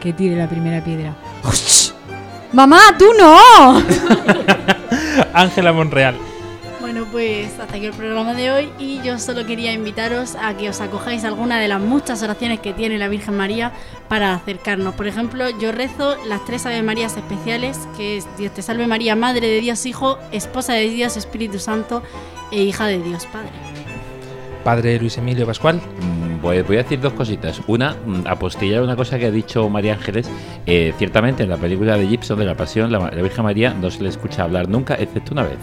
que 0.00 0.14
tire 0.14 0.34
la 0.34 0.48
primera 0.48 0.82
piedra. 0.82 1.14
¡Mamá, 2.52 2.80
tú 2.98 3.04
no! 3.18 3.82
Ángela 5.34 5.74
Monreal. 5.74 6.31
Bueno, 6.92 7.08
pues 7.10 7.58
hasta 7.58 7.76
aquí 7.76 7.86
el 7.86 7.94
programa 7.94 8.34
de 8.34 8.50
hoy 8.50 8.68
y 8.78 9.00
yo 9.00 9.18
solo 9.18 9.46
quería 9.46 9.72
invitaros 9.72 10.34
a 10.34 10.54
que 10.58 10.68
os 10.68 10.78
acojáis 10.82 11.24
a 11.24 11.28
alguna 11.28 11.58
de 11.58 11.66
las 11.66 11.80
muchas 11.80 12.22
oraciones 12.22 12.60
que 12.60 12.74
tiene 12.74 12.98
la 12.98 13.08
Virgen 13.08 13.34
María 13.34 13.72
para 14.10 14.34
acercarnos. 14.34 14.94
Por 14.94 15.06
ejemplo, 15.06 15.48
yo 15.58 15.72
rezo 15.72 16.16
las 16.26 16.44
tres 16.44 16.66
Ave 16.66 16.82
Marías 16.82 17.16
especiales, 17.16 17.78
que 17.96 18.18
es 18.18 18.28
Dios 18.36 18.52
te 18.52 18.60
salve 18.60 18.86
María, 18.86 19.16
Madre 19.16 19.48
de 19.48 19.62
Dios 19.62 19.86
Hijo, 19.86 20.18
Esposa 20.32 20.74
de 20.74 20.90
Dios 20.90 21.16
Espíritu 21.16 21.58
Santo 21.58 22.02
e 22.50 22.62
Hija 22.62 22.86
de 22.86 22.98
Dios 22.98 23.24
Padre. 23.24 23.52
Padre 24.62 24.98
Luis 24.98 25.16
Emilio 25.16 25.46
Pascual. 25.46 25.76
Mm, 25.76 26.42
Voy, 26.42 26.58
a 26.58 26.62
decir 26.62 27.00
dos 27.00 27.14
cositas. 27.14 27.62
Una, 27.68 27.94
mm, 28.04 28.26
apostillar 28.26 28.82
una 28.82 28.96
cosa 28.96 29.18
que 29.18 29.26
ha 29.26 29.30
dicho 29.30 29.66
María 29.70 29.94
Ángeles. 29.94 30.28
Eh, 30.66 30.92
ciertamente, 30.98 31.44
en 31.44 31.48
la 31.48 31.56
película 31.56 31.96
de 31.96 32.06
Gibson 32.06 32.38
de 32.38 32.44
la 32.44 32.54
Pasión, 32.54 32.92
la, 32.92 32.98
la 32.98 33.22
Virgen 33.22 33.44
María 33.44 33.72
no 33.72 33.90
se 33.90 34.02
le 34.02 34.10
escucha 34.10 34.42
hablar 34.42 34.68
nunca, 34.68 34.94
excepto 34.96 35.32
una 35.32 35.44
vez. 35.44 35.58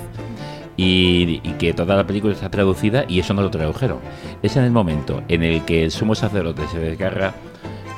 Y, 0.82 1.39
que 1.59 1.73
toda 1.73 1.95
la 1.97 2.07
película 2.07 2.34
está 2.34 2.49
traducida 2.49 3.03
y 3.07 3.19
eso 3.19 3.34
no 3.34 3.41
lo 3.41 3.51
tradujeron. 3.51 3.97
Es 4.41 4.55
en 4.55 4.63
el 4.63 4.71
momento 4.71 5.21
en 5.27 5.43
el 5.43 5.65
que 5.65 5.84
el 5.84 5.91
sumo 5.91 6.15
sacerdote 6.15 6.65
se 6.67 6.80
desgarra 6.80 7.34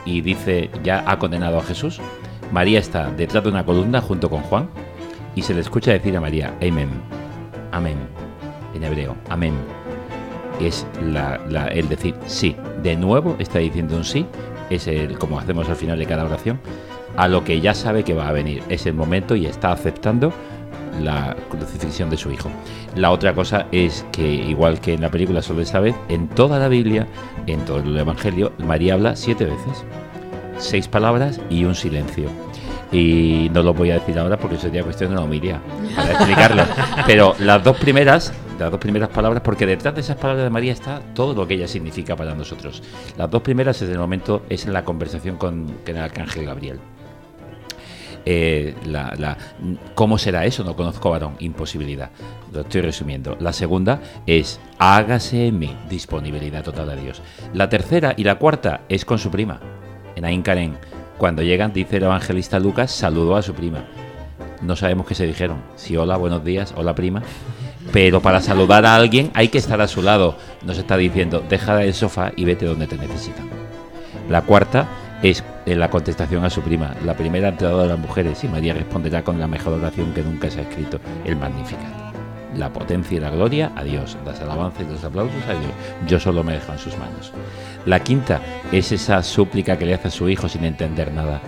y 0.03 0.21
dice 0.21 0.71
ya 0.84 1.03
ha 1.05 1.19
condenado 1.19 1.59
a 1.59 1.63
Jesús. 1.63 1.99
María 2.51 2.79
está 2.79 3.11
detrás 3.11 3.43
de 3.43 3.49
una 3.51 3.63
columna 3.65 4.01
junto 4.01 4.29
con 4.32 4.41
Juan 4.41 4.67
y 5.36 5.43
se 5.43 5.53
le 5.53 5.61
escucha 5.61 5.91
decir 5.91 6.17
a 6.17 6.21
María, 6.21 6.55
Amén, 6.59 6.89
Amén, 7.71 7.97
en 8.73 8.84
hebreo, 8.84 9.15
Amén 9.29 9.53
es 10.59 10.86
la- 11.03 11.39
la- 11.49 11.67
el 11.67 11.88
decir 11.88 12.15
sí. 12.25 12.55
De 12.84 12.95
nuevo 12.95 13.36
está 13.39 13.59
diciendo 13.59 13.95
un 13.95 14.03
sí, 14.03 14.25
es 14.71 14.88
el, 14.88 15.17
como 15.19 15.39
hacemos 15.39 15.69
al 15.69 15.75
final 15.75 15.97
de 15.99 16.05
cada 16.07 16.25
oración, 16.25 16.59
a 17.15 17.27
lo 17.27 17.43
que 17.43 17.61
ya 17.61 17.73
sabe 17.73 18.03
que 18.03 18.13
va 18.13 18.27
a 18.27 18.32
venir. 18.32 18.63
Es 18.69 18.86
el 18.86 18.93
momento 18.93 19.36
y 19.36 19.45
está 19.45 19.71
aceptando 19.71 20.34
la 21.00 21.36
crucifixión 21.50 22.10
de 22.10 22.18
su 22.18 22.32
hijo. 22.32 22.50
La 22.96 23.12
otra 23.12 23.34
cosa 23.34 23.68
es 23.72 24.06
que, 24.12 24.28
igual 24.28 24.80
que 24.80 24.94
en 24.94 25.02
la 25.02 25.10
película 25.10 25.42
solo 25.42 25.62
esta 25.62 25.80
vez, 25.80 25.96
en 26.10 26.28
toda 26.28 26.60
la 26.60 26.68
Biblia, 26.68 27.08
en 27.48 27.64
todo 27.66 27.80
el 27.80 27.98
Evangelio, 27.98 28.54
María 28.60 28.94
habla 28.96 29.16
siete 29.16 29.46
veces. 29.46 29.84
Seis 30.58 30.88
palabras 30.88 31.39
y 31.50 31.64
un 31.64 31.76
silencio. 31.76 32.30
Y 32.92 33.50
no 33.54 33.64
lo 33.64 33.74
voy 33.74 33.92
a 33.92 33.96
decir 33.96 34.20
ahora 34.20 34.38
porque 34.38 34.58
sería 34.58 34.84
cuestión 34.84 35.12
de 35.12 35.16
una 35.16 35.26
homilía 35.26 35.62
para 35.96 36.12
explicarlo. 36.12 36.64
Pero 37.08 37.36
las 37.39 37.64
dos 37.64 37.78
primeras, 37.78 38.34
las 38.60 38.70
dos 38.70 38.80
primeras 38.80 39.10
palabras, 39.10 39.42
porque 39.44 39.66
detrás 39.66 39.96
de 39.96 40.02
esas 40.02 40.18
palabras 40.18 40.44
de 40.44 40.50
María 40.50 40.74
está 40.74 41.02
todo 41.16 41.34
lo 41.34 41.48
que 41.48 41.54
ella 41.54 41.70
significa 41.70 42.18
para 42.18 42.36
nosotros. 42.36 42.84
Las 43.18 43.30
dos 43.32 43.42
primeras 43.42 43.82
es 43.82 43.89
el 43.89 43.98
momento, 43.98 44.44
es 44.50 44.66
en 44.66 44.74
la 44.74 44.84
conversación 44.84 45.38
con, 45.38 45.68
con 45.86 45.96
el 45.96 46.02
arcángel 46.02 46.46
Gabriel. 46.46 46.80
Eh, 48.26 48.76
la, 48.86 49.38
¿Cómo 49.95 50.17
será 50.17 50.45
eso? 50.45 50.63
No 50.63 50.76
conozco 50.76 51.09
varón. 51.09 51.36
Imposibilidad. 51.39 52.09
Lo 52.53 52.61
estoy 52.61 52.82
resumiendo. 52.82 53.38
La 53.39 53.53
segunda 53.53 53.99
es 54.26 54.59
hágase 54.78 55.47
en 55.47 55.59
mí. 55.59 55.76
Disponibilidad 55.89 56.63
total 56.63 56.89
a 56.89 56.95
Dios. 56.95 57.22
La 57.53 57.69
tercera 57.69 58.13
y 58.15 58.24
la 58.24 58.36
cuarta 58.36 58.82
es 58.89 59.05
con 59.05 59.19
su 59.19 59.32
prima, 59.32 59.59
en 60.15 60.26
Ain 60.26 60.41
Karen, 60.41 60.78
Cuando 61.17 61.43
llegan, 61.43 61.72
dice 61.72 61.97
el 61.97 62.03
evangelista 62.03 62.59
Lucas, 62.59 62.91
saludó 62.91 63.36
a 63.36 63.43
su 63.43 63.53
prima. 63.53 63.86
No 64.61 64.76
sabemos 64.76 65.05
qué 65.05 65.15
se 65.15 65.28
dijeron. 65.28 65.61
Si 65.76 65.95
hola, 65.95 66.17
buenos 66.17 66.43
días, 66.43 66.74
hola 66.76 66.95
prima. 66.95 67.22
Pero 67.91 68.22
para 68.22 68.41
saludar 68.41 68.86
a 68.86 68.95
alguien 68.95 69.32
hay 69.34 69.49
que 69.49 69.57
estar 69.57 69.82
a 69.82 69.88
su 69.88 70.01
lado. 70.01 70.36
Nos 70.63 70.78
está 70.78 70.97
diciendo, 70.97 71.43
deja 71.47 71.76
del 71.76 71.93
sofá 71.93 72.32
y 72.36 72.45
vete 72.45 72.65
donde 72.65 72.88
te 72.88 72.97
necesitan. 72.97 73.49
La 74.30 74.43
cuarta 74.43 74.88
es 75.24 75.43
eh, 75.65 75.76
la 75.76 75.89
contestación 75.89 76.43
a 76.43 76.49
su 76.49 76.61
prima. 76.61 76.95
La 77.05 77.15
primera 77.15 77.49
entrada 77.49 77.84
de 77.84 77.89
las 77.89 77.99
mujeres 77.99 78.43
y 78.43 78.47
María 78.47 78.74
responderá 78.74 79.24
con 79.24 79.39
la 79.39 79.47
mejor 79.47 79.74
oración 79.74 80.13
que 80.13 80.24
nunca 80.24 80.49
se 80.49 80.59
ha 80.59 80.63
escrito, 80.63 80.99
el 81.26 81.36
Magnificat. 81.36 82.11
La 82.55 82.74
potencia 82.74 83.17
y 83.17 83.19
la 83.19 83.30
gloria 83.30 83.72
a 83.76 83.84
Dios, 83.84 84.17
las 84.26 84.41
alabanzas 84.41 84.82
y 84.82 84.91
los 84.91 85.03
aplausos 85.03 85.43
a 85.47 85.51
Dios. 85.53 85.72
Yo 86.07 86.19
solo 86.19 86.43
me 86.43 86.53
dejo 86.53 86.74
en 86.74 86.80
sus 86.80 86.97
manos. 86.97 87.32
La 87.86 88.01
quinta 88.01 88.41
es 88.72 88.91
esa 88.91 89.24
súplica 89.24 89.78
que 89.78 89.86
le 89.86 89.93
hace 89.93 90.09
a 90.09 90.11
su 90.11 90.28
hijo 90.28 90.49
sin 90.49 90.65
entender 90.65 91.13
nada. 91.13 91.39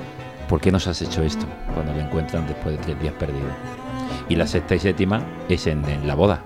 ¿Por 0.48 0.62
qué 0.62 0.72
nos 0.72 0.88
has 0.88 1.02
hecho 1.02 1.24
esto? 1.24 1.46
Cuando 1.74 1.94
le 1.94 2.02
encuentran 2.02 2.48
después 2.48 2.78
de 2.78 2.84
tres 2.84 3.02
días 3.02 3.14
perdido. 3.16 3.48
Y 4.30 4.36
la 4.36 4.48
sexta 4.48 4.76
y 4.76 4.80
séptima 4.80 5.22
es 5.50 5.68
en, 5.68 5.84
en 5.86 6.08
la 6.08 6.16
boda. 6.16 6.42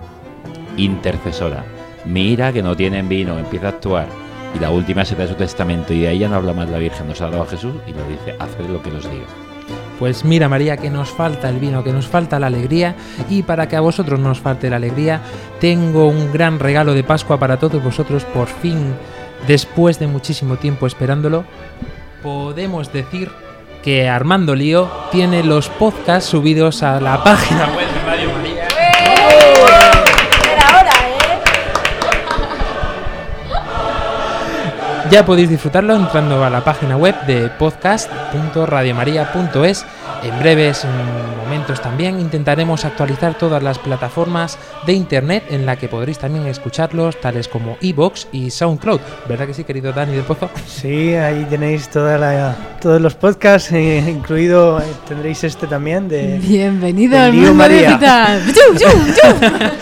Intercesora. 0.76 1.64
Mira 2.04 2.52
que 2.52 2.62
no 2.62 2.76
tienen 2.76 3.08
vino, 3.08 3.38
empieza 3.38 3.66
a 3.66 3.70
actuar. 3.70 4.27
Y 4.54 4.58
la 4.58 4.70
última 4.70 5.04
se 5.04 5.14
da 5.14 5.26
su 5.26 5.34
testamento 5.34 5.92
y 5.92 6.00
de 6.00 6.08
ahí 6.08 6.18
ya 6.20 6.28
no 6.28 6.36
habla 6.36 6.52
más 6.52 6.68
la 6.68 6.78
Virgen, 6.78 7.08
nos 7.08 7.20
ha 7.20 7.30
dado 7.30 7.42
a 7.42 7.46
Jesús 7.46 7.74
y 7.86 7.92
nos 7.92 8.08
dice, 8.08 8.34
haced 8.38 8.66
lo 8.68 8.82
que 8.82 8.90
nos 8.90 9.10
diga. 9.10 9.26
Pues 9.98 10.24
mira 10.24 10.48
María, 10.48 10.76
que 10.76 10.90
nos 10.90 11.10
falta 11.10 11.48
el 11.48 11.58
vino, 11.58 11.82
que 11.82 11.92
nos 11.92 12.06
falta 12.06 12.38
la 12.38 12.46
alegría 12.46 12.94
y 13.28 13.42
para 13.42 13.68
que 13.68 13.76
a 13.76 13.80
vosotros 13.80 14.20
no 14.20 14.30
os 14.30 14.40
falte 14.40 14.70
la 14.70 14.76
alegría, 14.76 15.22
tengo 15.60 16.06
un 16.06 16.32
gran 16.32 16.60
regalo 16.60 16.94
de 16.94 17.02
Pascua 17.02 17.38
para 17.38 17.58
todos 17.58 17.82
vosotros, 17.82 18.24
por 18.24 18.46
fin, 18.46 18.94
después 19.46 19.98
de 19.98 20.06
muchísimo 20.06 20.56
tiempo 20.56 20.86
esperándolo, 20.86 21.44
podemos 22.22 22.92
decir 22.92 23.30
que 23.82 24.08
Armando 24.08 24.54
Lío 24.54 24.88
tiene 25.10 25.42
los 25.42 25.68
podcasts 25.68 26.30
subidos 26.30 26.82
a 26.82 27.00
la 27.00 27.22
página 27.24 27.66
web 27.76 27.87
Ya 35.10 35.24
podéis 35.24 35.48
disfrutarlo 35.48 35.96
entrando 35.96 36.44
a 36.44 36.50
la 36.50 36.62
página 36.62 36.96
web 36.96 37.14
de 37.26 37.48
podcast.radiomaria.es. 37.58 39.86
En 40.22 40.38
breves 40.40 40.84
momentos 41.44 41.80
también 41.80 42.20
intentaremos 42.20 42.84
actualizar 42.84 43.34
todas 43.38 43.62
las 43.62 43.78
plataformas 43.78 44.58
de 44.86 44.92
internet 44.92 45.44
en 45.50 45.64
la 45.64 45.76
que 45.76 45.88
podréis 45.88 46.18
también 46.18 46.46
escucharlos, 46.46 47.18
tales 47.20 47.48
como 47.48 47.78
iBox 47.80 48.28
y 48.32 48.50
SoundCloud. 48.50 49.00
¿Verdad 49.28 49.46
que 49.46 49.54
sí, 49.54 49.64
querido 49.64 49.92
Dani 49.92 50.12
del 50.14 50.24
Pozo? 50.24 50.50
Sí, 50.66 51.14
ahí 51.14 51.46
tenéis 51.48 51.88
toda 51.88 52.18
la, 52.18 52.54
todos 52.80 53.00
los 53.00 53.14
podcasts, 53.14 53.72
eh, 53.72 54.04
incluido 54.08 54.80
eh, 54.80 54.84
tendréis 55.06 55.42
este 55.44 55.66
también 55.66 56.08
de 56.08 56.38
Bienvenido 56.38 57.16
del 57.16 57.24
al 57.24 57.32
Lío 57.32 57.40
mundo 57.54 57.56
María. 57.64 57.88
digital. 57.90 58.42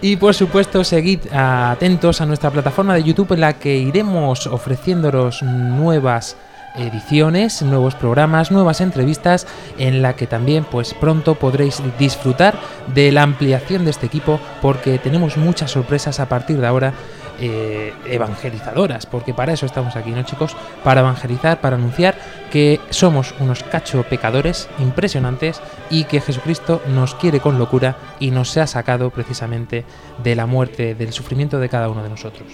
Y 0.00 0.16
por 0.16 0.34
supuesto, 0.34 0.84
seguid 0.84 1.20
atentos 1.32 2.20
a 2.20 2.26
nuestra 2.26 2.50
plataforma 2.50 2.94
de 2.94 3.04
YouTube 3.04 3.32
en 3.32 3.40
la 3.40 3.54
que 3.54 3.76
iremos 3.76 4.46
ofreciéndonos 4.46 5.42
nuevas 5.42 6.36
ediciones, 6.76 7.62
nuevos 7.62 7.94
programas, 7.94 8.50
nuevas 8.50 8.80
entrevistas 8.80 9.46
en 9.78 10.02
la 10.02 10.16
que 10.16 10.26
también 10.26 10.64
pues 10.64 10.94
pronto 10.94 11.34
podréis 11.34 11.82
disfrutar 11.98 12.58
de 12.94 13.12
la 13.12 13.22
ampliación 13.22 13.84
de 13.84 13.90
este 13.90 14.06
equipo 14.06 14.40
porque 14.60 14.98
tenemos 14.98 15.36
muchas 15.36 15.70
sorpresas 15.70 16.18
a 16.20 16.28
partir 16.28 16.58
de 16.58 16.66
ahora 16.66 16.94
eh, 17.40 17.92
evangelizadoras, 18.06 19.06
porque 19.06 19.34
para 19.34 19.52
eso 19.52 19.66
estamos 19.66 19.96
aquí, 19.96 20.10
¿no 20.10 20.22
chicos? 20.22 20.56
Para 20.84 21.00
evangelizar, 21.00 21.60
para 21.60 21.76
anunciar 21.76 22.16
que 22.50 22.80
somos 22.90 23.34
unos 23.40 23.62
cacho 23.62 24.04
pecadores 24.04 24.68
impresionantes 24.78 25.60
y 25.90 26.04
que 26.04 26.20
Jesucristo 26.20 26.82
nos 26.88 27.14
quiere 27.14 27.40
con 27.40 27.58
locura 27.58 27.96
y 28.20 28.30
nos 28.30 28.56
ha 28.56 28.66
sacado 28.66 29.10
precisamente 29.10 29.84
de 30.22 30.36
la 30.36 30.46
muerte, 30.46 30.94
del 30.94 31.12
sufrimiento 31.12 31.58
de 31.58 31.68
cada 31.68 31.88
uno 31.88 32.02
de 32.02 32.10
nosotros. 32.10 32.48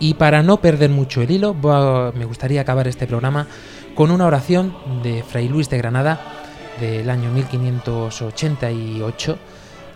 Y 0.00 0.14
para 0.14 0.42
no 0.42 0.60
perder 0.60 0.90
mucho 0.90 1.22
el 1.22 1.30
hilo, 1.30 1.54
me 2.14 2.24
gustaría 2.24 2.60
acabar 2.60 2.88
este 2.88 3.06
programa 3.06 3.46
con 3.94 4.10
una 4.10 4.26
oración 4.26 4.74
de 5.02 5.22
Fray 5.22 5.48
Luis 5.48 5.70
de 5.70 5.78
Granada 5.78 6.20
del 6.80 7.08
año 7.08 7.30
1588 7.30 9.38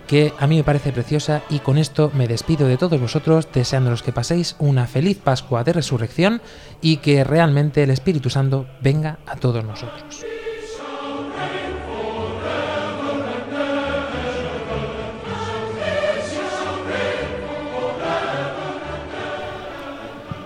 que 0.08 0.32
a 0.38 0.46
mí 0.46 0.56
me 0.56 0.64
parece 0.64 0.90
preciosa 0.90 1.42
y 1.50 1.60
con 1.60 1.76
esto 1.76 2.10
me 2.14 2.26
despido 2.26 2.66
de 2.66 2.78
todos 2.78 2.98
vosotros 2.98 3.46
deseándolos 3.52 4.02
que 4.02 4.10
paséis 4.10 4.56
una 4.58 4.86
feliz 4.86 5.18
Pascua 5.18 5.62
de 5.64 5.74
Resurrección 5.74 6.40
y 6.80 6.96
que 6.96 7.22
realmente 7.24 7.82
el 7.82 7.90
Espíritu 7.90 8.30
Santo 8.30 8.66
venga 8.80 9.18
a 9.26 9.36
todos 9.36 9.62
nosotros. 9.64 10.24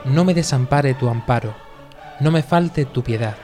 No 0.04 0.24
me 0.24 0.34
desampare 0.34 0.94
tu 0.94 1.08
amparo, 1.08 1.54
no 2.18 2.32
me 2.32 2.42
falte 2.42 2.84
tu 2.84 3.04
piedad, 3.04 3.36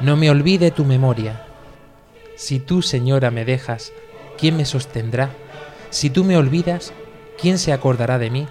no 0.00 0.16
me 0.16 0.30
olvide 0.30 0.70
tu 0.70 0.84
memoria. 0.84 1.46
Si 2.36 2.60
tú, 2.60 2.82
Señora, 2.82 3.30
me 3.30 3.46
dejas, 3.46 3.92
¿quién 4.38 4.56
me 4.56 4.64
sostendrá? 4.64 5.30
Si 5.90 6.10
tú 6.10 6.24
me 6.24 6.36
olvidas, 6.36 6.92
¿quién 7.40 7.58
se 7.58 7.72
acordará 7.72 8.18
de 8.18 8.30
mí? 8.30 8.46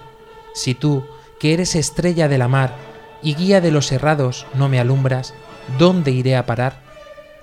Si 0.54 0.76
tú, 0.76 1.06
que 1.40 1.54
eres 1.54 1.76
estrella 1.76 2.28
de 2.28 2.38
la 2.38 2.48
mar 2.48 2.76
y 3.24 3.36
guía 3.36 3.62
de 3.62 3.72
los 3.72 3.92
errados, 3.92 4.46
no 4.54 4.70
me 4.70 4.80
alumbras, 4.80 5.34
¿dónde 5.80 6.12
iré 6.12 6.36
a 6.36 6.46
parar? 6.46 6.76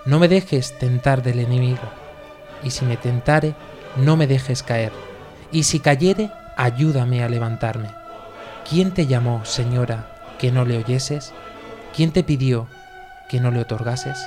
No 0.07 0.19
me 0.19 0.29
dejes 0.29 0.79
tentar 0.79 1.23
del 1.23 1.41
enemigo, 1.41 1.83
y 2.63 2.71
si 2.71 2.85
me 2.85 2.97
tentare, 2.97 3.55
no 3.97 4.17
me 4.17 4.27
dejes 4.27 4.63
caer, 4.63 4.93
y 5.53 5.65
si 5.65 5.81
cayere, 5.81 6.31
ayúdame 6.57 7.23
a 7.23 7.29
levantarme. 7.29 7.89
¿Quién 8.69 8.93
te 8.93 9.07
llamó, 9.07 9.45
Señora, 9.45 10.37
que 10.39 10.53
no 10.53 10.65
le 10.65 10.79
oyeses? 10.79 11.33
¿Quién 11.95 12.13
te 12.13 12.23
pidió 12.23 12.69
que 13.29 13.41
no 13.41 13.51
le 13.51 13.61
otorgases? 13.61 14.19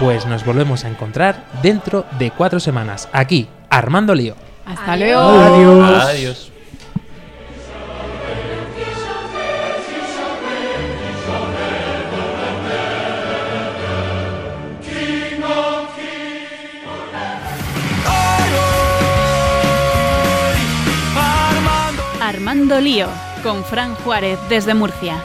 Pues 0.00 0.26
nos 0.26 0.44
volvemos 0.44 0.84
a 0.84 0.88
encontrar 0.88 1.44
dentro 1.62 2.04
de 2.18 2.32
cuatro 2.32 2.58
semanas, 2.58 3.08
aquí, 3.12 3.48
Armando 3.70 4.14
Lío. 4.14 4.34
Hasta 4.66 4.96
luego. 4.96 5.20
Adiós. 5.20 6.04
Adiós. 6.04 6.50
Armando 22.20 22.80
Lío, 22.80 23.08
con 23.42 23.64
Fran 23.64 23.94
Juárez 23.96 24.38
desde 24.48 24.74
Murcia. 24.74 25.22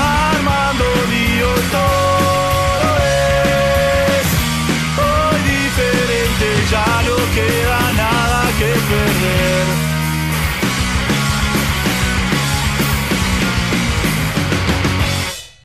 Armando 0.00 0.84
Lío, 1.10 1.48
todo 1.70 2.05
river 8.88 9.55